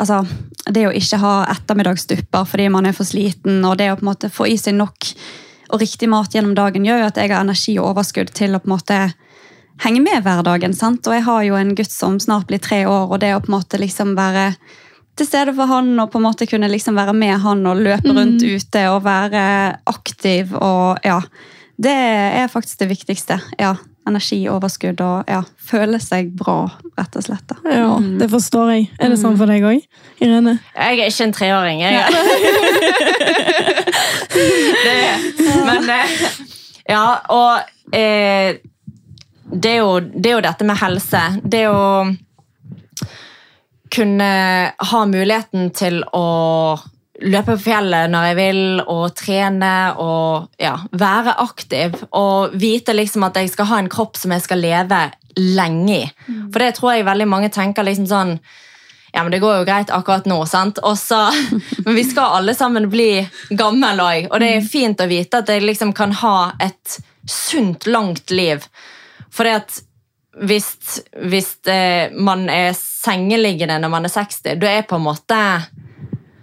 altså, 0.00 0.22
det 0.70 0.86
å 0.88 0.94
ikke 0.96 1.20
ha 1.22 1.34
ettermiddagsdupper 1.56 2.48
fordi 2.48 2.68
man 2.72 2.88
er 2.88 2.96
for 2.96 3.08
sliten, 3.08 3.62
og 3.66 3.78
det 3.80 3.90
å 3.92 3.98
på 3.98 4.06
en 4.06 4.12
måte 4.12 4.32
få 4.32 4.48
i 4.50 4.58
seg 4.60 4.78
nok 4.78 5.10
og 5.70 5.82
riktig 5.82 6.08
mat 6.10 6.34
gjennom 6.34 6.56
dagen, 6.58 6.86
gjør 6.86 7.04
jo 7.04 7.10
at 7.12 7.18
jeg 7.20 7.30
har 7.30 7.44
energi 7.44 7.76
og 7.78 7.92
overskudd 7.92 8.32
til 8.34 8.56
å 8.56 8.62
på 8.62 8.70
en 8.70 8.74
måte 8.74 9.00
henge 9.84 10.02
med 10.02 10.24
hverdagen. 10.24 10.74
sant? 10.74 11.06
Og 11.06 11.14
jeg 11.14 11.26
har 11.26 11.42
jo 11.46 11.58
en 11.58 11.74
gutt 11.78 11.92
som 11.92 12.18
snart 12.20 12.48
blir 12.50 12.62
tre 12.62 12.82
år, 12.86 13.10
og 13.10 13.20
det 13.22 13.34
å 13.36 13.42
på 13.42 13.52
en 13.52 13.58
måte 13.58 13.80
liksom 13.80 14.16
være 14.18 14.52
til 15.18 15.26
stede 15.26 15.52
for 15.56 15.66
han 15.68 15.92
og 16.00 16.10
på 16.12 16.18
en 16.20 16.24
måte 16.28 16.46
kunne 16.48 16.68
liksom 16.70 16.96
være 16.96 17.12
med 17.16 17.38
han 17.42 17.66
og 17.66 17.80
løpe 17.84 18.12
rundt 18.16 18.42
ute 18.42 18.82
og 18.92 19.02
være 19.04 19.42
aktiv 19.90 20.54
og 20.56 20.98
ja. 21.04 21.20
Det 21.80 21.92
er 21.92 22.46
faktisk 22.52 22.78
det 22.82 22.88
viktigste. 22.90 23.40
ja. 23.58 23.74
Energi, 24.08 24.38
overskudd 24.48 25.00
og 25.04 25.28
ja, 25.28 25.42
føle 25.60 25.98
seg 26.00 26.30
bra, 26.34 26.64
rett 26.98 27.16
og 27.20 27.22
slett. 27.22 27.44
da. 27.46 27.56
Ja, 27.68 27.90
Det 28.18 28.30
forstår 28.32 28.70
jeg. 28.72 28.86
Er 28.98 29.12
det 29.12 29.18
sånn 29.20 29.36
for 29.38 29.46
deg 29.46 29.62
òg, 29.68 29.82
Irene? 30.24 30.54
Jeg 30.74 30.98
er 30.98 31.10
ikke 31.12 31.26
en 31.28 31.34
treåring. 31.36 31.82
Jeg. 31.84 32.00
det, 34.86 34.96
men 35.68 35.90
eh, 35.90 36.16
Ja, 36.90 37.04
og 37.28 37.60
eh, 37.94 38.56
det, 39.52 39.70
er 39.70 39.78
jo, 39.78 40.00
det 40.00 40.32
er 40.32 40.34
jo 40.38 40.42
dette 40.48 40.66
med 40.66 40.80
helse. 40.80 41.20
Det 41.44 41.64
å 41.70 41.84
kunne 43.90 44.30
ha 44.92 45.02
muligheten 45.06 45.70
til 45.76 46.00
å 46.16 46.78
løpe 47.20 47.56
på 47.56 47.64
fjellet 47.66 48.10
når 48.12 48.30
jeg 48.30 48.38
vil, 48.38 48.62
og 48.88 49.04
trene 49.18 49.74
og 50.00 50.62
ja, 50.62 50.76
være 50.92 51.36
aktiv. 51.42 51.98
Og 52.16 52.56
vite 52.60 52.94
liksom 52.96 53.26
at 53.28 53.36
jeg 53.40 53.52
skal 53.52 53.68
ha 53.72 53.80
en 53.82 53.90
kropp 53.92 54.18
som 54.20 54.32
jeg 54.34 54.46
skal 54.46 54.62
leve 54.62 55.02
lenge 55.36 56.00
i. 56.00 56.02
For 56.50 56.62
det 56.62 56.74
tror 56.78 56.96
jeg 56.96 57.08
veldig 57.08 57.28
mange 57.30 57.52
tenker 57.54 57.86
liksom 57.86 58.08
sånn 58.10 58.36
ja, 59.10 59.24
men 59.24 59.32
det 59.34 59.40
går 59.42 59.56
jo 59.58 59.66
greit 59.66 59.90
akkurat 59.90 60.26
nå, 60.30 60.36
sant? 60.46 60.78
Også, 60.86 61.18
men 61.84 61.96
vi 61.96 62.04
skal 62.06 62.36
alle 62.38 62.54
sammen 62.54 62.86
bli 62.92 63.24
gammel 63.58 64.02
òg, 64.04 64.28
og 64.30 64.38
det 64.38 64.50
er 64.54 64.66
fint 64.66 65.02
å 65.02 65.08
vite 65.10 65.42
at 65.42 65.50
jeg 65.50 65.64
liksom 65.64 65.90
kan 65.98 66.14
ha 66.22 66.52
et 66.62 67.00
sunt, 67.26 67.88
langt 67.90 68.30
liv. 68.30 68.62
For 69.34 69.46
det 69.46 69.56
at 69.64 69.80
hvis, 70.40 71.00
hvis 71.28 71.50
eh, 71.68 72.12
man 72.16 72.48
er 72.52 72.72
sengeliggende 72.76 73.78
når 73.82 73.92
man 73.92 74.08
er 74.08 74.14
60, 74.14 74.56
da 74.60 74.72
er 74.72 74.88
på 74.88 74.96
en 74.96 75.06
måte 75.10 75.40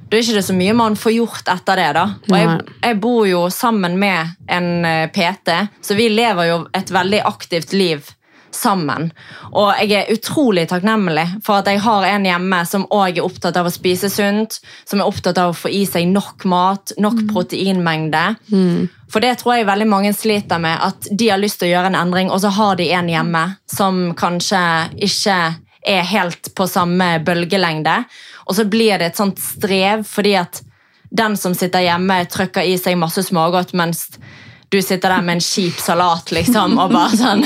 da 0.08 0.16
er 0.16 0.24
ikke 0.24 0.38
det 0.38 0.46
så 0.48 0.56
mye 0.56 0.76
man 0.78 0.96
får 0.96 1.16
gjort 1.18 1.50
etter 1.52 1.80
det. 1.82 1.88
da. 1.98 2.04
Og 2.30 2.36
jeg, 2.40 2.60
jeg 2.80 3.00
bor 3.04 3.26
jo 3.28 3.42
sammen 3.52 3.98
med 4.00 4.38
en 4.48 4.86
eh, 4.88 5.10
PT, 5.12 5.58
så 5.84 5.98
vi 6.00 6.08
lever 6.14 6.48
jo 6.48 6.62
et 6.78 6.94
veldig 6.96 7.26
aktivt 7.28 7.76
liv 7.76 8.08
sammen. 8.56 9.10
Og 9.52 9.72
jeg 9.82 9.94
er 10.00 10.14
utrolig 10.14 10.68
takknemlig 10.70 11.26
for 11.46 11.62
at 11.62 11.70
jeg 11.72 11.82
har 11.84 12.08
en 12.10 12.28
hjemme 12.28 12.62
som 12.70 12.86
også 12.88 13.08
er 13.08 13.26
opptatt 13.26 13.60
av 13.60 13.70
å 13.70 13.74
spise 13.74 14.10
sunt, 14.12 14.60
som 14.88 15.02
er 15.02 15.10
opptatt 15.10 15.38
av 15.42 15.52
å 15.52 15.58
få 15.58 15.72
i 15.74 15.84
seg 15.90 16.08
nok 16.12 16.46
mat, 16.50 16.96
nok 16.98 17.26
proteinmengde. 17.32 18.26
For 19.12 19.24
det 19.24 19.38
tror 19.40 19.58
jeg 19.58 19.70
veldig 19.70 19.88
mange 19.88 20.14
sliter 20.16 20.60
med, 20.60 20.80
at 20.80 21.08
de 21.12 21.30
har 21.32 21.42
lyst 21.42 21.62
til 21.62 21.70
å 21.70 21.76
gjøre 21.76 21.94
en 21.94 22.02
endring, 22.02 22.32
og 22.32 22.42
så 22.44 22.52
har 22.58 22.76
de 22.80 22.90
en 22.92 23.10
hjemme 23.12 23.44
som 23.72 24.02
kanskje 24.20 24.64
ikke 25.08 25.38
er 25.88 26.10
helt 26.12 26.52
på 26.56 26.68
samme 26.68 27.20
bølgelengde. 27.24 28.02
Og 28.48 28.58
så 28.58 28.66
blir 28.68 29.00
det 29.00 29.12
et 29.12 29.20
sånt 29.20 29.40
strev, 29.40 30.04
fordi 30.08 30.36
at 30.40 30.62
den 31.10 31.38
som 31.40 31.56
sitter 31.56 31.86
hjemme, 31.86 32.26
trykker 32.28 32.68
i 32.68 32.76
seg 32.80 32.98
masse 33.00 33.24
smågodt, 33.24 33.72
mens 33.78 34.10
du 34.70 34.82
sitter 34.82 35.14
der 35.16 35.24
med 35.24 35.38
en 35.38 35.44
kjip 35.44 35.80
salat, 35.80 36.32
liksom, 36.36 36.76
og 36.82 36.92
bare 36.92 37.16
sånn. 37.16 37.44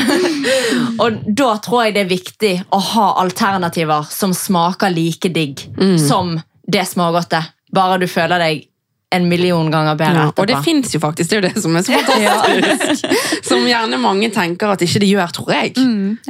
og 1.04 1.22
da 1.28 1.52
tror 1.62 1.86
jeg 1.86 1.96
det 1.98 2.06
er 2.06 2.10
viktig 2.10 2.54
å 2.74 2.80
ha 2.92 3.08
alternativer 3.22 4.08
som 4.10 4.34
smaker 4.34 4.94
like 4.94 5.30
digg 5.34 5.62
som 6.02 6.40
det 6.68 6.88
smågodtet. 6.90 7.54
Bare 7.72 8.00
du 8.02 8.08
føler 8.10 8.42
deg 8.42 8.66
en 9.12 9.28
million 9.28 9.72
ganger 9.72 9.98
bedre 10.00 10.26
Ja, 10.26 10.32
og 10.32 10.48
det 10.48 10.58
fins 10.66 10.94
jo 10.96 11.02
faktisk, 11.04 11.30
det 11.30 11.38
er 11.38 11.42
jo 11.42 11.48
det 11.50 11.64
som 11.64 11.76
er 11.76 11.86
så 11.86 12.00
fantastisk. 12.08 13.42
Som 13.48 13.66
gjerne 13.68 14.00
mange 14.02 14.30
tenker 14.32 14.72
at 14.72 14.84
ikke 14.86 15.02
de 15.04 15.10
gjør, 15.12 15.34
tror 15.36 15.52
jeg. 15.56 15.74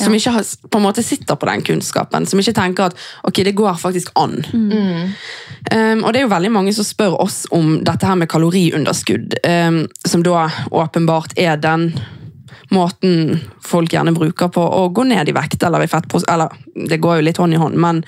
Som 0.02 0.16
ikke 0.18 0.34
har, 0.38 0.48
på 0.72 0.82
en 0.82 0.86
måte 0.86 1.06
sitter 1.06 1.38
på 1.38 1.50
den 1.50 1.66
kunnskapen. 1.68 2.26
Som 2.30 2.42
ikke 2.42 2.56
tenker 2.58 2.90
at 2.90 2.98
ok, 3.28 3.44
det 3.46 3.56
går 3.58 3.78
faktisk 3.82 4.14
an. 4.20 4.40
Um, 4.52 6.02
og 6.04 6.14
det 6.14 6.22
er 6.22 6.26
jo 6.26 6.34
veldig 6.34 6.54
mange 6.54 6.74
som 6.74 6.88
spør 6.88 7.20
oss 7.22 7.44
om 7.54 7.78
dette 7.86 8.08
her 8.08 8.18
med 8.18 8.32
kaloriunderskudd, 8.32 9.38
um, 9.46 9.84
som 10.08 10.26
da 10.26 10.48
åpenbart 10.72 11.38
er 11.40 11.62
den 11.62 11.92
måten 12.72 13.40
folk 13.62 13.94
gjerne 13.94 14.14
bruker 14.16 14.50
på 14.54 14.64
å 14.64 14.88
gå 14.96 15.06
ned 15.10 15.30
i 15.30 15.36
vekt 15.36 15.64
eller 15.68 15.84
i 15.84 15.92
fettpros... 15.92 16.26
Eller 16.32 16.54
det 16.90 17.02
går 17.04 17.20
jo 17.20 17.28
litt 17.28 17.42
hånd 17.42 17.54
i 17.54 17.60
hånd, 17.62 17.78
men 17.80 18.02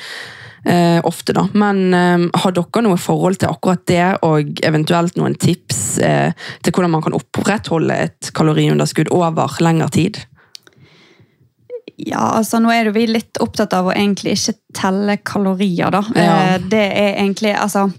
eh, 0.65 0.99
ofte, 1.03 1.33
da. 1.33 1.47
Men 1.53 1.93
eh, 1.93 2.27
har 2.43 2.55
dere 2.55 2.83
noe 2.85 2.99
forhold 3.01 3.39
til 3.41 3.51
akkurat 3.51 3.85
det, 3.89 4.03
og 4.25 4.61
eventuelt 4.65 5.17
noen 5.19 5.37
tips 5.39 5.81
eh, 6.03 6.35
til 6.63 6.75
hvordan 6.75 6.93
man 6.95 7.05
kan 7.05 7.17
opprettholde 7.17 7.97
et 8.07 8.31
kaloriunderskudd 8.35 9.11
over 9.13 9.57
lengre 9.63 9.89
tid? 9.93 10.21
Ja, 11.97 12.33
altså 12.39 12.57
Nå 12.59 12.71
er 12.73 12.89
vi 12.93 13.05
litt 13.07 13.37
opptatt 13.43 13.73
av 13.77 13.91
å 13.91 13.93
egentlig 13.93 14.33
ikke 14.37 14.55
telle 14.75 15.17
kalorier, 15.21 15.91
da. 15.93 16.03
Ja. 16.17 16.37
Eh, 16.53 16.61
Det 16.69 16.85
er 16.85 17.19
egentlig, 17.21 17.53
altså 17.57 17.89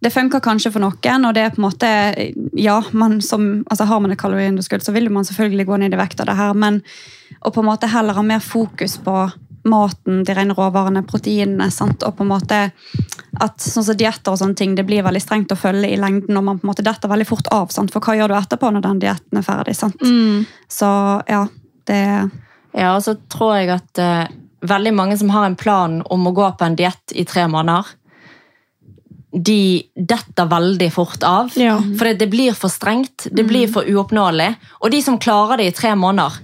det 0.00 0.12
funker 0.14 0.40
kanskje 0.40 0.70
for 0.72 0.80
noen, 0.80 1.24
og 1.28 1.34
det 1.36 1.42
er 1.44 1.50
på 1.52 1.60
en 1.60 1.66
måte 1.66 1.88
Ja, 2.56 2.78
man 2.92 3.20
som, 3.20 3.66
altså 3.68 3.84
har 3.84 4.00
man 4.00 4.14
et 4.14 4.20
kaloriunderskudd, 4.20 4.84
så 4.84 4.94
vil 4.96 5.10
man 5.12 5.26
selvfølgelig 5.28 5.66
gå 5.68 5.76
ned 5.76 5.94
i 5.94 6.00
vekt 6.00 6.22
av 6.22 6.30
det 6.30 6.38
her, 6.38 6.54
men 6.56 6.80
å 7.44 7.52
på 7.52 7.60
en 7.60 7.68
måte 7.68 7.90
heller 7.90 8.16
ha 8.16 8.24
mer 8.24 8.40
fokus 8.40 8.96
på 9.04 9.16
maten, 9.68 10.22
de 10.24 10.34
rene 10.34 10.54
råvarene, 10.56 11.02
proteinene, 11.06 11.70
sant? 11.74 12.04
og 12.06 12.16
på 12.16 12.24
en 12.24 12.32
måte 12.32 12.60
at 13.40 13.62
sånn 13.62 13.86
som 13.86 13.96
dietter 13.98 14.32
og 14.32 14.40
sånne 14.40 14.58
ting, 14.58 14.74
det 14.76 14.86
blir 14.88 15.04
veldig 15.06 15.22
strengt 15.22 15.52
å 15.52 15.58
følge 15.58 15.92
i 15.92 15.98
lengden, 16.00 16.36
og 16.36 16.46
man 16.46 16.60
på 16.60 16.66
en 16.66 16.72
måte 16.72 16.84
detter 16.86 17.12
veldig 17.12 17.28
fort 17.28 17.50
av, 17.54 17.68
sant? 17.74 17.92
for 17.92 18.04
hva 18.04 18.16
gjør 18.18 18.32
du 18.32 18.38
etterpå 18.40 18.72
når 18.72 18.86
den 18.86 19.02
dietten 19.04 19.40
er 19.40 19.46
ferdig? 19.46 19.76
sant? 19.78 20.00
Så 20.70 20.90
ja, 21.28 21.46
det 21.90 22.04
Ja, 22.70 22.92
og 22.94 23.02
så 23.02 23.16
tror 23.26 23.56
jeg 23.58 23.72
at 23.74 23.98
uh, 23.98 24.28
veldig 24.62 24.92
mange 24.94 25.16
som 25.18 25.32
har 25.34 25.48
en 25.48 25.56
plan 25.58 25.96
om 26.06 26.28
å 26.28 26.34
gå 26.36 26.52
på 26.54 26.68
en 26.68 26.76
diett 26.78 27.14
i 27.18 27.24
tre 27.26 27.48
måneder, 27.50 27.88
de 29.30 29.82
detter 29.94 30.46
veldig 30.50 30.88
fort 30.94 31.22
av. 31.26 31.50
Ja. 31.58 31.76
For 31.98 32.06
det, 32.06 32.20
det 32.22 32.30
blir 32.30 32.54
for 32.58 32.70
strengt, 32.72 33.26
det 33.30 33.44
blir 33.46 33.70
for 33.70 33.86
uoppnåelig. 33.86 34.52
Og 34.82 34.90
de 34.94 35.02
som 35.02 35.18
klarer 35.22 35.60
det 35.60 35.68
i 35.70 35.74
tre 35.74 35.94
måneder, 35.98 36.38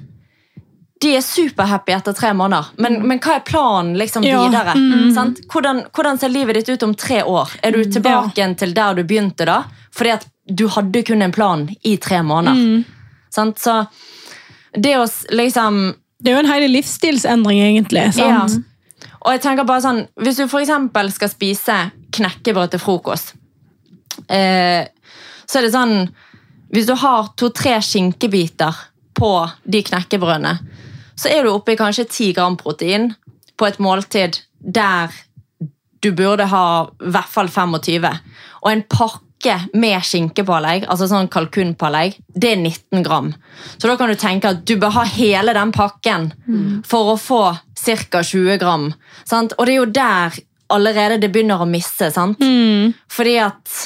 de 1.00 1.12
er 1.16 1.20
superhappy 1.20 1.92
etter 1.92 2.14
tre 2.16 2.30
måneder. 2.36 2.70
Men, 2.80 3.00
men 3.08 3.20
hva 3.20 3.36
er 3.36 3.44
planen 3.44 3.96
liksom 4.00 4.24
Ja. 4.24 4.46
videre? 4.46 4.72
Sant? 5.14 5.42
Hvordan, 5.52 5.84
hvordan 5.92 6.18
ser 6.18 6.32
livet 6.32 6.56
ditt 6.56 6.70
ut 6.72 6.82
om 6.82 6.94
tre 6.94 7.22
år? 7.22 7.52
Er 7.62 7.76
du 7.76 7.84
tilbake 7.84 8.40
ja. 8.40 8.48
til 8.54 8.72
der 8.74 8.96
du 8.96 9.02
begynte 9.04 9.44
da? 9.44 9.64
Fordi 9.92 10.14
at 10.16 10.26
du 10.46 10.66
hadde 10.72 11.02
kun 11.02 11.22
en 11.22 11.32
plan 11.32 11.68
i 11.84 11.96
tre 11.96 12.22
måneder. 12.22 12.84
Sant? 13.34 13.60
Så 13.60 13.86
det 14.72 14.96
å 14.96 15.06
liksom 15.30 15.94
Det 16.18 16.32
er 16.32 16.38
jo 16.38 16.44
en 16.46 16.48
hel 16.48 16.70
livsstilsendring, 16.72 17.58
egentlig. 17.60 18.12
sant? 18.16 18.56
Ja. 18.56 19.08
Og 19.20 19.32
jeg 19.34 19.42
tenker 19.42 19.66
bare 19.68 19.82
sånn, 19.84 20.06
Hvis 20.16 20.36
du 20.36 20.44
eksempel 20.44 21.12
skal 21.12 21.28
spise 21.28 21.76
knekkebrød 22.10 22.70
til 22.70 22.80
frokost, 22.80 23.34
eh, 24.28 24.88
så 25.46 25.58
er 25.58 25.62
det 25.62 25.72
sånn 25.72 26.08
Hvis 26.72 26.86
du 26.86 26.94
har 26.94 27.34
to-tre 27.36 27.80
skinkebiter 27.82 28.74
på 29.16 29.30
de 29.64 29.82
knekkebrødene, 29.86 30.56
så 31.16 31.32
er 31.32 31.44
du 31.44 31.54
oppe 31.54 31.74
i 31.74 31.78
kanskje 31.80 32.04
10 32.04 32.32
gram 32.36 32.56
protein 32.60 33.14
på 33.56 33.68
et 33.68 33.80
måltid 33.80 34.42
der 34.60 35.14
du 36.04 36.12
burde 36.12 36.46
ha 36.50 36.66
i 37.00 37.12
hvert 37.14 37.32
fall 37.32 37.48
25. 37.48 38.04
Og 38.62 38.68
en 38.70 38.82
pakke 38.90 39.56
med 39.78 40.04
skinkepålegg, 40.04 40.86
altså 40.90 41.08
sånn 41.10 41.30
kalkunpålegg, 41.32 42.18
det 42.34 42.52
er 42.52 42.60
19 42.60 43.04
gram. 43.06 43.32
Så 43.76 43.88
da 43.88 43.96
kan 43.98 44.12
du 44.12 44.18
tenke 44.20 44.52
at 44.52 44.64
du 44.68 44.76
bør 44.80 44.94
ha 44.98 45.06
hele 45.16 45.54
den 45.56 45.72
pakken 45.74 46.30
for 46.86 47.14
å 47.14 47.16
få 47.20 47.42
ca. 47.56 48.22
20 48.22 48.60
gram. 48.60 48.90
Sant? 49.24 49.56
Og 49.56 49.66
det 49.66 49.74
er 49.74 49.80
jo 49.80 49.90
der 49.98 50.38
allerede 50.72 51.20
det 51.22 51.30
begynner 51.32 51.62
å 51.62 51.68
misse. 51.70 52.10
Sant? 52.12 52.42
Fordi 53.12 53.36
at 53.38 53.76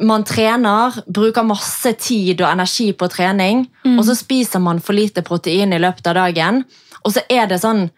man 0.00 0.24
trener, 0.24 0.94
bruker 1.06 1.42
masse 1.42 1.92
tid 1.98 2.40
og 2.42 2.50
energi 2.52 2.92
på 2.92 3.08
trening, 3.10 3.64
og 3.96 4.04
så 4.06 4.14
spiser 4.14 4.60
man 4.62 4.78
for 4.80 4.94
lite 4.94 5.22
protein 5.26 5.72
i 5.74 5.80
løpet 5.82 6.06
av 6.06 6.14
dagen. 6.20 6.64
Og 7.04 7.14
så 7.14 7.22
er 7.30 7.46
det 7.50 7.60
sånn 7.62 7.88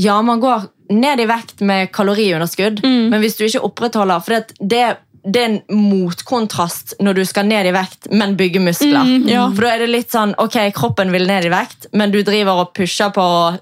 Ja, 0.00 0.20
man 0.22 0.40
går 0.40 0.68
ned 0.94 1.20
i 1.20 1.26
vekt 1.26 1.60
med 1.60 1.90
kaloriunderskudd, 1.92 2.80
men 2.84 3.20
hvis 3.20 3.36
du 3.36 3.44
ikke 3.44 3.62
opprettholder 3.66 4.20
For 4.24 4.34
det, 4.36 4.54
det, 4.60 4.82
det 5.24 5.40
er 5.42 5.48
en 5.50 5.80
motkontrast 5.90 6.94
når 7.00 7.18
du 7.18 7.24
skal 7.24 7.46
ned 7.46 7.66
i 7.66 7.72
vekt, 7.74 8.08
men 8.12 8.36
bygge 8.38 8.60
muskler. 8.62 9.04
Mm, 9.04 9.28
ja. 9.28 9.48
For 9.54 9.66
da 9.66 9.74
er 9.74 9.84
det 9.84 9.90
litt 9.90 10.14
sånn 10.14 10.34
Ok, 10.40 10.56
kroppen 10.76 11.12
vil 11.12 11.26
ned 11.28 11.48
i 11.48 11.52
vekt, 11.52 11.90
men 11.92 12.12
du 12.14 12.22
driver 12.22 12.64
og 12.64 12.72
pusher 12.76 13.12
på 13.14 13.20
å 13.20 13.58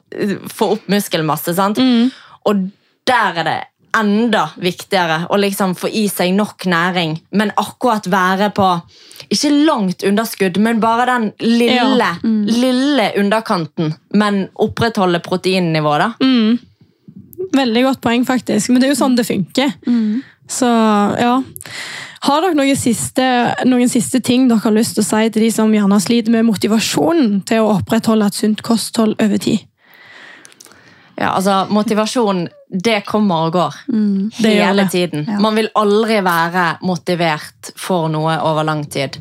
få 0.53 0.73
opp 0.77 0.87
muskelmasse. 0.93 1.55
sant? 1.55 1.81
Og 2.47 2.69
der 3.09 3.43
er 3.43 3.45
det 3.49 3.59
enda 3.97 4.51
viktigere 4.61 5.27
å 5.31 5.37
liksom 5.41 5.75
få 5.79 5.89
i 5.89 6.07
seg 6.09 6.35
nok 6.37 6.67
næring, 6.69 7.19
men 7.33 7.53
akkurat 7.57 8.07
være 8.11 8.51
på 8.55 8.69
ikke 9.31 9.51
langt 9.67 10.03
underskudd, 10.07 10.59
men 10.63 10.81
bare 10.81 11.07
den 11.07 11.33
lille, 11.41 11.79
Ja. 11.99 12.15
lille 12.23 13.13
underkanten, 13.19 13.95
men 14.15 14.49
opprettholde 14.57 15.21
proteinnivået. 15.21 15.99
da. 15.99 16.13
Veldig 17.53 17.83
godt 17.85 18.01
poeng, 18.01 18.25
faktisk. 18.27 18.69
Men 18.71 18.81
det 18.81 18.89
er 18.89 18.95
jo 18.95 19.05
sånn 19.05 19.17
det 19.17 19.27
funker. 19.27 19.73
Så 20.49 20.67
ja. 21.21 21.43
Har 22.21 22.41
dere 22.43 22.55
noen 22.55 22.77
siste, 22.77 23.55
noen 23.65 23.89
siste 23.89 24.21
ting 24.21 24.49
dere 24.49 24.59
har 24.59 24.73
lyst 24.73 24.95
til 24.97 25.05
å 25.05 25.07
si 25.07 25.31
til 25.31 25.43
de 25.43 25.51
som 25.55 25.71
gjerne 25.73 26.01
sliter 26.01 26.31
med 26.35 26.45
motivasjonen 26.49 27.45
til 27.47 27.63
å 27.63 27.77
opprettholde 27.79 28.27
et 28.27 28.35
sunt 28.35 28.63
kosthold 28.63 29.15
over 29.23 29.39
tid? 29.39 29.61
Ja, 31.19 31.35
altså 31.35 31.67
Motivasjon 31.71 32.49
det 32.71 33.01
kommer 33.07 33.47
og 33.47 33.53
går. 33.53 33.75
mm, 33.89 34.31
Hele 34.45 34.83
det. 34.83 34.91
tiden. 34.93 35.25
Ja. 35.29 35.39
Man 35.41 35.55
vil 35.57 35.71
aldri 35.75 36.21
være 36.25 36.79
motivert 36.83 37.71
for 37.77 38.09
noe 38.13 38.35
over 38.45 38.65
lang 38.65 38.85
tid. 38.91 39.17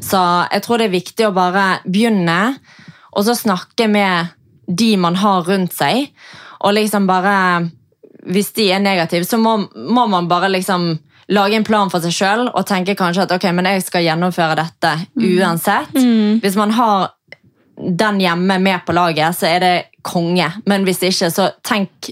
Så 0.00 0.20
jeg 0.52 0.62
tror 0.62 0.78
det 0.78 0.86
er 0.86 0.94
viktig 0.98 1.26
å 1.26 1.32
bare 1.34 1.80
begynne, 1.84 2.56
og 3.16 3.24
så 3.26 3.34
snakke 3.34 3.88
med 3.88 4.28
de 4.68 4.96
man 4.96 5.16
har 5.16 5.42
rundt 5.48 5.72
seg. 5.74 6.10
Og 6.60 6.74
liksom 6.74 7.06
bare 7.06 7.70
Hvis 8.24 8.52
de 8.56 8.70
er 8.72 8.78
negative, 8.80 9.24
så 9.28 9.36
må, 9.36 9.58
må 9.76 10.06
man 10.08 10.28
bare 10.28 10.48
liksom 10.48 10.98
lage 11.28 11.56
en 11.56 11.64
plan 11.64 11.90
for 11.92 12.00
seg 12.00 12.12
sjøl 12.12 12.46
og 12.54 12.64
tenke 12.66 12.94
kanskje 12.96 13.26
at 13.26 13.32
ok, 13.36 13.44
men 13.52 13.66
jeg 13.68 13.82
skal 13.84 14.00
gjennomføre 14.06 14.56
dette 14.56 14.92
uansett. 15.20 15.92
Hvis 16.40 16.56
man 16.56 16.70
har 16.72 17.10
den 17.76 18.20
hjemme 18.20 18.56
med 18.64 18.80
på 18.86 18.92
laget, 18.96 19.36
så 19.36 19.46
er 19.50 19.60
det 19.60 19.74
konge. 20.02 20.46
Men 20.64 20.84
hvis 20.88 21.02
ikke, 21.04 21.28
så 21.30 21.50
tenk 21.62 22.08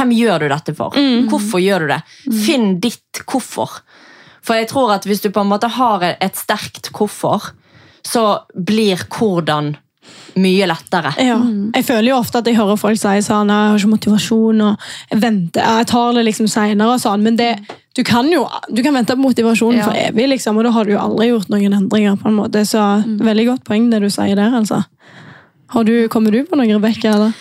hvem 0.00 0.14
gjør 0.16 0.44
du 0.44 0.48
dette 0.50 0.74
for? 0.78 0.96
Hvorfor 1.30 1.62
gjør 1.62 1.84
du 1.84 1.92
det? 1.92 2.00
Finn 2.46 2.78
ditt 2.82 3.20
hvorfor. 3.28 3.80
For 4.40 4.56
jeg 4.56 4.70
tror 4.72 4.94
at 4.96 5.04
hvis 5.06 5.20
du 5.20 5.28
på 5.30 5.42
en 5.44 5.50
måte 5.52 5.68
har 5.76 6.04
et 6.16 6.38
sterkt 6.38 6.88
hvorfor, 6.96 7.52
så 8.06 8.24
blir 8.56 9.02
hvordan 9.12 9.74
mye 10.40 10.66
lettere. 10.70 11.12
Ja. 11.20 11.36
Jeg 11.74 11.84
føler 11.86 12.12
jo 12.12 12.18
ofte 12.20 12.40
at 12.40 12.48
jeg 12.48 12.56
hører 12.58 12.78
folk 12.80 12.98
si 12.98 13.20
sånn, 13.26 13.50
jeg 13.50 13.70
har 13.72 13.78
ikke 13.78 13.92
motivasjon, 13.92 14.62
og 14.64 14.88
jeg 15.10 15.20
venter, 15.22 15.66
jeg 15.66 15.88
tar 15.90 16.16
det 16.16 16.24
liksom 16.26 16.48
senere 16.50 16.94
og 16.96 17.02
sånn, 17.02 17.24
men 17.26 17.36
det, 17.38 17.50
du 17.98 18.02
kan 18.06 18.28
jo 18.30 18.44
du 18.70 18.82
kan 18.86 18.96
vente 18.96 19.16
på 19.18 19.24
motivasjonen 19.24 19.82
Ja. 19.82 19.88
for 19.88 19.98
evig, 19.98 20.28
liksom, 20.34 20.58
og 20.58 20.66
da 20.66 20.72
har 20.74 20.86
du 20.86 20.94
jo 20.94 21.02
aldri 21.02 21.30
gjort 21.32 21.50
noen 21.52 21.76
endringer 21.82 22.18
på 22.20 22.30
en 22.30 22.38
måte, 22.38 22.64
så 22.66 23.02
veldig 23.04 23.46
godt 23.52 23.64
poeng 23.68 23.90
det 23.92 24.02
du 24.02 24.08
sier 24.10 24.38
der, 24.38 24.54
altså. 24.62 24.82
Har 25.70 25.86
du, 25.86 26.08
kommer 26.10 26.34
du 26.34 26.42
på 26.46 26.58
noe, 26.58 26.66
eller? 26.66 27.34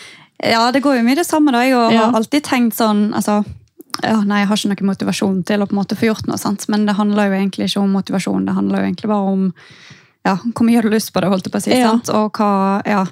Ja, 0.44 0.72
det 0.72 0.82
går 0.84 0.98
jo 1.00 1.04
mye 1.04 1.16
det 1.20 1.26
samme. 1.28 1.52
da. 1.52 1.62
Jeg 1.66 1.74
har 1.76 1.92
Ja. 1.92 2.12
alltid 2.16 2.44
tenkt 2.44 2.74
sånn 2.76 3.14
altså, 3.14 3.46
ja, 4.04 4.22
Nei, 4.24 4.40
jeg 4.40 4.48
har 4.48 4.56
ikke 4.56 4.70
noe 4.70 4.96
motivasjon 4.96 5.44
til 5.46 5.60
å 5.60 5.66
på 5.68 5.74
en 5.76 5.80
måte 5.84 5.98
få 5.98 6.08
gjort 6.14 6.28
noe, 6.28 6.38
sant? 6.38 6.66
men 6.70 6.86
det 6.86 6.96
handler 6.96 7.28
jo 7.30 7.36
egentlig 7.36 7.66
ikke 7.68 7.82
om 7.82 7.92
motivasjon. 7.92 8.46
Det 8.46 8.54
handler 8.56 8.80
jo 8.80 8.86
egentlig 8.88 9.08
bare 9.10 9.34
om 9.34 9.54
ja, 10.26 10.36
hvor 10.36 10.66
mye 10.66 10.76
har 10.76 10.84
du 10.84 10.90
lyst 10.90 11.12
på 11.14 11.22
det, 11.22 11.30
holdt 11.30 11.44
jeg 11.48 11.52
på 11.52 11.58
å 11.58 11.62
si, 11.64 11.72
Ja. 11.72 11.90
sant? 11.92 12.10
og 12.10 12.32
hva, 12.34 12.82
ja, 12.86 13.06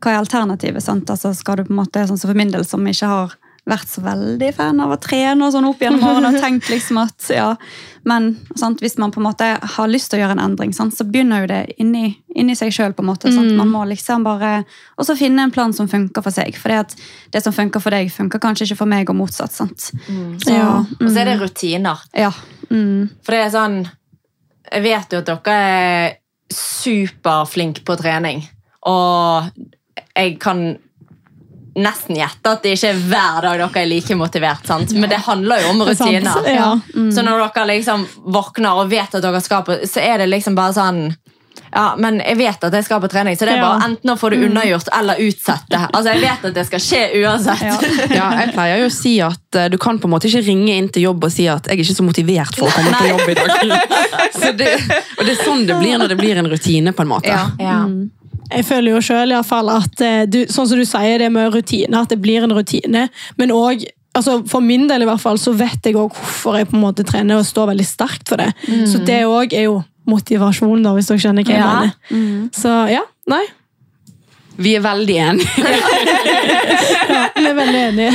hva 0.00 0.10
er 0.12 0.18
alternativet. 0.24 0.82
sant? 0.82 1.06
Altså, 1.08 1.34
skal 1.34 1.56
du 1.56 1.64
på 1.64 1.70
en 1.70 1.76
måte, 1.86 2.06
sånn 2.08 2.18
som 2.18 2.28
For 2.28 2.34
min 2.34 2.50
del, 2.50 2.64
som 2.64 2.84
ikke 2.86 3.06
har 3.06 3.34
vært 3.68 3.90
så 3.92 4.00
veldig 4.04 4.48
fan 4.56 4.80
av 4.80 4.94
å 4.94 4.96
trene 5.00 5.44
og 5.46 5.52
sånn 5.54 5.66
opp 5.68 5.80
gjennom 5.84 6.04
årene, 6.08 6.30
og 6.32 6.40
tenkt 6.42 6.70
liksom 6.72 6.98
at 7.02 7.28
ja, 7.34 7.50
Men 8.08 8.30
sant? 8.56 8.80
hvis 8.80 8.96
man 8.96 9.10
på 9.12 9.20
en 9.20 9.26
måte 9.26 9.44
har 9.74 9.88
lyst 9.90 10.08
til 10.10 10.18
å 10.18 10.22
gjøre 10.22 10.36
en 10.38 10.44
endring, 10.46 10.72
sant? 10.72 10.94
så 10.96 11.04
begynner 11.04 11.42
jo 11.44 11.50
det 11.50 11.60
inni, 11.82 12.14
inni 12.34 12.54
seg 12.56 12.72
sjøl. 12.72 12.94
Man 12.98 13.68
må 13.68 13.84
liksom 13.90 14.24
bare 14.24 14.64
Og 14.96 15.04
så 15.04 15.16
finne 15.18 15.42
en 15.44 15.50
plan 15.52 15.72
som 15.76 15.88
funker 15.88 16.22
for 16.24 16.32
seg. 16.32 16.56
For 16.56 16.72
det 17.30 17.42
som 17.44 17.52
funker 17.52 17.80
for 17.84 17.90
deg, 17.90 18.08
funker 18.10 18.40
kanskje 18.40 18.64
ikke 18.70 18.78
for 18.80 18.86
meg, 18.88 19.10
og 19.10 19.16
motsatt. 19.16 19.52
sant? 19.52 19.90
Så, 19.90 20.50
Ja. 20.54 20.84
Og 21.00 21.10
så 21.10 21.20
er 21.20 21.24
det 21.24 21.40
rutiner. 21.40 21.98
ja. 22.14 22.32
Mm. 22.70 23.08
For 23.24 23.32
det 23.32 23.40
er 23.46 23.50
sånn 23.50 23.78
Jeg 24.72 24.82
vet 24.82 25.12
jo 25.12 25.18
at 25.18 25.26
dere 25.26 25.52
er 25.52 26.16
superflinke 26.52 27.84
på 27.84 27.96
trening. 28.00 28.42
Og 28.88 29.50
jeg 30.16 30.38
kan 30.42 30.78
nesten 31.78 32.18
gjette 32.18 32.52
at 32.56 32.64
det 32.66 32.74
ikke 32.76 32.90
er 32.92 33.00
hver 33.10 33.40
dag 33.46 33.62
dere 33.62 33.82
er 33.84 33.88
like 33.90 34.18
motivert. 34.18 34.66
sant? 34.66 34.92
Men 34.94 35.10
det 35.10 35.22
handler 35.26 35.62
jo 35.64 35.72
om 35.72 35.82
er 35.84 35.92
rutiner. 35.92 36.50
ja. 36.52 36.68
Så 37.14 37.24
når 37.24 37.46
dere 37.46 37.70
liksom 37.74 38.06
våkner 38.26 38.82
og 38.82 38.90
vet 38.92 39.14
at 39.14 39.24
dere 39.24 39.40
skal 39.44 39.64
på, 39.66 39.80
så 39.88 40.02
er 40.04 40.22
det 40.22 40.30
liksom 40.32 40.58
bare 40.58 40.76
sånn 40.76 41.02
ja, 41.72 41.94
men 42.00 42.20
jeg 42.22 42.38
vet 42.38 42.62
at 42.64 42.72
jeg 42.72 42.84
skal 42.86 43.00
på 43.02 43.10
trening, 43.12 43.36
så 43.36 43.44
det 43.44 43.56
er 43.56 43.60
bare 43.60 43.84
enten 43.88 44.12
å 44.12 44.16
få 44.16 44.30
det 44.32 44.38
unnagjort 44.46 44.88
eller 44.98 45.20
utsette. 45.20 45.80
Altså, 45.92 46.14
Jeg 46.14 46.22
vet 46.22 46.46
at 46.48 46.54
det 46.56 46.64
skal 46.68 46.80
skje 46.80 47.00
uansett. 47.20 47.64
Ja. 47.66 47.76
Ja, 48.18 48.28
jeg 48.40 48.54
pleier 48.54 48.80
jo 48.82 48.88
å 48.88 48.94
si 48.94 49.12
at 49.22 49.58
eh, 49.58 49.68
du 49.72 49.76
kan 49.80 49.98
på 50.00 50.08
en 50.08 50.14
måte 50.14 50.30
ikke 50.30 50.42
ringe 50.46 50.78
inn 50.78 50.88
til 50.92 51.04
jobb 51.08 51.26
og 51.28 51.32
si 51.34 51.44
at 51.50 51.68
jeg 51.68 51.76
er 51.76 51.82
ikke 51.84 51.98
så 51.98 52.06
motivert 52.06 52.56
for 52.56 52.70
å 52.70 52.72
komme 52.72 52.94
på 52.96 53.10
jobb 53.10 53.28
i 53.28 53.36
dag. 53.36 53.98
Så 54.38 54.52
det, 54.56 54.70
og 55.18 55.26
det 55.26 55.34
er 55.34 55.40
sånn 55.42 55.66
det 55.68 55.76
blir 55.80 56.00
når 56.00 56.14
det 56.14 56.18
blir 56.20 56.40
en 56.40 56.48
rutine, 56.50 56.94
på 56.96 57.04
en 57.04 57.10
måte. 57.10 57.28
Ja. 57.34 57.44
Ja. 57.60 57.82
Jeg 58.54 58.64
føler 58.64 58.90
jo 58.94 59.00
selv 59.04 59.32
i 59.32 59.36
hvert 59.36 59.46
fall 59.48 59.68
at 59.74 60.00
eh, 60.00 60.22
du, 60.30 60.38
sånn 60.48 60.68
som 60.70 60.78
du 60.80 60.84
sier 60.88 61.18
det 61.20 61.28
med 61.34 61.52
rutine, 61.54 62.00
at 62.00 62.08
det 62.12 62.20
blir 62.22 62.42
en 62.46 62.54
rutine. 62.56 63.08
Men 63.36 63.52
òg 63.54 63.84
altså 64.18 64.38
For 64.50 64.64
min 64.64 64.88
del 64.88 65.04
i 65.04 65.06
hvert 65.06 65.20
fall, 65.22 65.36
så 65.38 65.52
vet 65.54 65.84
jeg 65.86 65.94
også 65.94 66.16
hvorfor 66.16 66.56
jeg 66.58 66.66
på 66.70 66.74
en 66.78 66.82
måte 66.82 67.04
trener 67.06 67.38
og 67.38 67.44
står 67.46 67.68
veldig 67.70 67.84
sterkt 67.86 68.26
for 68.32 68.40
det. 68.40 68.48
Så 68.90 68.98
det 69.06 69.20
òg 69.28 69.52
er 69.54 69.68
jo 69.68 69.76
motivasjon, 70.08 70.82
da, 70.82 70.94
hvis 70.96 71.06
dere 71.12 71.20
skjønner 71.22 71.44
hva 71.46 71.52
jeg 71.54 71.60
Ja. 71.60 71.68
mener. 71.76 72.48
Så 72.56 72.72
ja, 72.90 73.04
nei. 73.30 73.44
Vi 74.58 74.72
er 74.74 74.82
veldig 74.82 75.18
enige. 75.22 75.46
Vi 77.38 77.46
er 77.46 77.54
veldig 77.60 77.82
enige. 77.92 78.10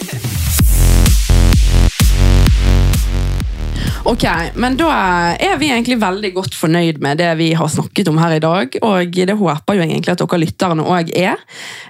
Ok, 4.04 4.24
men 4.60 4.74
da 4.76 4.88
er 5.40 5.54
vi 5.56 5.70
egentlig 5.72 5.96
veldig 6.02 6.30
godt 6.36 6.54
fornøyd 6.58 6.98
med 7.00 7.16
det 7.22 7.30
vi 7.38 7.46
har 7.56 7.70
snakket 7.72 8.10
om 8.10 8.18
her 8.20 8.34
i 8.36 8.42
dag, 8.42 8.74
og 8.84 9.14
det 9.16 9.36
håper 9.38 9.78
jo 9.78 9.84
egentlig 9.86 10.12
at 10.12 10.20
dere 10.20 10.40
lytterne 10.42 10.84
også 10.84 11.14
er. 11.16 11.40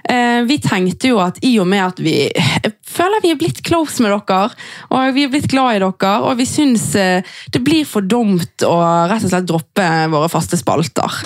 Eh, 0.07 0.39
Vi 0.47 0.57
tenkte 0.63 1.11
jo 1.11 1.19
at 1.19 1.41
i 1.43 1.57
og 1.59 1.67
med 1.67 1.83
at 1.83 1.99
vi 1.99 2.15
føler 2.87 3.19
vi 3.23 3.33
er 3.33 3.39
blitt 3.39 3.59
close 3.67 3.99
med 4.03 4.13
dere, 4.15 4.47
og 4.95 5.11
vi 5.15 5.25
er 5.25 5.33
blitt 5.33 5.49
glad 5.51 5.75
i 5.75 5.81
dere, 5.83 6.13
og 6.23 6.37
vi 6.39 6.45
synes 6.47 6.95
eh, 6.95 7.21
det 7.51 7.63
blir 7.67 7.83
for 7.89 8.01
dumt 8.07 8.63
å 8.63 8.77
rett 9.11 9.25
og 9.27 9.31
slett 9.33 9.49
droppe 9.51 9.89
våre 10.15 10.31
faste 10.31 10.55
spalter. 10.59 11.11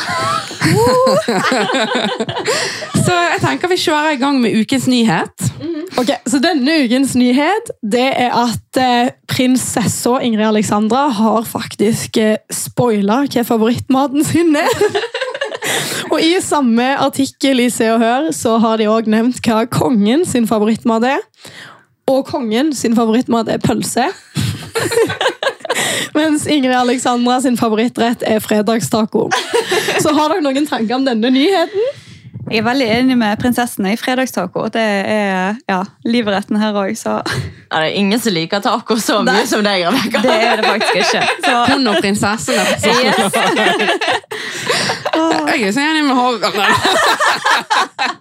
Så 3.06 3.14
jeg 3.14 3.40
tenker 3.42 3.70
vi 3.72 3.78
kjører 3.80 4.18
i 4.18 4.20
gang 4.22 4.42
med 4.42 4.58
ukens 4.58 4.88
nyhet. 4.90 5.50
Ok, 5.98 6.12
så 6.30 6.38
Denne 6.44 6.76
ukens 6.86 7.16
nyhet 7.18 7.72
det 7.82 8.06
er 8.22 8.32
at 8.38 8.69
eh, 8.78 9.12
prinsessa 9.30 10.20
Ingrid 10.22 10.46
Alexandra 10.46 11.08
har 11.16 11.48
faktisk 11.48 12.18
eh, 12.22 12.38
spoila 12.54 13.24
hva 13.26 13.44
favorittmaten 13.48 14.26
sin 14.28 14.56
er. 14.60 14.84
Og 16.14 16.22
I 16.22 16.40
samme 16.42 16.86
artikkel 16.98 17.62
i 17.64 17.70
Se 17.74 17.90
og 17.94 18.02
Hør 18.02 18.30
så 18.36 18.58
har 18.62 18.80
de 18.82 18.90
også 18.90 19.14
nevnt 19.14 19.42
hva 19.46 19.64
kongen 19.70 20.26
sin 20.26 20.48
favorittmat 20.50 21.06
er. 21.16 21.26
Og 22.10 22.26
kongen 22.26 22.74
sin 22.74 22.98
favorittmat 22.98 23.50
er 23.54 23.62
pølse. 23.62 24.10
Mens 26.18 26.48
Ingrid 26.50 26.76
Alexandra 26.76 27.38
sin 27.42 27.58
favorittrett 27.58 28.24
er 28.26 28.42
fredagstaco. 28.42 29.30
Så 30.02 30.14
har 30.16 30.34
dere 30.34 30.44
noen 30.46 30.68
tanker 30.68 30.98
om 30.98 31.06
denne 31.06 31.30
nyheten? 31.34 32.09
Jeg 32.50 32.58
er 32.58 32.66
veldig 32.66 32.86
enig 32.90 33.16
med 33.18 33.38
prinsessene 33.42 33.92
i 33.94 33.98
fredagstaco. 34.00 34.64
Det 34.74 34.82
er 34.82 35.56
ja, 35.70 35.84
livretten 36.10 36.58
her 36.58 36.74
òg, 36.82 36.96
så 36.98 37.20
Ja, 37.70 37.78
det 37.84 37.92
er 37.92 37.98
ingen 38.00 38.20
som 38.20 38.34
liker 38.34 38.60
taco 38.66 38.96
så 38.98 39.20
mye 39.22 39.36
Nei. 39.38 39.46
som 39.46 39.62
deg, 39.66 39.84
Rebekka. 39.86 40.22
det 40.26 40.38
er 40.48 40.56
det 40.58 40.66
faktisk 40.66 40.96
ikke. 41.04 41.22
Så, 41.46 41.54
Hun 41.70 41.88
og 41.92 41.96
prinsessene. 42.02 42.64
Jeg 45.50 45.62
er 45.68 45.72
så 45.76 45.80
enig 45.84 46.04
med 46.08 46.16
Håvard. 46.16 46.56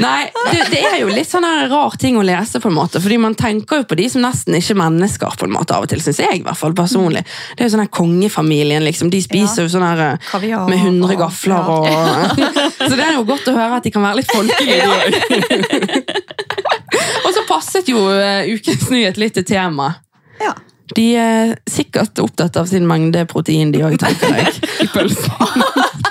Nei, 0.00 0.28
det, 0.52 0.60
det 0.70 0.80
er 0.86 0.98
jo 1.02 1.08
litt 1.10 1.28
sånn 1.28 1.44
rar 1.70 1.96
ting 2.00 2.16
å 2.16 2.22
lese, 2.24 2.60
på 2.62 2.70
en 2.70 2.76
måte, 2.76 3.00
fordi 3.02 3.18
man 3.20 3.34
tenker 3.38 3.80
jo 3.82 3.86
på 3.90 3.96
de 3.98 4.06
som 4.12 4.22
nesten 4.24 4.54
ikke 4.56 4.72
er 4.76 4.78
mennesker, 4.80 5.34
på 5.40 5.48
en 5.48 5.54
måte, 5.56 5.74
av 5.76 5.84
og 5.84 5.90
til, 5.90 6.00
synes 6.04 6.20
jeg 6.22 6.40
i 6.40 6.44
hvert 6.46 6.58
fall 6.60 6.74
personlig. 6.78 7.24
Det 7.56 7.64
er 7.64 7.68
jo 7.68 7.72
sånn 7.74 7.82
her 7.84 7.90
kongefamilien, 7.98 8.84
liksom. 8.86 9.10
De 9.12 9.20
spiser 9.24 9.66
jo 9.66 9.72
sånn 9.74 9.84
her 9.84 10.00
eh, 10.06 10.64
med 10.70 10.78
hundre 10.84 11.14
og- 11.16 11.20
gafler 11.24 11.70
og 11.74 11.88
Så 12.90 12.94
det 12.96 13.04
er 13.04 13.14
jo 13.18 13.26
godt 13.28 13.50
å 13.50 13.56
høre 13.58 13.76
at 13.80 13.84
de 13.86 13.92
kan 13.94 14.06
være 14.06 14.20
litt 14.22 14.30
folkelige, 14.32 14.78
de 14.80 14.88
òg. 14.94 16.20
og 17.26 17.30
så 17.36 17.44
passet 17.48 17.88
jo 17.92 18.06
eh, 18.14 18.48
ukens 18.54 18.88
nyhet 18.92 19.20
litt 19.20 19.36
til 19.40 19.46
temaet. 19.54 20.00
ja. 20.42 20.54
De 20.90 21.04
er 21.14 21.52
sikkert 21.70 22.18
opptatt 22.18 22.56
av 22.58 22.66
sin 22.66 22.82
mengde 22.88 23.20
protein, 23.30 23.70
de 23.70 23.78
òg, 23.86 23.92
tenker 24.02 24.32
jeg. 24.40 24.56
I 24.82 24.88
pølsen. 24.90 25.30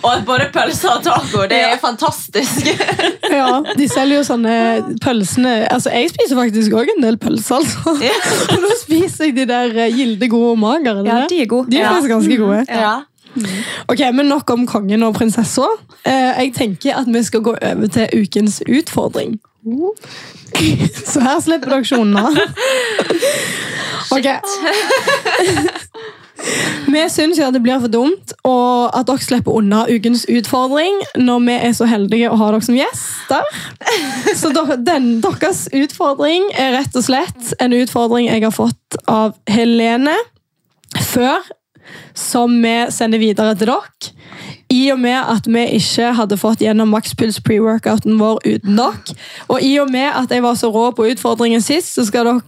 Og 0.00 0.08
at 0.14 0.24
både 0.26 0.46
pølser 0.54 0.88
og 0.96 1.02
taco, 1.04 1.42
det 1.50 1.58
er 1.60 1.76
fantastisk. 1.82 2.70
Ja, 3.32 3.60
De 3.78 3.86
selger 3.88 4.18
jo 4.18 4.24
sånne 4.26 4.54
pølsene 5.00 5.52
Altså, 5.72 5.88
Jeg 5.94 6.10
spiser 6.12 6.36
faktisk 6.36 6.74
òg 6.76 6.90
en 6.96 7.04
del 7.04 7.16
pølser. 7.20 7.60
altså. 7.62 7.94
Ja. 8.04 8.16
Og 8.52 8.58
nå 8.64 8.72
spiser 8.80 9.28
jeg 9.30 9.36
de 9.36 9.46
der 9.48 9.72
eh, 9.86 9.94
Gilde 9.96 10.28
gode 10.32 10.56
magere. 10.60 11.04
ja, 11.06 11.22
de 11.30 11.40
er 11.42 11.48
gode. 11.48 11.70
De 11.72 11.78
er 11.80 11.88
faktisk 11.94 12.12
ganske 12.12 12.36
gode. 12.42 12.64
Ja. 12.68 12.94
Ok, 13.88 14.02
men 14.12 14.28
Nok 14.28 14.50
om 14.52 14.66
kongen 14.68 15.02
og 15.06 15.14
prinsessa. 15.16 15.64
Eh, 16.04 16.12
jeg 16.42 16.52
tenker 16.58 16.98
at 17.00 17.08
vi 17.08 17.22
skal 17.24 17.40
gå 17.46 17.54
over 17.56 17.86
til 17.94 18.08
ukens 18.20 18.60
utfordring. 18.68 19.38
Så 21.06 21.22
her 21.24 21.40
slipper 21.40 21.72
dere 21.72 21.80
ikke 21.86 22.00
unna. 22.04 22.26
Ok. 24.12 24.26
Vi 26.92 27.02
syns 27.10 27.38
jo 27.38 27.46
at 27.46 27.54
det 27.54 27.62
blir 27.64 27.80
for 27.82 27.92
dumt 27.92 28.34
og 28.48 28.92
at 28.96 29.06
dere 29.08 29.22
slipper 29.22 29.56
unna 29.60 29.84
ukens 29.90 30.24
utfordring 30.30 30.98
når 31.20 31.44
vi 31.46 31.56
er 31.68 31.76
så 31.76 31.88
heldige 31.88 32.30
å 32.32 32.38
ha 32.40 32.50
dere 32.52 32.66
som 32.66 32.78
gjester. 32.78 33.56
Så 34.38 34.52
den, 34.84 35.08
deres 35.24 35.66
utfordring 35.72 36.50
er 36.58 36.76
rett 36.76 36.96
og 36.98 37.06
slett 37.06 37.54
en 37.62 37.74
utfordring 37.76 38.28
jeg 38.28 38.44
har 38.44 38.54
fått 38.54 38.98
av 39.10 39.36
Helene 39.50 40.16
før, 41.12 41.40
som 42.16 42.58
vi 42.62 42.74
sender 42.92 43.22
videre 43.22 43.56
til 43.56 43.72
dere. 43.72 44.12
I 44.72 44.80
og 44.94 45.00
med 45.02 45.18
at 45.18 45.46
vi 45.50 45.62
ikke 45.76 46.12
hadde 46.16 46.38
fått 46.40 46.62
gjennom 46.64 46.92
makspuls 46.94 47.38
pre-workouten 47.44 48.16
vår 48.20 48.40
uten 48.46 48.78
dere, 48.78 49.16
og 49.52 49.60
i 49.64 49.74
og 49.82 49.90
med 49.92 50.08
at 50.16 50.32
jeg 50.32 50.44
var 50.44 50.56
så 50.58 50.70
rå 50.72 50.86
på 50.96 51.10
utfordringen 51.12 51.60
sist, 51.64 51.92
så 51.96 52.06
skal 52.08 52.28
dere 52.28 52.40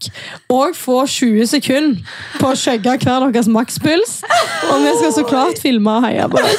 òg 0.52 0.76
få 0.78 1.02
20 1.04 1.50
sekunder 1.52 2.18
på 2.40 2.52
å 2.52 2.56
skjegge 2.58 2.96
hver 3.04 3.28
deres 3.28 3.50
makspuls. 3.50 4.22
Og 4.70 4.76
vi 4.86 4.96
skal 5.00 5.14
så 5.18 5.26
klart 5.28 5.60
filme 5.60 5.98
og 5.98 6.08
heie 6.08 6.28
på 6.32 6.40
dere. 6.40 6.58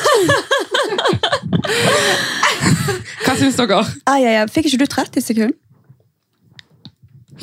Hva 3.25 3.35
syns 3.39 3.57
dere? 3.57 3.81
Ai, 4.05 4.21
ai, 4.21 4.35
ai. 4.41 4.49
Fikk 4.51 4.69
ikke 4.69 4.83
du 4.85 4.89
30 4.91 5.25
sekunder? 5.25 5.55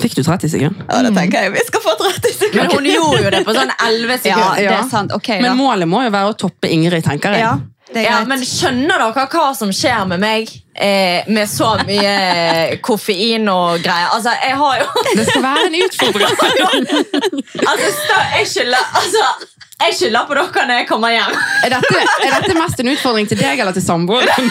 Fikk 0.01 0.15
du 0.17 0.23
30 0.25 0.49
sekunder? 0.55 0.87
Ja, 0.89 1.03
det 1.05 1.13
tenker 1.17 1.45
jeg 1.45 1.53
vi 1.53 1.65
skal 1.67 1.83
få 1.85 1.93
30 2.01 2.37
sekunder. 2.39 2.63
Men 2.63 2.71
hun 2.77 2.87
gjorde 2.89 3.25
jo 3.27 3.33
det 3.35 3.43
på 3.49 3.57
sånn 3.57 3.75
11 3.75 4.23
sekunder. 4.23 4.55
Ja, 4.57 4.63
ja. 4.63 4.71
det 4.71 4.79
er 4.79 4.89
sant. 4.93 5.13
Ok, 5.17 5.29
Men 5.43 5.51
da. 5.51 5.57
målet 5.59 5.91
må 5.91 6.01
jo 6.07 6.15
være 6.15 6.33
å 6.33 6.39
toppe 6.39 6.71
Ingrid, 6.73 7.05
tenker 7.05 7.37
jeg. 7.37 7.45
Ja, 7.45 7.59
Ja, 8.01 8.19
greit. 8.19 8.29
men 8.31 8.45
skjønner 8.47 9.03
dere 9.03 9.27
hva 9.33 9.47
som 9.57 9.73
skjer 9.75 10.05
med 10.09 10.23
meg 10.23 10.51
eh, 10.75 11.29
med 11.29 11.51
så 11.51 11.75
mye 11.87 12.79
koffein 12.85 13.49
og 13.53 13.83
greier? 13.85 14.13
Altså, 14.17 14.33
jeg 14.43 14.57
har 14.63 14.79
jo 14.81 15.05
Det 15.17 15.27
skal 15.29 15.45
være 15.45 15.67
en 15.69 15.79
utfordring. 15.87 16.37
Altså, 17.73 18.17
jeg 18.39 18.49
skylder 18.49 18.89
altså, 18.99 19.27
jeg 19.83 19.95
skylder 19.99 20.25
på 20.29 20.35
dere 20.39 20.63
når 20.69 20.77
jeg 20.81 20.87
kommer 20.89 21.11
hjem. 21.15 21.33
Er 21.67 21.71
dette, 21.75 21.95
er 22.27 22.31
dette 22.37 22.55
mest 22.59 22.79
en 22.83 22.91
utfordring 22.93 23.27
til 23.31 23.39
deg 23.41 23.57
eller 23.63 23.75
til 23.77 23.85
samboeren? 23.85 24.29
100% 24.33 24.43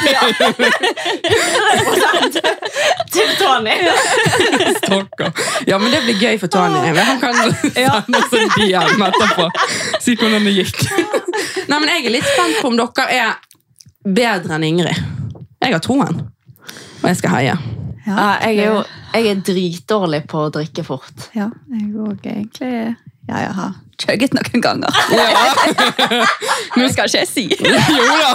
til 3.12 3.30
Tony. 3.40 3.76
Stakkar. 4.78 5.32
Ja, 5.68 5.76
men 5.82 5.90
det 5.94 6.00
blir 6.06 6.18
gøy 6.22 6.36
for 6.42 6.50
Tony. 6.52 6.80
Han 6.98 7.20
kan 7.22 7.34
sende 7.38 8.18
oss 8.20 8.34
en 8.38 8.50
DM 8.58 9.02
etterpå. 9.08 9.46
Si 10.04 10.12
hvordan 10.20 10.42
det 10.48 10.54
gikk. 10.62 10.78
Nei, 11.68 11.78
men 11.78 11.88
Jeg 11.92 12.00
er 12.06 12.12
litt 12.18 12.28
spent 12.28 12.56
på 12.62 12.68
om 12.72 12.78
dere 12.80 13.04
er 13.12 13.32
bedre 14.08 14.52
enn 14.58 14.66
Ingrid. 14.68 14.98
Jeg 15.62 15.72
har 15.76 15.82
troen. 15.84 16.16
Og 17.02 17.08
jeg 17.10 17.18
skal 17.22 17.32
heie. 17.38 17.56
Ja, 18.08 18.16
jeg 18.42 18.54
er 18.58 18.66
jo 18.74 18.80
jeg 19.12 19.24
er 19.28 19.36
dritdårlig 19.44 20.22
på 20.32 20.38
å 20.46 20.52
drikke 20.56 20.84
fort. 20.88 21.18
Ja, 21.36 21.48
jeg 21.74 21.88
òg 22.00 22.20
egentlig 22.32 22.74
Ja, 23.32 23.46
jeg 23.46 23.54
har 23.56 23.72
chugget 24.02 24.34
noen 24.36 24.64
ganger. 24.64 24.92
Nå 26.78 26.88
skal 26.92 27.08
ikke 27.08 27.22
jeg 27.22 27.28
si. 27.30 27.46
Jo 27.56 28.16
da! 28.20 28.32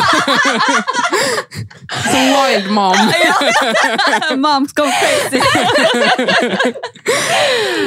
Som 2.06 2.30
wild 2.32 2.70
mom. 2.74 2.96
Moms 4.40 4.72
go 4.76 4.86
crazy. 4.88 5.40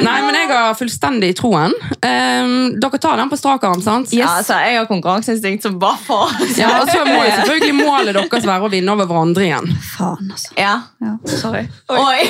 Nei, 0.04 0.16
men 0.24 0.38
jeg 0.38 0.48
har 0.52 0.76
fullstendig 0.78 1.32
troen. 1.38 1.74
Um, 2.00 2.54
dere 2.80 3.00
tar 3.02 3.18
den 3.20 3.32
på 3.32 3.38
strak 3.40 3.64
arm, 3.68 3.82
sant? 3.84 4.14
Ja, 4.16 4.30
altså, 4.40 4.56
jeg 4.62 4.78
har 4.78 4.88
konkurranseinstinkt 4.88 5.66
som 5.66 5.76
bare 5.82 5.98
faen. 6.04 6.46
Ja, 6.58 6.72
og 6.80 6.88
så 6.92 7.02
må 7.08 7.18
jeg 7.26 7.34
selvfølgelig 7.42 7.76
målet 7.82 8.16
deres 8.16 8.48
være 8.48 8.68
å 8.68 8.72
vinne 8.72 8.94
over 8.94 9.10
hverandre 9.10 9.46
igjen. 9.48 9.68
Faen, 9.96 10.30
altså. 10.32 10.54
Ja. 10.60 10.76
Ja, 11.02 11.16
sorry. 11.28 11.66
Oi. 11.92 12.20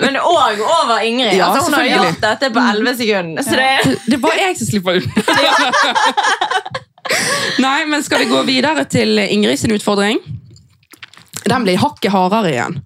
Men 0.00 0.16
òg 0.20 0.60
over 0.64 0.98
Ingrid. 1.06 1.34
Ja, 1.36 1.44
altså, 1.50 1.60
hun 1.68 1.74
har 1.78 1.86
gjort 1.90 2.20
dette 2.24 2.46
på 2.54 2.60
11 2.72 2.96
sekunder. 3.00 3.40
Så 3.46 3.52
det, 3.60 3.70
Det 4.06 4.14
er 4.18 4.22
bare 4.24 4.40
jeg 4.46 4.54
som 4.60 4.66
slipper 4.70 4.92
unna. 5.00 5.10
Nei, 7.64 7.80
men 7.90 7.98
skal 8.06 8.18
vi 8.22 8.26
gå 8.30 8.40
videre 8.46 8.82
til 8.90 9.10
Ingrid 9.18 9.58
sin 9.58 9.72
utfordring? 9.74 10.18
Den 11.50 11.64
blir 11.66 11.80
hakket 11.82 12.12
hardere 12.14 12.52
igjen. 12.52 12.76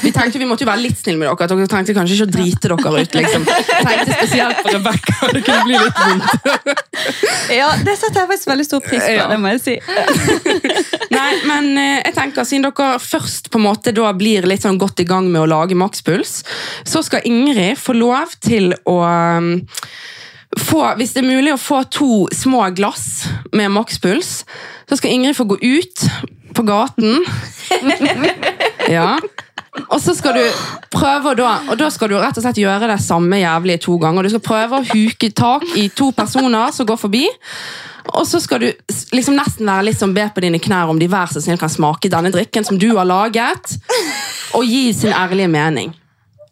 Vi 0.00 0.12
tenkte 0.14 0.40
vi 0.40 0.48
måtte 0.48 0.64
jo 0.64 0.70
være 0.70 0.82
litt 0.86 0.98
snille 1.00 1.20
med 1.20 1.28
dere. 1.28 1.48
Dere 1.52 1.68
trengte 1.70 1.96
kanskje 1.96 2.16
ikke 2.16 2.28
å 2.28 2.32
drite 2.36 2.70
dere 2.72 3.02
ut. 3.02 3.18
liksom. 3.20 3.44
Tenkte 3.46 4.16
spesielt 4.16 4.62
på 4.64 4.72
Rebecca. 4.72 5.16
Det 5.36 5.42
kunne 5.46 5.66
bli 5.68 5.80
litt 5.84 6.00
vondt. 6.00 6.82
Ja, 7.52 7.68
Det 7.84 7.92
setter 8.00 8.22
jeg 8.22 8.30
faktisk 8.30 8.48
veldig 8.50 8.64
stor 8.66 8.80
pris 8.82 9.02
på. 9.04 9.12
Ja. 9.12 9.26
det 9.30 9.36
må 9.38 9.52
jeg 9.52 9.60
si. 9.62 9.74
Nei, 11.16 11.28
men 11.46 11.68
eh, 11.78 12.00
jeg 12.08 12.14
tenker 12.16 12.46
Siden 12.48 12.66
dere 12.66 12.96
først 13.02 13.50
på 13.52 13.60
en 13.60 13.66
måte 13.66 13.92
da 13.94 14.10
blir 14.16 14.48
litt 14.48 14.64
sånn 14.64 14.80
godt 14.80 15.04
i 15.04 15.06
gang 15.08 15.28
med 15.30 15.44
å 15.44 15.50
lage 15.50 15.76
makspuls, 15.78 16.40
så 16.88 17.04
skal 17.06 17.26
Ingrid 17.28 17.78
få 17.78 17.94
lov 17.96 18.32
til 18.42 18.72
å 18.88 18.96
um, 19.04 19.52
få, 20.56 20.82
hvis 20.98 21.14
det 21.14 21.22
er 21.22 21.28
mulig 21.28 21.54
å 21.54 21.60
få 21.60 21.82
to 21.92 22.10
små 22.34 22.64
glass 22.76 23.26
med 23.56 23.72
makspuls, 23.76 24.40
så 24.88 24.98
skal 24.98 25.12
Ingrid 25.12 25.36
få 25.38 25.48
gå 25.52 25.58
ut 25.60 26.06
på 26.56 26.64
gaten. 26.66 27.24
ja. 28.96 29.16
Og 29.92 29.98
så 30.00 30.14
skal 30.16 30.38
du 30.38 30.44
prøve 30.92 31.34
da, 31.36 31.58
og 31.68 31.76
da 31.80 31.90
skal 31.92 32.10
du 32.10 32.16
rett 32.16 32.38
og 32.38 32.44
slett 32.44 32.60
gjøre 32.60 32.88
det 32.88 33.00
samme 33.04 33.40
jævlige 33.42 33.82
to 33.86 33.98
ganger. 34.00 34.24
Du 34.24 34.32
skal 34.32 34.44
prøve 34.46 34.80
å 34.80 34.86
huke 34.88 35.30
tak 35.36 35.66
i 35.76 35.88
to 35.92 36.10
personer 36.16 36.72
som 36.74 36.88
går 36.88 37.00
forbi. 37.00 37.26
Og 38.14 38.24
så 38.28 38.40
skal 38.40 38.62
du 38.62 38.68
liksom 39.12 39.36
nesten 39.36 39.68
være 39.68 39.88
litt 39.88 39.98
sånn 39.98 40.14
be 40.16 40.24
på 40.32 40.44
dine 40.44 40.60
knær 40.62 40.92
om 40.92 41.00
de 41.00 41.08
hver 41.10 41.30
så 41.32 41.42
snill 41.42 41.60
kan 41.60 41.72
smake 41.72 42.10
denne 42.12 42.32
drikken 42.34 42.66
som 42.66 42.78
du 42.80 42.92
har 42.94 43.08
laget, 43.08 43.76
og 44.56 44.64
gi 44.64 44.88
sin 44.94 45.14
ærlige 45.14 45.50
mening. 45.50 45.92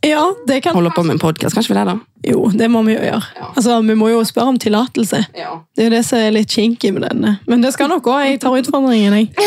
Ja, 0.05 0.35
det 0.47 0.61
kan 0.61 0.75
Holde 0.75 0.91
på 0.93 1.03
med 1.03 1.15
en 1.15 1.19
podkast, 1.23 1.55
kanskje 1.57 1.73
vi 1.73 1.79
det, 1.79 1.85
da? 1.89 1.95
Jo, 2.29 2.51
det 2.53 2.69
må 2.69 2.83
vi 2.85 2.93
jo 2.93 3.01
gjøre. 3.01 3.23
Altså, 3.57 3.79
Vi 3.83 3.95
må 3.97 4.11
jo 4.13 4.21
spørre 4.25 4.53
om 4.53 4.59
tillatelse. 4.61 5.23
Ja. 5.39 5.55
Det 5.77 5.85
er 5.85 5.89
jo 5.89 5.95
det 5.97 6.03
som 6.05 6.19
er 6.21 6.35
litt 6.35 6.53
kinky 6.53 6.91
med 6.93 7.07
denne. 7.09 7.39
Men 7.49 7.65
det 7.65 7.73
skal 7.73 7.89
nok 7.89 8.03
gå. 8.05 8.17
Jeg 8.25 8.41
tar 8.45 8.59
utfordringen, 8.61 9.17
jeg. 9.17 9.31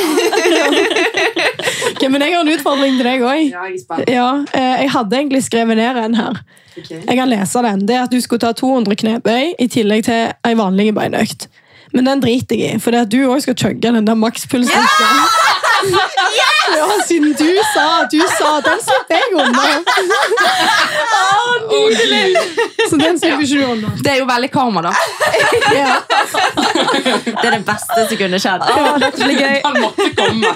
Ok, 1.97 2.03
men 2.11 2.21
jeg 2.21 2.33
har 2.35 2.43
en 2.43 2.51
utfordring 2.51 2.97
til 2.99 3.07
deg 3.07 3.23
òg. 3.25 3.39
jeg 3.49 3.79
er. 3.89 4.01
Ja, 4.11 4.27
eh, 4.53 4.81
jeg 4.83 4.89
hadde 4.93 5.17
egentlig 5.17 5.39
skrevet 5.47 5.79
ned 5.79 5.97
en 5.97 6.17
her. 6.19 6.41
Jeg 6.77 7.15
kan 7.17 7.29
lese 7.31 7.63
den. 7.65 7.85
Det 7.89 7.95
er 7.95 8.03
at 8.05 8.13
du 8.13 8.19
skulle 8.21 8.43
ta 8.43 8.51
200 8.53 8.93
knebøy 9.01 9.55
i 9.57 9.67
tillegg 9.71 10.03
til 10.05 10.29
ei 10.45 10.53
vanlig 10.59 10.91
beinøkt. 10.93 11.47
Men 11.95 12.05
den 12.05 12.21
driter 12.21 12.59
jeg 12.59 12.77
i, 12.77 12.83
for 12.83 12.93
det 12.93 13.07
at 13.07 13.11
du 13.11 13.17
òg 13.25 13.41
skal 13.41 13.57
chugge 13.57 13.81
den 13.81 14.05
der 14.05 14.19
makspulsen. 14.19 14.75
Ja, 14.77 15.25
siden 17.07 17.33
du 17.33 17.51
sa 17.73 18.03
du 18.11 18.19
sa 18.37 18.51
Den 18.65 18.79
slipper 18.83 19.15
jeg 19.15 19.33
unna. 19.33 19.63
Så 22.89 22.95
den 22.95 23.19
slipper 23.19 23.41
ikke 23.43 23.57
du 23.57 23.65
unna. 23.71 23.91
Det 24.03 24.11
er 24.13 24.21
jo 24.21 24.27
veldig 24.29 24.51
karma, 24.53 24.81
da. 24.87 24.93
Ja. 25.75 25.97
Det 26.07 27.45
er 27.45 27.51
det 27.57 27.63
beste 27.67 28.07
som 28.09 28.17
kunne 28.19 28.39
skjedd. 28.41 28.61
Han 29.65 29.81
måtte 29.81 30.09
komme. 30.17 30.53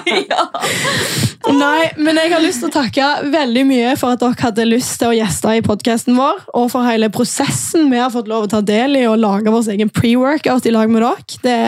Nei, 1.52 1.90
men 1.98 2.18
jeg 2.20 2.32
har 2.32 2.42
lyst 2.42 2.62
til 2.62 2.70
å 2.70 2.74
takke 2.74 3.08
veldig 3.32 3.64
mye 3.68 3.94
for 4.00 4.14
at 4.14 4.22
dere 4.22 4.38
hadde 4.44 4.66
lyst 4.68 4.94
til 5.00 5.10
å 5.10 5.16
gjeste 5.16 5.56
i 5.58 5.64
podcasten 5.64 6.16
vår, 6.18 6.44
og 6.54 6.70
for 6.72 6.86
hele 6.86 7.10
prosessen 7.12 7.90
vi 7.92 7.98
har 8.00 8.12
fått 8.14 8.30
lov 8.30 8.46
å 8.46 8.52
ta 8.52 8.62
del 8.64 8.96
i 9.00 9.04
og 9.10 9.20
lage 9.20 9.52
vår 9.52 9.72
egen 9.74 9.90
pre-workout 9.92 10.66
i 10.68 10.74
lag 10.74 10.90
med 10.92 11.02
dere. 11.02 11.38
Det 11.42 11.60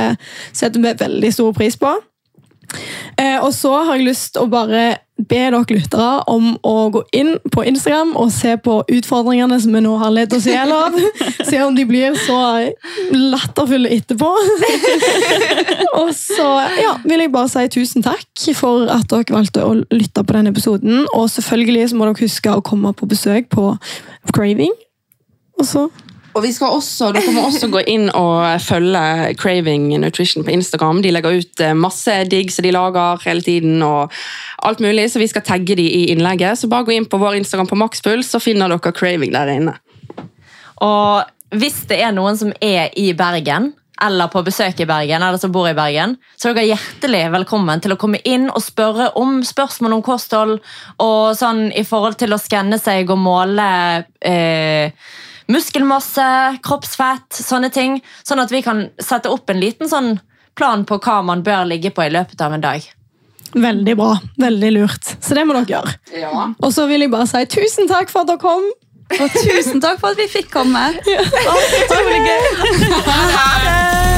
setter 0.54 0.80
vi 0.80 0.94
veldig 1.04 1.32
stor 1.34 1.54
pris 1.56 1.78
på. 1.80 1.96
Eh, 3.20 3.38
og 3.38 3.52
så 3.54 3.72
har 3.84 3.98
jeg 3.98 4.08
lyst 4.08 4.38
å 4.40 4.46
bare 4.50 4.84
be 5.14 5.38
dere 5.38 5.60
lyttere 5.70 6.24
om 6.26 6.56
å 6.66 6.88
gå 6.90 7.04
inn 7.14 7.36
på 7.54 7.62
Instagram 7.68 8.16
og 8.18 8.32
se 8.34 8.56
på 8.58 8.80
utfordringene 8.90 9.60
som 9.62 9.76
vi 9.76 9.82
nå 9.84 9.92
har 10.00 10.10
ledd 10.10 10.34
oss 10.34 10.48
i 10.50 10.56
hjel 10.56 10.72
av. 10.74 10.96
Se 11.50 11.60
om 11.62 11.76
de 11.76 11.84
blir 11.86 12.16
så 12.18 12.38
latterfulle 13.14 13.92
etterpå. 13.94 14.30
Og 16.00 16.10
så 16.18 16.48
ja, 16.80 16.96
vil 17.04 17.22
jeg 17.22 17.30
bare 17.34 17.52
si 17.52 17.62
tusen 17.76 18.02
takk 18.02 18.26
for 18.58 18.90
at 18.90 19.06
dere 19.12 19.36
valgte 19.36 19.62
å 19.62 19.76
lytte 19.94 20.24
på 20.24 20.34
denne 20.34 20.50
episoden. 20.50 21.04
Og 21.14 21.28
selvfølgelig 21.30 21.94
må 21.94 22.08
dere 22.08 22.24
huske 22.24 22.50
å 22.50 22.64
komme 22.64 22.90
på 22.98 23.06
besøk 23.10 23.46
på 23.54 23.70
Craving. 24.34 24.74
Og 25.60 25.68
så 25.68 25.86
Og 26.34 26.42
vi 26.42 26.50
skal 26.50 26.74
også, 26.74 27.12
Dere 27.14 27.32
må 27.34 27.44
også 27.46 27.68
gå 27.70 27.84
inn 27.90 28.08
og 28.10 28.42
følge 28.62 29.34
Craving 29.38 29.86
Nutrition 30.02 30.42
på 30.46 30.50
Instagram. 30.56 31.02
De 31.04 31.12
legger 31.14 31.38
ut 31.38 31.62
eh, 31.62 31.76
masse 31.78 32.16
digg 32.30 32.50
som 32.50 32.66
de 32.66 32.72
lager 32.74 33.22
hele 33.22 33.44
tiden. 33.46 33.82
og 33.82 34.12
alt 34.62 34.80
mulig, 34.80 35.10
Så 35.10 35.22
vi 35.22 35.30
skal 35.30 35.42
tagge 35.42 35.76
de 35.76 35.86
i 35.86 36.10
innlegget. 36.10 36.58
Så 36.58 36.68
bare 36.68 36.84
gå 36.84 36.96
inn 36.96 37.06
på 37.06 37.20
vår 37.22 37.38
Instagram 37.38 37.70
på 37.70 37.78
Makspuls, 37.78 38.30
så 38.30 38.42
finner 38.42 38.68
dere 38.68 38.92
Craving 38.92 39.32
der 39.32 39.54
inne. 39.54 39.78
Og 40.82 41.22
hvis 41.54 41.84
det 41.86 42.00
er 42.02 42.12
noen 42.12 42.36
som 42.36 42.52
er 42.60 42.90
i 42.98 43.12
Bergen, 43.14 43.72
eller 44.02 44.26
på 44.26 44.42
besøk 44.42 44.80
i 44.82 44.86
Bergen, 44.90 45.22
eller 45.22 45.38
som 45.38 45.52
bor 45.54 45.68
i 45.70 45.76
Bergen, 45.76 46.16
så 46.36 46.50
er 46.50 46.56
dere 46.56 46.72
hjertelig 46.72 47.22
velkommen 47.36 47.82
til 47.82 47.94
å 47.94 47.98
komme 48.00 48.18
inn 48.26 48.48
og 48.50 48.62
spørre 48.64 49.12
om 49.20 49.38
spørsmål 49.46 49.94
om 49.98 50.02
kosthold, 50.02 50.56
og 50.98 51.36
sånn 51.38 51.68
i 51.70 51.84
forhold 51.86 52.18
til 52.18 52.34
å 52.34 52.40
skanne 52.42 52.80
seg 52.82 53.12
og 53.14 53.22
måle 53.22 53.68
eh, 54.18 54.90
muskelmasse, 55.52 56.26
kroppsfett, 56.64 57.28
sånne 57.36 57.70
ting, 57.74 57.98
sånn 58.24 58.42
at 58.42 58.52
vi 58.54 58.62
kan 58.64 58.86
sette 59.02 59.32
opp 59.32 59.50
en 59.50 59.60
liten 59.60 59.90
sånn 59.90 60.14
plan 60.54 60.84
på 60.86 61.00
hva 61.02 61.20
man 61.26 61.42
bør 61.46 61.66
ligge 61.68 61.90
på 61.94 62.06
i 62.06 62.12
løpet 62.14 62.40
av 62.44 62.54
en 62.54 62.64
dag. 62.64 62.86
Veldig 63.54 63.96
bra. 63.98 64.14
Veldig 64.40 64.70
lurt. 64.74 65.12
Så 65.20 65.36
det 65.36 65.44
må 65.46 65.54
dere 65.54 65.70
gjøre. 65.76 65.94
Ja. 66.18 66.48
Og 66.58 66.72
så 66.74 66.88
vil 66.90 67.06
jeg 67.06 67.12
bare 67.12 67.28
si 67.30 67.44
tusen 67.50 67.90
takk 67.90 68.10
for 68.10 68.24
at 68.24 68.32
dere 68.32 68.42
kom. 68.42 68.66
Og 69.14 69.36
tusen 69.36 69.82
takk 69.84 70.00
for 70.00 70.14
at 70.14 70.18
vi 70.18 70.26
fikk 70.32 70.50
komme. 70.54 70.88
Utrolig 71.04 72.24
gøy. 72.24 72.50
Moderne 72.88 74.13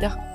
commentaire. 0.00 0.29